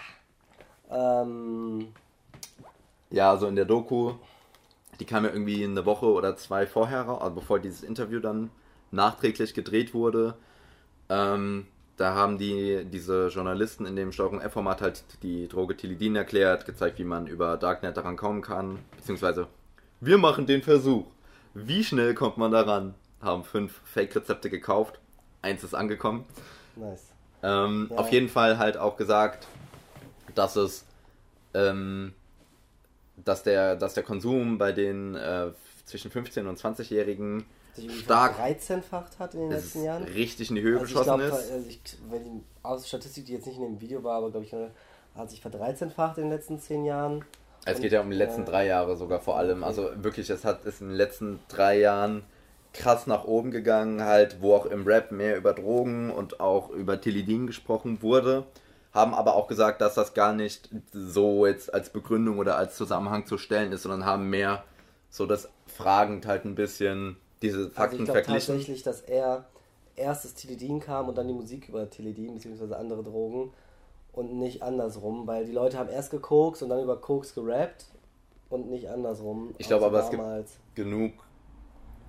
Ähm, 0.92 1.88
Ja, 3.12 3.32
also 3.32 3.48
in 3.48 3.56
der 3.56 3.66
Doku, 3.66 4.14
die 5.00 5.06
kam 5.06 5.24
ja 5.24 5.32
irgendwie 5.32 5.64
eine 5.64 5.86
Woche 5.86 6.08
oder 6.08 6.36
zwei 6.36 6.66
vorher 6.66 7.08
also 7.08 7.36
bevor 7.36 7.60
dieses 7.60 7.84
Interview 7.84 8.20
dann 8.20 8.50
nachträglich 8.92 9.54
gedreht 9.54 9.94
wurde. 9.94 10.36
Ähm, 11.10 11.68
da 11.98 12.16
haben 12.16 12.38
die, 12.40 12.86
diese 12.86 13.28
Journalisten 13.28 13.86
in 13.86 13.96
dem 13.96 14.12
Steuerung 14.12 14.42
F-Format 14.42 14.82
halt 14.82 15.04
die 15.22 15.48
Droge 15.48 15.78
Tilidin 15.78 16.16
erklärt, 16.16 16.66
gezeigt, 16.66 16.98
wie 16.98 17.04
man 17.04 17.28
über 17.28 17.58
Darknet 17.58 17.96
daran 17.96 18.18
kommen 18.18 18.42
kann, 18.42 18.80
beziehungsweise 18.98 19.48
wir 20.02 20.18
machen 20.18 20.48
den 20.48 20.64
Versuch. 20.64 21.06
Wie 21.54 21.84
schnell 21.84 22.14
kommt 22.14 22.38
man 22.38 22.52
daran? 22.52 22.96
Haben 23.22 23.44
fünf 23.44 23.80
Fake-Rezepte 23.86 24.50
gekauft, 24.50 25.00
eins 25.42 25.64
ist 25.64 25.74
angekommen. 25.74 26.26
nice. 26.76 27.04
Ähm, 27.42 27.88
Ja. 27.92 27.98
Auf 27.98 28.12
jeden 28.12 28.30
Fall 28.30 28.58
halt 28.58 28.78
auch 28.78 28.96
gesagt, 28.98 29.48
dass 30.36 30.56
es, 30.56 30.86
ähm, 31.54 32.14
dass 33.18 33.44
der, 33.44 33.76
dass 33.76 33.94
der 33.94 34.04
Konsum 34.04 34.58
bei 34.58 34.72
den 34.72 35.16
äh, 35.16 35.52
zwischen 35.86 36.10
15 36.12 36.48
und 36.48 36.58
20-Jährigen 36.60 37.46
Sich 37.74 37.86
irgendwie 37.86 38.04
stark 38.04 38.40
13-facht 38.40 39.20
hat 39.20 39.34
in 39.34 39.42
den 39.42 39.52
letzten 39.52 39.84
Jahren. 39.84 40.04
richtig 40.04 40.50
in 40.50 40.56
die 40.56 40.62
Höhe 40.62 40.80
Also 40.80 40.86
geschossen 40.86 41.04
glaube, 41.06 41.24
ist. 41.24 41.52
also 41.52 41.68
ich, 41.70 41.82
wenn 42.10 42.24
die 42.24 42.44
aus 42.64 42.88
Statistik, 42.88 43.26
die 43.26 43.34
jetzt 43.34 43.46
nicht 43.46 43.58
in 43.58 43.64
dem 43.64 43.82
Video 43.82 44.04
war, 44.04 44.18
aber 44.18 44.32
glaube 44.32 44.46
ich, 44.46 44.56
hat 45.16 45.30
sich 45.30 45.42
verdreizehnfacht 45.42 46.18
in 46.18 46.24
den 46.26 46.32
letzten 46.32 46.60
zehn 46.60 46.86
Jahren. 46.86 47.24
Es 47.66 47.80
geht 47.80 47.92
ja 47.92 48.02
um 48.02 48.10
die 48.10 48.18
letzten 48.18 48.46
drei 48.46 48.66
Jahre 48.68 48.98
sogar 48.98 49.20
vor 49.20 49.38
allem. 49.38 49.64
Also 49.64 49.90
wirklich, 49.96 50.30
es 50.30 50.44
hat 50.44 50.66
ist 50.66 50.82
in 50.82 50.90
den 50.90 50.98
letzten 50.98 51.40
drei 51.48 51.80
Jahren 51.80 52.24
krass 52.74 53.08
nach 53.08 53.24
oben 53.26 53.52
gegangen, 53.52 54.04
halt, 54.04 54.42
wo 54.42 54.56
auch 54.56 54.66
im 54.66 54.86
Rap 54.86 55.12
mehr 55.12 55.38
über 55.38 55.54
Drogen 55.54 56.12
und 56.12 56.40
auch 56.40 56.70
über 56.72 57.00
Tilidin 57.00 57.48
gesprochen 57.48 58.02
wurde. 58.02 58.46
Haben 58.92 59.14
aber 59.14 59.36
auch 59.36 59.48
gesagt, 59.48 59.82
dass 59.82 59.96
das 59.96 60.14
gar 60.14 60.34
nicht 60.34 60.70
so 60.92 61.46
jetzt 61.46 61.74
als 61.74 61.90
Begründung 61.90 62.38
oder 62.40 62.58
als 62.58 62.76
Zusammenhang 62.76 63.26
zu 63.26 63.38
stellen 63.38 63.72
ist, 63.72 63.84
sondern 63.84 64.06
haben 64.06 64.30
mehr 64.30 64.64
so 65.10 65.26
das 65.26 65.50
fragend 65.68 66.26
halt 66.26 66.46
ein 66.46 66.56
bisschen 66.56 67.18
diese 67.42 67.58
Also 67.58 67.70
ich 67.70 67.76
Fakten 67.76 68.06
glaube 68.06 68.24
verglichen. 68.24 68.54
tatsächlich, 68.56 68.84
dass 68.84 69.02
er 69.02 69.46
erst 69.96 70.26
das 70.26 70.34
Tilidin 70.34 70.80
kam 70.80 71.10
und 71.10 71.18
dann 71.18 71.28
die 71.28 71.34
Musik 71.34 71.70
über 71.70 71.90
Tilidin 71.90 72.34
bzw. 72.34 72.74
andere 72.76 73.04
Drogen 73.04 73.52
und 74.14 74.34
nicht 74.40 74.62
andersrum, 74.64 75.28
weil 75.28 75.46
die 75.46 75.52
Leute 75.52 75.78
haben 75.78 75.90
erst 75.90 76.12
gekokst 76.12 76.64
und 76.64 76.70
dann 76.70 76.82
über 76.84 76.98
Koks 77.02 77.34
gerappt 77.36 77.86
und 78.50 78.70
nicht 78.70 78.88
andersrum. 78.90 79.54
Ich 79.58 79.68
glaube 79.68 79.86
aber, 79.86 80.00
es 80.00 80.10
gibt- 80.10 80.22
damals. 80.22 80.60
genug 80.76 81.14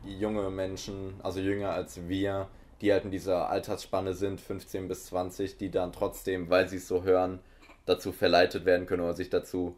junge 0.04 0.50
Menschen, 0.50 1.14
also 1.22 1.40
jünger 1.40 1.70
als 1.70 2.08
wir, 2.08 2.48
die 2.80 2.92
halt 2.92 3.04
in 3.04 3.10
dieser 3.10 3.48
Altersspanne 3.48 4.12
sind, 4.14 4.40
15 4.40 4.86
bis 4.88 5.06
20, 5.06 5.56
die 5.56 5.70
dann 5.70 5.92
trotzdem, 5.92 6.50
weil 6.50 6.68
sie 6.68 6.76
es 6.76 6.86
so 6.88 7.02
hören, 7.04 7.40
dazu 7.86 8.12
verleitet 8.12 8.64
werden 8.66 8.86
können 8.86 9.02
oder 9.02 9.14
sich 9.14 9.30
dazu 9.30 9.74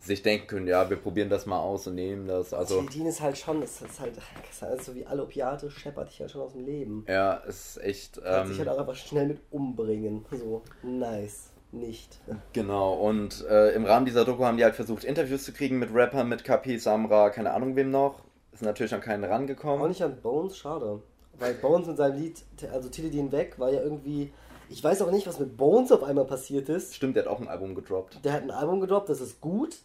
sich 0.00 0.22
denken 0.22 0.46
können, 0.46 0.68
ja, 0.68 0.88
wir 0.88 0.96
probieren 0.96 1.28
das 1.28 1.44
mal 1.44 1.58
aus 1.58 1.88
und 1.88 1.96
nehmen 1.96 2.28
das. 2.28 2.54
Also, 2.54 2.82
Tilidin 2.82 3.06
ist 3.06 3.20
halt 3.20 3.36
schon, 3.36 3.60
das 3.60 3.82
ist 3.82 3.98
halt, 3.98 4.12
ist 4.48 4.62
halt 4.62 4.80
so 4.80 4.94
wie 4.94 5.04
alle 5.04 5.24
Opiate, 5.24 5.68
scheppert 5.72 6.08
dich 6.10 6.20
halt 6.20 6.30
schon 6.30 6.40
aus 6.42 6.52
dem 6.52 6.64
Leben. 6.64 7.04
ja, 7.08 7.42
es 7.48 7.76
ist 7.76 7.82
echt. 7.84 8.22
Kann 8.22 8.42
Ähm, 8.42 8.48
sich 8.48 8.58
halt 8.60 8.68
auch 8.68 8.78
einfach 8.78 8.94
schnell 8.94 9.26
mit 9.26 9.40
umbringen. 9.50 10.24
So, 10.30 10.62
nice. 10.84 11.50
Nicht. 11.70 12.18
Genau, 12.54 12.94
und 12.94 13.44
äh, 13.46 13.72
im 13.74 13.84
Rahmen 13.84 14.06
dieser 14.06 14.24
Doku 14.24 14.44
haben 14.44 14.56
die 14.56 14.64
halt 14.64 14.74
versucht, 14.74 15.04
Interviews 15.04 15.44
zu 15.44 15.52
kriegen 15.52 15.78
mit 15.78 15.92
Rappern, 15.92 16.28
mit 16.28 16.42
Kapi, 16.42 16.78
Samra, 16.78 17.28
keine 17.30 17.52
Ahnung 17.52 17.76
wem 17.76 17.90
noch. 17.90 18.22
Ist 18.52 18.62
natürlich 18.62 18.94
an 18.94 19.02
keinen 19.02 19.24
Auch 19.24 19.30
rangekommen. 19.30 19.86
nicht 19.88 20.02
an 20.02 20.20
Bones, 20.20 20.56
schade. 20.56 21.02
Weil 21.38 21.54
Bones 21.54 21.86
mit 21.86 21.96
seinem 21.98 22.18
Lied, 22.18 22.42
also 22.72 22.88
Tilidin 22.88 23.30
weg, 23.30 23.58
war 23.58 23.70
ja 23.70 23.82
irgendwie. 23.82 24.32
Ich 24.70 24.82
weiß 24.82 25.02
auch 25.02 25.10
nicht, 25.10 25.26
was 25.26 25.38
mit 25.38 25.56
Bones 25.56 25.92
auf 25.92 26.02
einmal 26.02 26.24
passiert 26.24 26.68
ist. 26.68 26.94
Stimmt, 26.94 27.16
der 27.16 27.24
hat 27.24 27.30
auch 27.30 27.40
ein 27.40 27.48
Album 27.48 27.74
gedroppt. 27.74 28.24
Der 28.24 28.32
hat 28.32 28.42
ein 28.42 28.50
Album 28.50 28.80
gedroppt, 28.80 29.08
das 29.08 29.20
ist 29.20 29.40
gut. 29.40 29.76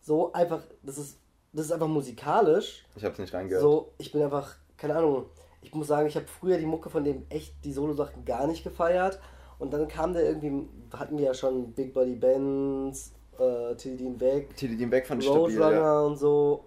So 0.00 0.32
einfach, 0.32 0.62
das 0.82 0.98
ist, 0.98 1.18
das 1.52 1.66
ist 1.66 1.72
einfach 1.72 1.88
musikalisch. 1.88 2.84
Ich 2.96 3.04
hab's 3.04 3.18
nicht 3.18 3.32
reingehört. 3.34 3.62
So, 3.62 3.92
ich 3.98 4.12
bin 4.12 4.22
einfach, 4.22 4.54
keine 4.76 4.96
Ahnung, 4.96 5.26
ich 5.60 5.74
muss 5.74 5.86
sagen, 5.86 6.06
ich 6.06 6.16
habe 6.16 6.26
früher 6.26 6.58
die 6.58 6.66
Mucke 6.66 6.90
von 6.90 7.04
dem 7.04 7.24
echt, 7.28 7.54
die 7.64 7.72
Solo-Sachen 7.72 8.24
gar 8.24 8.46
nicht 8.46 8.64
gefeiert. 8.64 9.18
Und 9.62 9.72
dann 9.72 9.86
kam 9.86 10.12
der 10.12 10.24
irgendwie, 10.24 10.68
hatten 10.92 11.16
wir 11.16 11.26
ja 11.26 11.34
schon 11.34 11.70
Big 11.70 11.94
Body 11.94 12.16
Bands, 12.16 13.12
äh, 13.38 13.76
Tilidin 13.76 14.18
weg, 14.18 14.56
Tilidin 14.56 14.90
weg 14.90 15.06
fand 15.06 15.22
ich 15.22 15.28
stabil. 15.28 15.56
Roadrunner 15.56 15.80
Ja. 15.80 16.00
und 16.00 16.16
so. 16.16 16.64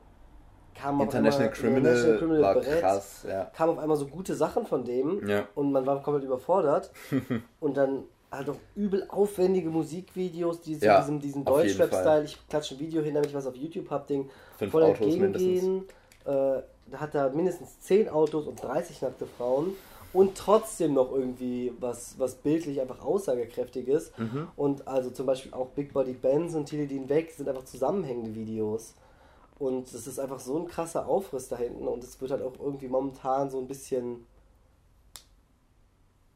Kam 0.74 1.02
auf 1.02 1.08
International 1.08 1.48
einmal, 1.50 1.58
Criminal, 1.60 1.78
International 1.80 2.18
Criminal 2.20 2.42
war 2.42 2.54
Brett, 2.54 2.80
krass, 2.80 3.26
ja. 3.28 3.52
Kam 3.54 3.72
auf 3.72 3.80
einmal 3.80 3.98
so 3.98 4.08
gute 4.08 4.34
Sachen 4.34 4.66
von 4.66 4.86
dem 4.86 5.28
Ja. 5.28 5.46
und 5.56 5.74
man 5.74 5.86
war 5.86 6.02
komplett 6.02 6.24
überfordert. 6.24 6.90
und 7.60 7.76
dann 7.76 8.04
halt 8.32 8.50
auch 8.50 8.56
übel 8.76 9.06
aufwendige 9.10 9.70
Musikvideos, 9.70 10.62
die 10.62 10.76
so 10.76 10.86
Ja, 10.86 11.02
diesem, 11.02 11.20
diesem 11.20 11.44
Deutschrap-Style, 11.44 12.24
ich 12.24 12.48
klatsche 12.48 12.76
ein 12.76 12.80
Video 12.80 13.02
hin, 13.02 13.14
damit 13.14 13.30
ich 13.30 13.36
was 13.36 13.46
auf 13.46 13.58
YouTube 13.58 13.90
hab, 13.90 14.08
Ding, 14.08 14.30
Fünf 14.58 14.72
voll 14.72 14.84
Autos 14.84 15.02
entgegengehen. 15.02 15.84
Äh, 16.24 16.62
da 16.92 17.00
hat 17.00 17.14
er 17.14 17.30
mindestens 17.32 17.78
10 17.82 18.08
Autos 18.08 18.48
und 18.48 18.64
30 18.64 19.02
nackte 19.02 19.26
Frauen 19.26 19.76
und 20.16 20.38
trotzdem 20.38 20.94
noch 20.94 21.12
irgendwie 21.12 21.74
was, 21.80 22.18
was 22.18 22.36
bildlich 22.36 22.80
einfach 22.80 23.04
aussagekräftig 23.04 23.90
ist. 23.90 24.18
Mhm. 24.18 24.48
Und 24.56 24.88
also 24.88 25.10
zum 25.10 25.26
Beispiel 25.26 25.54
auch 25.54 25.68
Big 25.70 25.92
Body 25.92 26.14
Benz 26.14 26.56
und 26.56 26.68
Tilidin 26.68 27.10
weg 27.10 27.32
sind 27.32 27.50
einfach 27.50 27.66
zusammenhängende 27.66 28.34
Videos. 28.34 28.96
Und 29.60 29.88
es 29.88 30.08
ist 30.08 30.20
einfach 30.20 30.40
so 30.40 30.58
ein 30.58 30.68
krasser 30.68 31.08
Aufriss 31.08 31.50
da 31.50 31.58
hinten 31.58 31.88
und 31.88 32.04
es 32.04 32.20
wird 32.22 32.32
halt 32.32 32.42
auch 32.42 32.54
irgendwie 32.60 32.88
momentan 32.88 33.50
so 33.50 33.60
ein 33.60 33.68
bisschen. 33.68 34.26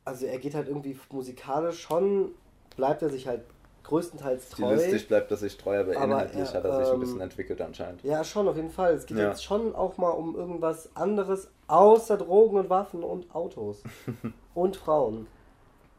Also 0.04 0.26
er 0.26 0.40
geht 0.40 0.56
halt 0.56 0.68
irgendwie 0.68 0.98
musikalisch 1.12 1.82
schon, 1.82 2.32
bleibt 2.76 3.02
er 3.02 3.10
sich 3.10 3.28
halt 3.28 3.44
größtenteils 3.90 4.50
treu. 4.50 4.76
Stilistisch 4.76 5.08
bleibt 5.08 5.32
er 5.32 5.38
sich 5.38 5.58
treu, 5.58 5.80
aber, 5.80 5.96
Aber 5.96 6.06
inhaltlich 6.06 6.50
er, 6.50 6.54
hat 6.54 6.64
er 6.66 6.78
sich 6.78 6.88
ein 6.88 6.94
ähm, 6.94 7.00
bisschen 7.00 7.22
entwickelt 7.22 7.62
anscheinend. 7.62 8.04
Ja, 8.04 8.24
schon, 8.24 8.48
auf 8.48 8.56
jeden 8.56 8.70
Fall. 8.70 8.94
Es 8.94 9.06
geht 9.06 9.18
Ja. 9.18 9.30
jetzt 9.30 9.44
schon 9.44 9.76
auch 9.76 9.98
mal 9.98 10.12
um 10.12 10.36
irgendwas 10.36 10.96
anderes 10.96 11.50
außer 11.68 12.18
Drogen 12.18 12.58
und 12.58 12.70
Waffen 12.70 13.04
und 13.04 13.34
Autos. 13.34 13.84
und 14.54 14.78
Frauen. 14.78 15.28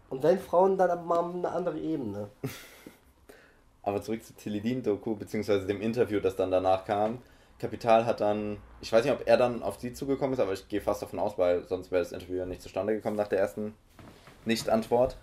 Und 0.08 0.22
wenn 0.22 0.38
Frauen, 0.38 0.78
dann 0.78 1.06
mal 1.06 1.24
eine 1.24 1.50
andere 1.50 1.78
Ebene. 1.78 2.28
Aber 3.82 4.02
zurück 4.02 4.24
zu 4.24 4.34
Tilidin-Doku, 4.34 5.16
beziehungsweise 5.16 5.66
dem 5.66 5.80
Interview, 5.80 6.20
das 6.20 6.36
dann 6.36 6.50
danach 6.50 6.84
kam. 6.84 7.18
Kapital 7.58 8.06
hat 8.06 8.20
dann, 8.20 8.58
ich 8.80 8.92
weiß 8.92 9.04
nicht, 9.04 9.12
ob 9.12 9.26
er 9.26 9.36
dann 9.36 9.62
auf 9.62 9.78
sie 9.80 9.92
zugekommen 9.92 10.32
ist, 10.34 10.40
aber 10.40 10.52
ich 10.52 10.68
gehe 10.68 10.80
fast 10.80 11.02
davon 11.02 11.18
aus, 11.18 11.36
weil 11.38 11.66
sonst 11.66 11.90
wäre 11.90 12.02
das 12.02 12.12
Interview 12.12 12.36
ja 12.36 12.46
nicht 12.46 12.62
zustande 12.62 12.94
gekommen 12.94 13.16
nach 13.16 13.28
der 13.28 13.38
ersten 13.38 13.74
Nicht-Antwort. 14.44 15.16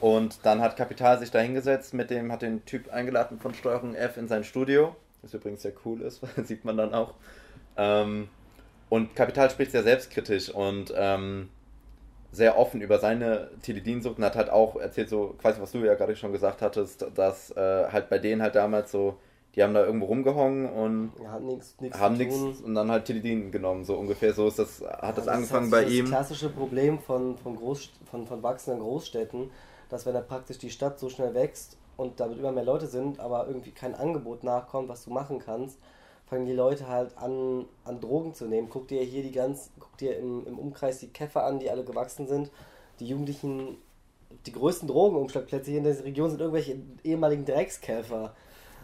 Und 0.00 0.46
dann 0.46 0.62
hat 0.62 0.76
Kapital 0.76 1.18
sich 1.18 1.30
da 1.30 1.40
hingesetzt, 1.40 1.94
mit 1.94 2.10
dem 2.10 2.32
hat 2.32 2.42
den 2.42 2.64
Typ 2.64 2.90
eingeladen 2.90 3.38
von 3.38 3.54
Steuerung 3.54 3.94
F 3.94 4.16
in 4.16 4.28
sein 4.28 4.44
Studio, 4.44 4.96
was 5.22 5.34
übrigens 5.34 5.62
sehr 5.62 5.74
cool 5.84 6.02
ist, 6.02 6.22
sieht 6.44 6.64
man 6.64 6.76
dann 6.78 6.94
auch. 6.94 7.14
Ähm, 7.76 8.30
und 8.88 9.16
Kapital 9.16 9.50
spricht 9.50 9.72
sehr 9.72 9.82
selbstkritisch 9.84 10.50
und 10.50 10.92
ähm, 10.96 11.50
sehr 12.32 12.58
offen 12.58 12.80
über 12.82 12.98
seine 12.98 13.50
Tilidin-Sucht 13.62 14.18
und 14.18 14.24
hat 14.24 14.36
halt 14.36 14.50
auch 14.50 14.76
erzählt, 14.76 15.08
so 15.08 15.34
quasi 15.38 15.60
was 15.60 15.72
du 15.72 15.78
ja 15.84 15.94
gerade 15.94 16.16
schon 16.16 16.32
gesagt 16.32 16.62
hattest, 16.62 17.06
dass 17.16 17.50
äh, 17.52 17.88
halt 17.92 18.08
bei 18.10 18.18
denen 18.18 18.42
halt 18.42 18.54
damals 18.56 18.92
so, 18.92 19.18
die 19.54 19.62
haben 19.62 19.74
da 19.74 19.84
irgendwo 19.84 20.06
rumgehongen 20.06 20.68
und 20.70 21.12
Ja, 21.22 21.30
hat 21.30 21.42
nichts 21.44 21.76
haben 21.92 22.16
zu 22.16 22.16
nichts 22.16 22.60
und 22.64 22.74
dann 22.74 22.90
halt 22.90 23.06
Tilidin 23.06 23.52
genommen, 23.52 23.84
so 23.84 23.96
ungefähr 23.96 24.34
so 24.34 24.48
ist 24.48 24.58
das, 24.58 24.82
hat 24.82 25.18
das 25.18 25.28
Ja, 25.28 25.28
angefangen 25.28 25.70
ist 25.70 25.70
bei 25.70 25.84
das 25.84 25.84
ihm. 25.84 26.04
klassische 26.04 26.48
Problem 26.50 26.98
von, 26.98 27.36
von, 27.38 27.56
Groß, 27.56 27.90
von, 28.10 28.26
von 28.26 28.42
wachsenden 28.42 28.80
Großstädten, 28.82 29.50
dass 29.90 30.06
wenn 30.06 30.14
da 30.14 30.20
praktisch 30.20 30.58
die 30.58 30.70
Stadt 30.70 30.98
so 30.98 31.08
schnell 31.08 31.34
wächst 31.34 31.76
und 31.96 32.18
damit 32.20 32.38
immer 32.38 32.52
mehr 32.52 32.64
Leute 32.64 32.86
sind, 32.86 33.20
aber 33.20 33.46
irgendwie 33.46 33.72
kein 33.72 33.94
Angebot 33.94 34.44
nachkommt, 34.44 34.88
was 34.88 35.04
du 35.04 35.10
machen 35.10 35.38
kannst, 35.38 35.78
fangen 36.26 36.46
die 36.46 36.54
Leute 36.54 36.88
halt 36.88 37.18
an, 37.18 37.66
an 37.84 38.00
Drogen 38.00 38.32
zu 38.34 38.46
nehmen. 38.46 38.68
Guck 38.70 38.88
dir 38.88 39.02
hier 39.02 39.22
die 39.22 39.32
ganz, 39.32 39.70
guck 39.78 39.98
dir 39.98 40.16
im, 40.16 40.46
im 40.46 40.58
Umkreis 40.58 41.00
die 41.00 41.08
Käfer 41.08 41.44
an, 41.44 41.58
die 41.58 41.68
alle 41.68 41.84
gewachsen 41.84 42.28
sind. 42.28 42.50
Die 43.00 43.06
Jugendlichen, 43.06 43.76
die 44.46 44.52
größten 44.52 44.88
Drogenumschlagplätze 44.88 45.70
hier 45.70 45.78
in 45.78 45.84
der 45.84 46.04
Region 46.04 46.30
sind 46.30 46.40
irgendwelche 46.40 46.76
ehemaligen 47.02 47.44
Dreckskäfer. 47.44 48.32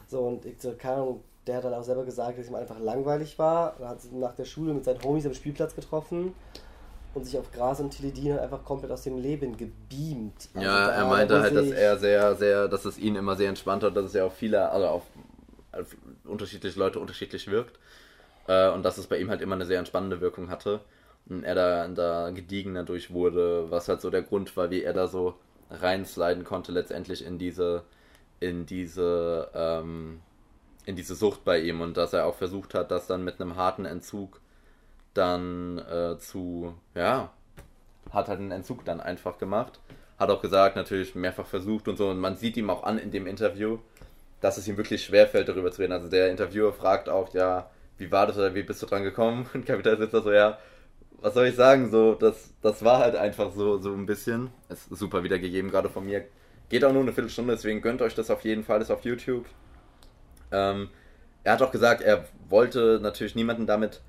So, 0.08 0.20
und 0.22 0.44
ich 0.44 0.60
so, 0.60 0.74
keine 0.76 0.96
Ahnung, 0.96 1.20
der 1.46 1.56
hat 1.56 1.64
dann 1.64 1.74
auch 1.74 1.84
selber 1.84 2.04
gesagt, 2.04 2.38
dass 2.38 2.48
ihm 2.48 2.56
einfach 2.56 2.80
langweilig 2.80 3.38
war. 3.38 3.78
Er 3.80 3.90
hat 3.90 4.00
sich 4.00 4.10
nach 4.10 4.34
der 4.34 4.44
Schule 4.44 4.74
mit 4.74 4.84
seinen 4.84 5.02
Homies 5.04 5.26
am 5.26 5.34
Spielplatz 5.34 5.76
getroffen 5.76 6.34
und 7.16 7.24
sich 7.24 7.38
auf 7.38 7.50
Gras 7.50 7.80
und 7.80 7.90
Tilidin 7.90 8.32
halt 8.32 8.42
einfach 8.42 8.62
komplett 8.64 8.90
aus 8.92 9.02
dem 9.02 9.18
Leben 9.18 9.56
gebeamt. 9.56 10.48
Also 10.54 10.66
Ja, 10.66 10.88
er 10.90 11.06
meinte 11.06 11.40
halt, 11.40 11.56
dass 11.56 11.70
er 11.70 11.98
sehr, 11.98 12.34
sehr, 12.34 12.68
dass 12.68 12.84
es 12.84 12.98
ihn 12.98 13.16
immer 13.16 13.36
sehr 13.36 13.48
entspannt 13.48 13.82
hat, 13.82 13.96
dass 13.96 14.04
es 14.06 14.12
ja 14.12 14.26
auf 14.26 14.34
viele, 14.36 14.68
also 14.70 14.86
auf, 14.86 15.02
auf 15.72 15.96
unterschiedliche 16.24 16.78
Leute 16.78 17.00
unterschiedlich 17.00 17.50
wirkt. 17.50 17.78
Äh, 18.48 18.70
und 18.70 18.84
dass 18.84 18.98
es 18.98 19.06
bei 19.06 19.18
ihm 19.18 19.30
halt 19.30 19.40
immer 19.40 19.54
eine 19.54 19.66
sehr 19.66 19.78
entspannende 19.78 20.20
Wirkung 20.20 20.50
hatte. 20.50 20.80
Und 21.28 21.42
er 21.42 21.54
da, 21.54 21.88
da 21.88 22.30
gediegener 22.30 22.84
durch 22.84 23.10
wurde, 23.12 23.70
was 23.70 23.88
halt 23.88 24.00
so 24.00 24.10
der 24.10 24.22
Grund 24.22 24.56
war, 24.56 24.70
wie 24.70 24.82
er 24.82 24.92
da 24.92 25.08
so 25.08 25.34
reinsliden 25.70 26.44
konnte, 26.44 26.70
letztendlich 26.70 27.24
in 27.24 27.38
diese, 27.38 27.82
in 28.40 28.66
diese, 28.66 29.48
ähm, 29.54 30.20
in 30.84 30.96
diese 30.96 31.14
Sucht 31.14 31.44
bei 31.44 31.60
ihm 31.60 31.80
und 31.80 31.96
dass 31.96 32.12
er 32.12 32.26
auch 32.26 32.36
versucht 32.36 32.74
hat, 32.74 32.90
das 32.90 33.06
dann 33.06 33.24
mit 33.24 33.40
einem 33.40 33.56
harten 33.56 33.86
Entzug 33.86 34.40
dann 35.16 35.78
äh, 35.78 36.18
zu, 36.18 36.74
ja, 36.94 37.30
hat 38.10 38.28
halt 38.28 38.40
einen 38.40 38.52
Entzug 38.52 38.84
dann 38.84 39.00
einfach 39.00 39.38
gemacht. 39.38 39.80
Hat 40.18 40.30
auch 40.30 40.40
gesagt, 40.40 40.76
natürlich 40.76 41.14
mehrfach 41.14 41.46
versucht 41.46 41.88
und 41.88 41.96
so. 41.96 42.08
Und 42.08 42.18
man 42.18 42.36
sieht 42.36 42.56
ihm 42.56 42.70
auch 42.70 42.84
an 42.84 42.98
in 42.98 43.10
dem 43.10 43.26
Interview, 43.26 43.78
dass 44.40 44.56
es 44.56 44.68
ihm 44.68 44.76
wirklich 44.76 45.04
schwerfällt, 45.04 45.48
darüber 45.48 45.70
zu 45.70 45.82
reden. 45.82 45.92
Also 45.92 46.08
der 46.08 46.30
Interviewer 46.30 46.72
fragt 46.72 47.08
auch, 47.08 47.34
ja, 47.34 47.70
wie 47.98 48.10
war 48.10 48.26
das 48.26 48.36
oder 48.36 48.54
wie 48.54 48.62
bist 48.62 48.82
du 48.82 48.86
dran 48.86 49.02
gekommen? 49.02 49.46
Und 49.54 49.66
Kapital 49.66 49.98
sitzt 49.98 50.14
da 50.14 50.22
so, 50.22 50.32
ja, 50.32 50.58
was 51.20 51.34
soll 51.34 51.46
ich 51.46 51.56
sagen? 51.56 51.90
So, 51.90 52.14
das, 52.14 52.54
das 52.62 52.84
war 52.84 52.98
halt 52.98 53.16
einfach 53.16 53.52
so, 53.52 53.78
so 53.78 53.92
ein 53.92 54.06
bisschen. 54.06 54.50
Ist 54.68 54.88
super 54.90 55.22
wiedergegeben, 55.22 55.70
gerade 55.70 55.88
von 55.88 56.04
mir. 56.04 56.24
Geht 56.68 56.84
auch 56.84 56.92
nur 56.92 57.02
eine 57.02 57.12
Viertelstunde, 57.12 57.54
deswegen 57.54 57.80
gönnt 57.80 58.02
euch 58.02 58.14
das 58.14 58.30
auf 58.30 58.42
jeden 58.42 58.64
Fall, 58.64 58.80
ist 58.80 58.90
auf 58.90 59.04
YouTube. 59.04 59.46
Ähm, 60.50 60.88
er 61.44 61.52
hat 61.52 61.62
auch 61.62 61.70
gesagt, 61.70 62.02
er 62.02 62.24
wollte 62.48 62.98
natürlich 63.00 63.34
niemanden 63.36 63.66
damit 63.66 64.02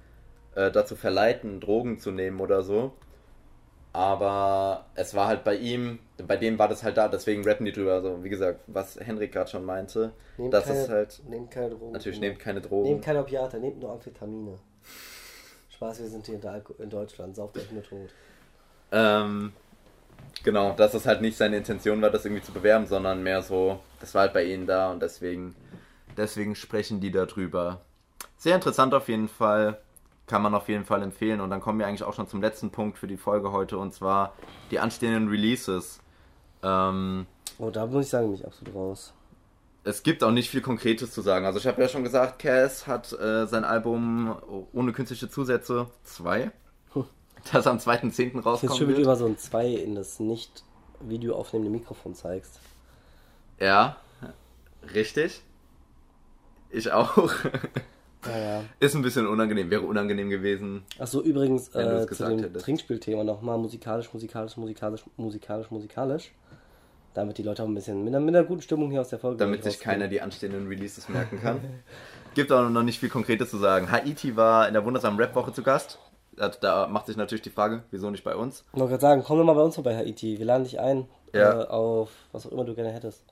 äh, 0.58 0.72
dazu 0.72 0.96
verleiten, 0.96 1.60
Drogen 1.60 2.00
zu 2.00 2.12
nehmen 2.12 2.40
oder 2.40 2.64
so. 2.64 2.92
Aber 3.94 4.86
es 4.96 5.14
war 5.14 5.28
halt 5.28 5.44
bei 5.44 5.56
ihm, 5.56 6.00
bei 6.28 6.36
dem 6.36 6.60
war 6.60 6.68
das 6.68 6.84
halt 6.84 6.98
da, 6.98 7.08
deswegen 7.08 7.44
rappen 7.44 7.66
die 7.66 7.72
drüber. 7.72 7.94
Also, 7.94 8.24
wie 8.24 8.30
gesagt, 8.30 8.62
was 8.68 9.00
Henrik 9.00 9.32
gerade 9.32 9.50
schon 9.50 9.64
meinte, 9.66 10.12
Nehmt 10.38 10.54
das 10.54 10.66
keine, 10.66 10.80
ist 10.80 10.90
halt, 10.90 11.22
Nehmt 11.30 11.52
keine 11.52 11.70
Drogen. 11.70 11.92
natürlich 11.92 12.20
nehmt 12.20 12.40
keine 12.40 12.62
Drogen. 12.62 12.90
Nehmt 12.90 13.04
keine 13.06 13.20
Opiate, 13.20 13.60
nehmt 13.60 13.80
nur 13.80 13.92
Amphetamine. 13.92 14.58
Spaß, 15.70 16.00
wir 16.00 16.08
sind 16.08 16.26
hier 16.26 16.36
in, 16.36 16.42
der 16.42 16.52
Alko 16.54 16.74
in 16.82 16.90
Deutschland, 16.90 17.36
sauft 17.36 17.58
euch 17.58 17.72
nur 17.72 17.84
tot. 17.84 18.10
Ähm, 18.92 19.54
genau, 20.44 20.72
dass 20.74 20.96
es 20.96 21.06
halt 21.06 21.22
nicht 21.22 21.38
seine 21.38 21.58
Intention 21.58 22.02
war, 22.02 22.10
das 22.10 22.26
irgendwie 22.26 22.44
zu 22.44 22.52
bewerben, 22.52 22.88
sondern 22.88 23.22
mehr 23.22 23.44
so, 23.44 23.80
das 24.00 24.16
war 24.16 24.24
halt 24.24 24.34
bei 24.34 24.44
ihnen 24.44 24.66
da 24.66 24.92
und 24.92 25.02
deswegen, 25.02 25.56
deswegen 26.18 26.56
sprechen 26.56 27.00
die 27.00 27.12
darüber. 27.12 27.82
Sehr 28.38 28.56
interessant 28.56 28.94
auf 28.94 29.08
jeden 29.08 29.28
Fall, 29.28 29.80
kann 30.28 30.42
man 30.42 30.54
auf 30.54 30.68
jeden 30.70 30.86
Fall 30.86 31.02
empfehlen 31.04 31.42
und 31.42 31.50
dann 31.50 31.62
kommen 31.62 31.80
wir 31.80 31.88
eigentlich 31.88 32.04
auch 32.04 32.14
schon 32.14 32.28
zum 32.28 32.42
letzten 32.42 32.70
Punkt 32.70 32.98
für 33.00 33.08
die 33.08 33.18
Folge 33.18 33.52
heute 33.52 33.78
und 33.78 33.94
zwar 33.94 34.34
die 34.72 34.80
anstehenden 34.80 35.30
Releases. 35.30 36.00
Ähm, 36.64 37.26
Oh, 37.60 37.72
da 37.72 37.88
muss 37.88 38.06
ich 38.06 38.12
sagen, 38.12 38.28
bin 38.28 38.36
ich 38.36 38.46
absolut 38.46 38.76
raus. 38.76 39.14
es 39.84 40.04
gibt 40.04 40.24
auch 40.24 40.32
nicht 40.32 40.50
viel 40.52 40.62
Konkretes 40.62 41.12
zu 41.12 41.22
sagen. 41.22 41.46
Also 41.46 41.58
ich 41.60 41.66
habe 41.66 41.82
ja 41.82 41.88
schon 41.88 42.04
gesagt, 42.04 42.38
Cass 42.40 42.86
hat 42.86 43.12
äh, 43.14 43.48
sein 43.48 43.64
Album 43.64 44.36
ohne 44.74 44.92
künstliche 44.94 45.30
Zusätze 45.30 45.88
2, 46.04 46.52
das 47.54 47.66
am 47.66 47.78
2.10. 47.78 48.06
Ich 48.10 48.16
finde 48.16 48.44
rauskommen 48.44 48.76
schön, 48.76 48.90
wie 48.90 48.94
du 48.96 49.02
immer 49.02 49.16
so 49.16 49.26
ein 49.26 49.38
2 49.38 49.70
in 49.70 49.96
das 49.96 50.20
nicht 50.20 50.64
Video 51.00 51.36
aufnehmende 51.36 51.72
Mikrofon 51.72 52.14
zeigst. 52.16 52.60
Ja, 53.60 53.96
richtig. 54.94 55.42
Ich 56.70 56.92
auch. 56.92 57.18
Ja, 58.30 58.38
ja. 58.38 58.64
Ist 58.80 58.96
ein 58.96 59.02
bisschen 59.02 59.28
unangenehm, 59.28 59.70
wäre 59.70 59.82
unangenehm 59.84 60.30
gewesen. 60.30 60.84
Achso, 61.00 61.22
übrigens 61.22 61.70
äh, 61.76 62.06
zu 62.08 62.26
dem 62.28 62.40
hättest. 62.40 62.66
Trinkspielthema 62.66 63.24
nochmal 63.24 63.58
musikalisch, 63.58 64.14
musikalisch, 64.14 64.58
musikalisch, 64.58 65.04
musikalisch, 65.18 65.72
musikalisch. 65.72 66.32
damit 67.14 67.38
die 67.38 67.44
Leute 67.44 67.64
auch 67.64 67.68
ein 67.68 67.74
bisschen 67.76 68.04
mit 68.04 68.14
einer, 68.14 68.24
mit 68.24 68.36
einer 68.36 68.46
guten 68.46 68.62
Stimmung 68.62 68.92
hier 68.92 69.02
aus 69.02 69.10
der 69.10 69.20
Folge 69.20 69.38
Damit 69.38 69.64
sich 69.64 69.80
keiner 69.80 70.08
die 70.08 70.22
anstehenden 70.22 70.68
Releases 70.68 71.10
merken 71.10 71.40
kann. 71.42 71.60
Gibt 72.36 72.52
auch 72.52 72.70
noch 72.70 72.84
nicht 72.84 73.00
viel 73.00 73.10
Konkretes 73.10 73.50
zu 73.50 73.58
sagen. 73.58 73.92
Haiti 73.92 74.36
war 74.36 74.68
in 74.68 74.74
der 74.76 74.86
wundersamen 74.86 75.20
Rap-Woche 75.20 75.52
zu 75.54 75.64
Gast. 75.64 75.98
Da- 76.36 76.50
Da 76.50 76.88
macht 76.88 77.08
sich 77.08 77.18
natürlich 77.18 77.42
die 77.42 77.50
Frage, 77.50 77.82
wieso 77.90 78.12
nicht 78.12 78.24
bei 78.24 78.36
uns? 78.36 78.64
Ich 78.74 78.80
wollte 78.80 78.92
gerade 78.92 79.02
sagen, 79.02 79.24
komm 79.26 79.40
doch 79.40 79.46
mal 79.46 79.54
bei 79.54 79.64
uns 79.64 79.74
vorbei, 79.74 79.96
Haiti. 79.98 80.38
Wir 80.38 80.46
laden 80.46 80.64
dich 80.66 80.80
ein 80.80 81.08
Ja. 81.34 81.64
äh, 81.64 81.68
auf 81.68 82.12
was 82.32 82.46
auch 82.46 82.52
immer 82.52 82.64
du 82.66 82.76
gerne 82.76 82.92
hättest. 82.92 83.24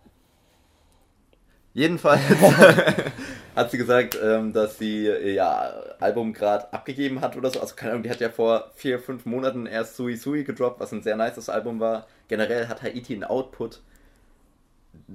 Jedenfalls 1.76 2.22
hat 3.56 3.72
sie 3.72 3.78
gesagt, 3.78 4.18
ähm, 4.22 4.54
dass 4.54 4.78
sie 4.78 5.08
äh, 5.08 5.34
ja 5.34 5.74
Album 6.00 6.34
gerade 6.34 6.72
abgegeben 6.74 7.22
hat 7.22 7.38
oder 7.38 7.50
so. 7.50 7.62
Also 7.62 7.76
keine 7.76 7.94
Ahnung, 7.94 8.04
die 8.04 8.10
hat 8.10 8.20
ja 8.20 8.30
vor 8.30 8.72
vier, 8.76 9.00
fünf 9.00 9.26
Monaten 9.26 9.66
erst 9.66 9.96
Sui 9.96 10.16
Sui 10.16 10.44
gedroppt, 10.44 10.80
was 10.80 10.92
ein 10.92 11.04
sehr 11.04 11.16
nices 11.16 11.50
Album 11.50 11.80
war. 11.80 12.08
Generell 12.28 12.68
hat 12.68 12.84
Haiti 12.84 13.14
einen 13.14 13.24
Output 13.24 13.82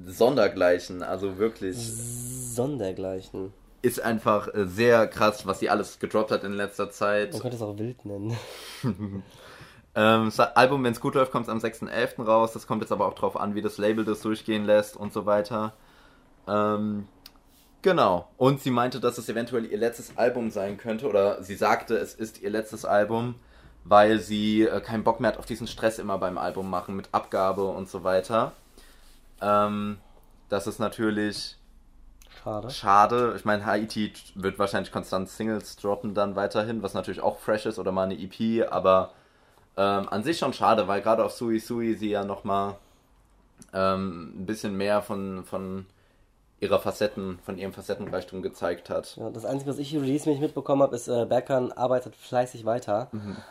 sondergleichen, 0.07 1.03
also 1.03 1.39
wirklich 1.39 1.77
Sondergleichen. 1.79 3.53
ist 3.83 4.01
einfach 4.01 4.53
äh, 4.55 4.67
sehr 4.67 5.07
krass, 5.07 5.47
was 5.47 5.61
sie 5.61 5.71
alles 5.71 5.99
gedroppt 5.99 6.31
hat 6.31 6.45
in 6.45 6.53
letzter 6.53 6.91
Zeit. 6.91 7.33
Man 7.33 7.43
könnte 7.43 7.57
es 7.57 7.63
auch 7.63 7.79
wild 7.79 8.05
nennen. 8.05 8.37
Ähm, 9.95 10.27
das 10.27 10.39
Album, 10.39 10.85
wenn 10.85 10.93
es 10.93 11.01
gut 11.01 11.17
läuft, 11.17 11.33
kommt 11.33 11.47
es 11.47 11.51
am 11.51 11.59
6.11. 11.59 12.25
raus. 12.25 12.53
Das 12.53 12.67
kommt 12.67 12.83
jetzt 12.83 12.93
aber 12.93 13.07
auch 13.07 13.15
drauf 13.15 13.37
an, 13.37 13.55
wie 13.55 13.61
das 13.61 13.77
Label 13.77 14.05
das 14.05 14.21
durchgehen 14.21 14.65
lässt 14.65 14.97
und 14.97 15.13
so 15.13 15.27
weiter. 15.27 15.73
Ähm, 16.47 17.09
genau. 17.83 18.29
Und 18.37 18.61
sie 18.61 18.71
meinte, 18.71 19.01
dass 19.01 19.19
es 19.19 19.29
eventuell 19.29 19.67
ihr 19.67 19.79
letztes 19.79 20.17
Album 20.17 20.51
sein 20.51 20.77
könnte, 20.77 21.09
oder 21.09 21.43
sie 21.43 21.57
sagte, 21.57 21.97
es 21.97 22.15
ist 22.15 22.41
ihr 22.41 22.51
letztes 22.51 22.85
Album, 22.85 23.35
weil 23.85 24.19
sie 24.19 24.63
äh, 24.63 24.81
keinen 24.81 25.05
Bock 25.05 25.21
mehr 25.21 25.33
hat 25.33 25.39
auf 25.39 25.47
diesen 25.47 25.67
Stress 25.67 25.99
immer 25.99 26.19
beim 26.19 26.39
Album 26.39 26.69
machen 26.69 26.97
mit 26.97 27.09
Abgabe 27.13 27.65
und 27.65 27.89
so 27.89 28.05
weiter. 28.05 28.53
Ähm, 29.41 29.99
das 30.49 30.67
ist 30.67 30.79
natürlich 30.79 31.57
Schade. 32.43 32.71
schade. 32.71 33.35
Ich 33.37 33.45
meine, 33.45 33.65
Haiti 33.65 34.13
wird 34.35 34.59
wahrscheinlich 34.59 34.93
konstant 34.93 35.29
Singles 35.29 35.77
droppen 35.77 36.15
dann 36.15 36.37
weiterhin, 36.37 36.83
was 36.83 36.95
natürlich 36.95 37.21
auch 37.21 37.39
fresh 37.39 37.67
ist 37.67 37.79
oder 37.79 37.93
mal 37.93 38.05
eine 38.05 38.19
EP, 38.19 38.71
aber 38.71 39.13
ähm, 39.77 40.09
an 40.09 40.23
sich 40.23 40.39
schon 40.39 40.53
schade, 40.53 40.89
weil 40.89 41.03
gerade 41.03 41.25
auf 41.25 41.33
Sui 41.33 41.59
Sui 41.59 41.95
sie 41.95 42.11
ja 42.11 42.25
nochmal 42.25 42.77
ähm, 43.73 44.35
ein 44.37 44.47
bisschen 44.47 44.77
mehr 44.77 45.03
von, 45.03 45.45
von 45.45 45.87
ihrer 46.61 46.79
Facetten, 46.79 47.39
von 47.43 47.57
ihrem 47.57 47.73
Facettenreichtum 47.73 48.43
gezeigt 48.43 48.91
hat. 48.91 49.17
Ja, 49.17 49.31
das 49.31 49.47
Einzige, 49.47 49.71
was 49.71 49.79
ich 49.79 49.89
hier 49.89 50.03
release-mäßig 50.03 50.41
mitbekommen 50.41 50.83
habe, 50.83 50.95
ist, 50.95 51.09
äh, 51.09 51.25
Berkan 51.25 51.73
arbeitet 51.73 52.15
fleißig 52.17 52.67
weiter. 52.67 53.09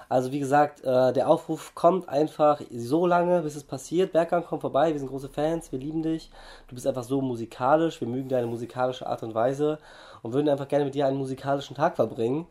Also 0.09 0.31
wie 0.31 0.39
gesagt, 0.39 0.83
äh, 0.83 1.11
der 1.11 1.27
Aufruf 1.27 1.73
kommt 1.73 2.07
einfach 2.07 2.61
so 2.71 3.07
lange, 3.07 3.41
bis 3.41 3.55
es 3.55 3.63
passiert. 3.63 4.11
Berkan, 4.13 4.43
komm 4.47 4.61
vorbei, 4.61 4.91
wir 4.93 4.99
sind 4.99 5.09
große 5.09 5.29
Fans, 5.29 5.71
wir 5.71 5.79
lieben 5.79 6.03
dich. 6.03 6.29
Du 6.67 6.75
bist 6.75 6.85
einfach 6.85 7.03
so 7.03 7.19
musikalisch, 7.21 7.99
wir 7.99 8.07
mögen 8.07 8.29
deine 8.29 8.45
musikalische 8.47 9.07
Art 9.07 9.23
und 9.23 9.33
Weise 9.33 9.79
und 10.21 10.33
würden 10.33 10.47
einfach 10.47 10.67
gerne 10.67 10.85
mit 10.85 10.93
dir 10.93 11.07
einen 11.07 11.17
musikalischen 11.17 11.75
Tag 11.75 11.95
verbringen. 11.95 12.45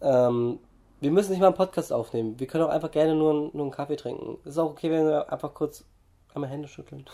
Ähm, 0.00 0.58
wir 1.00 1.10
müssen 1.10 1.30
nicht 1.32 1.40
mal 1.40 1.48
einen 1.48 1.56
Podcast 1.56 1.92
aufnehmen. 1.92 2.40
Wir 2.40 2.46
können 2.46 2.64
auch 2.64 2.70
einfach 2.70 2.90
gerne 2.90 3.14
nur, 3.14 3.30
einen- 3.30 3.50
nur 3.52 3.62
einen 3.64 3.70
Kaffee 3.72 3.96
trinken. 3.96 4.38
Ist 4.44 4.58
auch 4.58 4.70
okay, 4.70 4.90
wenn 4.90 5.06
wir 5.06 5.30
einfach 5.30 5.52
kurz 5.52 5.84
einmal 6.34 6.48
Hände 6.50 6.66
schütteln. 6.66 7.04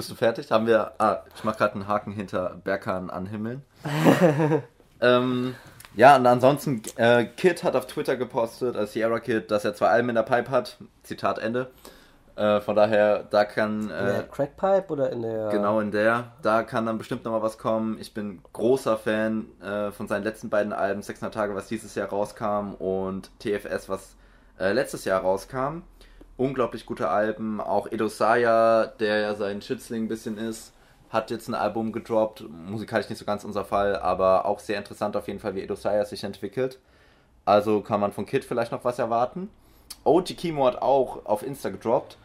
Bist 0.00 0.10
du 0.10 0.14
fertig? 0.14 0.50
Haben 0.50 0.66
wir. 0.66 0.92
Ah, 0.96 1.18
ich 1.36 1.44
mache 1.44 1.58
gerade 1.58 1.74
einen 1.74 1.86
Haken 1.86 2.14
hinter 2.14 2.56
Berkan 2.64 3.10
anhimmeln. 3.10 3.62
ähm, 5.02 5.54
ja, 5.94 6.16
und 6.16 6.26
ansonsten, 6.26 6.80
äh, 6.96 7.26
Kid 7.26 7.62
hat 7.64 7.76
auf 7.76 7.86
Twitter 7.86 8.16
gepostet, 8.16 8.76
als 8.76 8.94
Sierra 8.94 9.20
Kid, 9.20 9.50
dass 9.50 9.66
er 9.66 9.74
zwei 9.74 9.88
Alben 9.88 10.08
in 10.08 10.14
der 10.14 10.22
Pipe 10.22 10.50
hat. 10.50 10.78
Zitat 11.02 11.38
Ende. 11.38 11.70
Äh, 12.34 12.62
von 12.62 12.76
daher, 12.76 13.24
da 13.24 13.44
kann. 13.44 13.82
In 13.82 13.88
der 13.88 14.20
Äh, 14.20 14.22
Crackpipe 14.22 14.90
oder 14.90 15.10
in 15.12 15.20
der... 15.20 15.50
Genau 15.50 15.80
in 15.80 15.90
der. 15.90 16.32
Da 16.40 16.62
kann 16.62 16.86
dann 16.86 16.96
bestimmt 16.96 17.26
nochmal 17.26 17.42
was 17.42 17.58
kommen. 17.58 17.98
Ich 18.00 18.14
bin 18.14 18.40
großer 18.54 18.96
Fan 18.96 19.48
äh, 19.60 19.90
von 19.90 20.08
seinen 20.08 20.24
letzten 20.24 20.48
beiden 20.48 20.72
Alben, 20.72 21.02
600 21.02 21.34
Tage, 21.34 21.54
was 21.54 21.68
dieses 21.68 21.94
Jahr 21.94 22.08
rauskam, 22.08 22.72
und 22.78 23.30
TFS, 23.38 23.90
was 23.90 24.16
äh, 24.58 24.72
letztes 24.72 25.04
Jahr 25.04 25.20
rauskam. 25.20 25.82
Unglaublich 26.40 26.86
gute 26.86 27.08
Alben. 27.10 27.60
Auch 27.60 27.86
Edo 27.92 28.08
Saya, 28.08 28.86
der 28.86 29.18
ja 29.18 29.34
sein 29.34 29.60
Schützling 29.60 30.04
ein 30.04 30.08
bisschen 30.08 30.38
ist, 30.38 30.72
hat 31.10 31.30
jetzt 31.30 31.48
ein 31.48 31.54
Album 31.54 31.92
gedroppt. 31.92 32.44
Musikalisch 32.48 33.10
nicht 33.10 33.18
so 33.18 33.26
ganz 33.26 33.44
unser 33.44 33.66
Fall, 33.66 33.94
aber 33.96 34.46
auch 34.46 34.58
sehr 34.58 34.78
interessant 34.78 35.18
auf 35.18 35.28
jeden 35.28 35.38
Fall, 35.38 35.54
wie 35.54 35.60
Edo 35.60 35.74
Saya 35.74 36.06
sich 36.06 36.24
entwickelt. 36.24 36.78
Also 37.44 37.82
kann 37.82 38.00
man 38.00 38.12
von 38.12 38.24
Kid 38.24 38.46
vielleicht 38.46 38.72
noch 38.72 38.84
was 38.84 38.98
erwarten. 38.98 39.50
OG 40.04 40.34
Kimo 40.38 40.66
hat 40.66 40.80
auch 40.80 41.26
auf 41.26 41.42
Insta 41.42 41.68
gedroppt. 41.68 42.16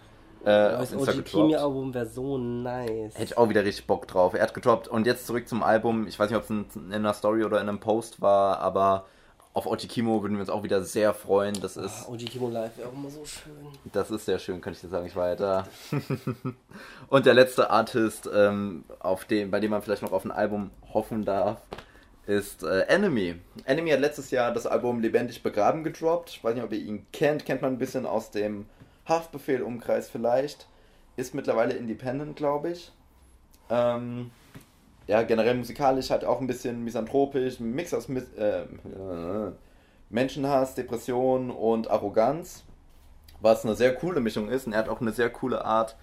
Äh, 0.44 0.46
Das 0.46 0.96
OG. 0.96 1.26
Kimi-Album 1.26 1.94
wäre 1.94 2.06
so 2.06 2.38
nice. 2.38 3.16
Hätte 3.16 3.24
ich 3.24 3.38
auch 3.38 3.50
wieder 3.50 3.66
richtig 3.66 3.86
Bock 3.86 4.08
drauf. 4.08 4.34
Er 4.34 4.44
hat 4.44 4.54
gedroppt. 4.54 4.88
Und 4.88 5.06
jetzt 5.08 5.28
zurück 5.28 5.46
zum 5.50 5.62
Album. 5.62 6.08
Ich 6.08 6.18
weiß 6.18 6.30
nicht, 6.30 6.38
ob 6.38 6.44
es 6.46 6.50
in, 6.50 6.66
in 6.88 6.94
einer 6.94 7.14
Story 7.14 7.44
oder 7.44 7.60
in 7.60 7.68
einem 7.68 7.82
Post 7.82 8.22
war, 8.22 8.60
aber 8.60 9.08
auf 9.56 9.68
Ochikimo 9.68 10.22
würden 10.22 10.34
wir 10.34 10.42
uns 10.42 10.50
auch 10.50 10.64
wieder 10.64 10.84
sehr 10.84 11.14
freuen. 11.14 11.60
Das 11.62 11.78
ist, 11.78 12.10
OG 12.10 12.26
Kimo 12.26 12.50
Live 12.50 12.78
wäre 12.78 12.90
auch 12.90 12.94
immer 12.94 13.10
so 13.10 13.24
schön. 13.24 13.54
das 13.94 14.12
ist 14.12 14.26
sehr 14.26 14.38
schön, 14.38 14.60
kann 14.60 14.74
ich 14.74 14.82
dir 14.82 14.90
sagen. 14.90 15.08
Ich 15.08 15.16
war 15.16 15.30
ja 15.30 15.36
da. 15.38 15.68
Und 17.08 17.26
der 17.26 17.34
letzte 17.34 17.70
Artist, 17.70 18.30
ähm, 18.34 18.84
auf 19.00 19.24
dem, 19.24 19.52
bei 19.52 19.62
dem 19.62 19.72
man 19.72 19.82
vielleicht 19.82 20.02
noch 20.02 20.12
auf 20.12 20.26
ein 20.26 20.32
Album 20.32 20.72
hoffen 20.94 21.24
darf, 21.24 21.62
ist 22.28 22.64
äh, 22.64 22.82
Enemy. 22.82 23.36
Enemy 23.64 23.92
hat 23.92 24.02
letztes 24.02 24.30
Jahr 24.30 24.52
das 24.52 24.68
Album 24.68 25.00
Lebendig 25.00 25.42
begraben 25.42 25.86
gedroppt. 25.86 26.32
Ich 26.32 26.44
weiß 26.44 26.54
nicht, 26.54 26.64
ob 26.64 26.74
ihr 26.74 26.80
ihn 26.80 27.08
kennt. 27.14 27.46
Kennt 27.46 27.62
man 27.62 27.72
ein 27.72 27.80
bisschen 27.80 28.06
aus 28.06 28.32
dem 28.32 28.66
Haftbefehl-Umkreis 29.08 30.10
vielleicht. 30.10 30.68
Ist 31.16 31.34
mittlerweile 31.34 31.76
independent, 31.76 32.36
glaube 32.36 32.72
ich. 32.72 32.92
Ähm, 33.70 34.32
ja, 35.08 35.22
generell 35.24 35.56
musikalisch 35.56 36.10
halt 36.10 36.26
auch 36.26 36.42
ein 36.42 36.48
bisschen 36.48 36.84
misanthropisch. 36.84 37.60
Ein 37.60 37.72
Mix 37.72 37.94
aus 37.94 38.08
Mis 38.08 38.34
äh, 38.34 38.62
äh, 38.62 39.52
Menschenhass, 40.10 40.76
Depression 40.76 41.52
und 41.52 41.90
Arroganz. 41.90 42.64
Was 43.42 43.66
eine 43.66 43.76
sehr 43.76 43.94
coole 43.96 44.20
Mischung 44.20 44.50
ist. 44.50 44.66
Und 44.66 44.74
er 44.74 44.80
hat 44.80 44.90
auch 44.90 45.02
eine 45.02 45.12
sehr 45.12 45.30
coole 45.30 45.64
Art 45.64 45.96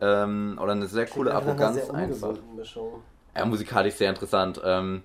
ähm, 0.00 0.58
oder 0.60 0.72
eine 0.72 0.86
sehr 0.86 1.06
coole 1.06 1.34
Arroganz 1.34 1.76
sehr 1.76 1.94
einfach. 1.94 2.36
Mischung. 2.56 3.02
Ja, 3.36 3.44
musikalisch 3.44 3.94
sehr 3.94 4.10
interessant. 4.10 4.60
Ähm, 4.64 5.02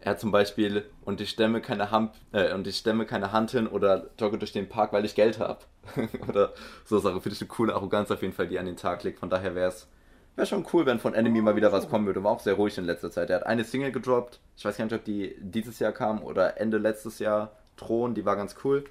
er 0.00 0.12
hat 0.12 0.20
zum 0.20 0.30
Beispiel 0.30 0.84
und 1.04 1.20
ich 1.20 1.30
stemme 1.30 1.60
keine 1.60 1.90
Hand 1.90 2.12
äh, 2.32 2.52
und 2.52 2.66
ich 2.66 2.76
stemme 2.76 3.06
keine 3.06 3.32
Hand 3.32 3.52
hin 3.52 3.66
oder 3.66 4.10
jogge 4.18 4.38
durch 4.38 4.52
den 4.52 4.68
Park, 4.68 4.92
weil 4.92 5.04
ich 5.04 5.14
Geld 5.14 5.38
habe. 5.38 5.60
oder 6.28 6.52
so 6.84 6.98
Sache. 6.98 7.20
Finde 7.20 7.34
ich 7.34 7.40
eine 7.40 7.48
coole 7.48 7.74
Arroganz 7.74 8.10
auf 8.10 8.22
jeden 8.22 8.34
Fall, 8.34 8.46
die 8.46 8.58
an 8.58 8.66
den 8.66 8.76
Tag 8.76 9.02
legt. 9.02 9.18
Von 9.18 9.30
daher 9.30 9.54
wäre 9.54 9.68
es 9.68 9.88
wäre 10.36 10.46
schon 10.46 10.66
cool, 10.72 10.86
wenn 10.86 10.98
von 10.98 11.14
Enemy 11.14 11.40
mal 11.40 11.56
wieder 11.56 11.72
was 11.72 11.88
kommen 11.88 12.06
würde. 12.06 12.22
War 12.24 12.32
auch 12.32 12.40
sehr 12.40 12.54
ruhig 12.54 12.76
in 12.78 12.84
letzter 12.84 13.10
Zeit. 13.10 13.30
Er 13.30 13.36
hat 13.36 13.46
eine 13.46 13.64
Single 13.64 13.92
gedroppt. 13.92 14.40
Ich 14.56 14.64
weiß 14.64 14.76
gar 14.76 14.84
nicht, 14.84 14.94
ob 14.94 15.04
die 15.04 15.36
dieses 15.40 15.78
Jahr 15.78 15.92
kam 15.92 16.22
oder 16.22 16.60
Ende 16.60 16.78
letztes 16.78 17.18
Jahr. 17.18 17.52
Thron, 17.76 18.14
die 18.14 18.24
war 18.24 18.36
ganz 18.36 18.56
cool. 18.64 18.84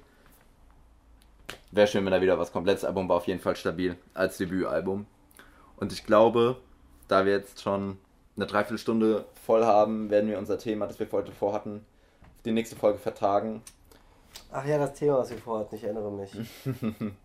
Wäre 1.70 1.86
schön, 1.86 2.04
wenn 2.04 2.12
da 2.12 2.20
wieder 2.20 2.38
was 2.38 2.52
kommt. 2.52 2.66
Letztes 2.66 2.86
Album 2.86 3.08
war 3.08 3.16
auf 3.16 3.26
jeden 3.26 3.40
Fall 3.40 3.56
stabil 3.56 3.96
als 4.14 4.38
Debütalbum. 4.38 5.06
Und 5.76 5.92
ich 5.92 6.06
glaube, 6.06 6.56
da 7.08 7.26
wir 7.26 7.32
jetzt 7.32 7.62
schon 7.62 7.98
eine 8.36 8.46
Dreiviertelstunde 8.46 9.24
voll 9.44 9.64
haben, 9.64 10.10
werden 10.10 10.30
wir 10.30 10.38
unser 10.38 10.58
Thema, 10.58 10.86
das 10.86 10.98
wir 10.98 11.10
heute 11.12 11.32
vorhatten, 11.32 11.84
auf 12.36 12.42
die 12.44 12.52
nächste 12.52 12.76
Folge 12.76 12.98
vertagen. 12.98 13.62
Ach 14.50 14.64
ja, 14.64 14.78
das 14.78 14.94
Thema, 14.94 15.18
was 15.18 15.30
wir 15.30 15.38
vorhatten, 15.38 15.74
ich 15.74 15.84
erinnere 15.84 16.10
mich. 16.10 16.32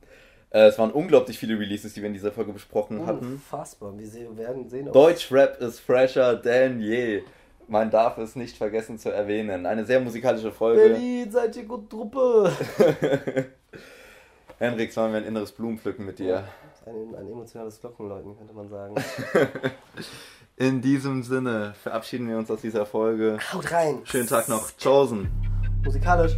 Äh, 0.52 0.68
es 0.68 0.80
waren 0.80 0.92
unglaublich 0.92 1.38
viele 1.38 1.60
Releases, 1.60 1.94
die 1.94 2.02
wir 2.02 2.08
in 2.08 2.14
dieser 2.14 2.32
Folge 2.32 2.54
besprochen 2.54 3.06
hatten. 3.06 3.34
Unfassbar. 3.34 3.98
Wir 3.98 4.08
se- 4.08 4.36
werden 4.38 4.68
sehen, 4.68 4.92
Deutschrap 4.92 5.62
ist 5.62 5.80
fresher 5.80 6.36
denn 6.36 6.80
je. 6.80 7.22
Man 7.68 7.92
darf 7.92 8.18
es 8.18 8.36
nicht 8.36 8.58
vergessen 8.58 8.98
zu 8.98 9.12
erwähnen. 9.12 9.68
Eine 9.68 9.86
sehr 9.86 10.00
musikalische 10.00 10.52
Folge. 10.52 10.82
Berlin, 10.90 11.30
seid 11.30 11.56
ihr 11.56 11.66
gut 11.66 11.88
Truppe. 11.88 12.52
Henrik, 14.58 14.92
sollen 14.92 15.12
wir 15.14 15.20
ein 15.20 15.26
inneres 15.26 15.52
Blumenpflücken 15.52 16.04
mit 16.06 16.18
dir? 16.18 16.46
Ein, 16.88 17.16
ein 17.16 17.28
emotionales 17.32 17.80
Glockenläuten, 17.80 18.36
könnte 18.36 18.54
man 18.56 18.68
sagen. 18.70 18.96
In 20.58 20.82
diesem 20.82 21.22
Sinne 21.22 21.76
verabschieden 21.82 22.28
wir 22.28 22.38
uns 22.38 22.50
aus 22.50 22.62
dieser 22.62 22.88
Folge. 22.88 23.38
Haut 23.54 23.72
rein. 23.72 24.00
Schönen 24.04 24.28
Tag 24.28 24.50
noch. 24.50 24.72
Chosen. 24.82 25.30
Musikalisch. 25.86 26.36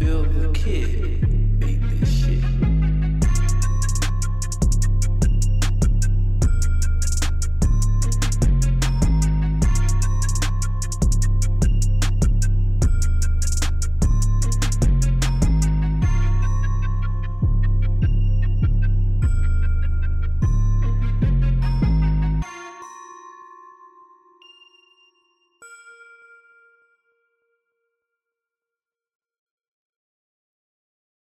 Feel 0.00 0.24
the 0.40 1.37
kid 1.60 1.82
make 1.82 2.00
this 2.00 2.10
shit. 2.10 2.17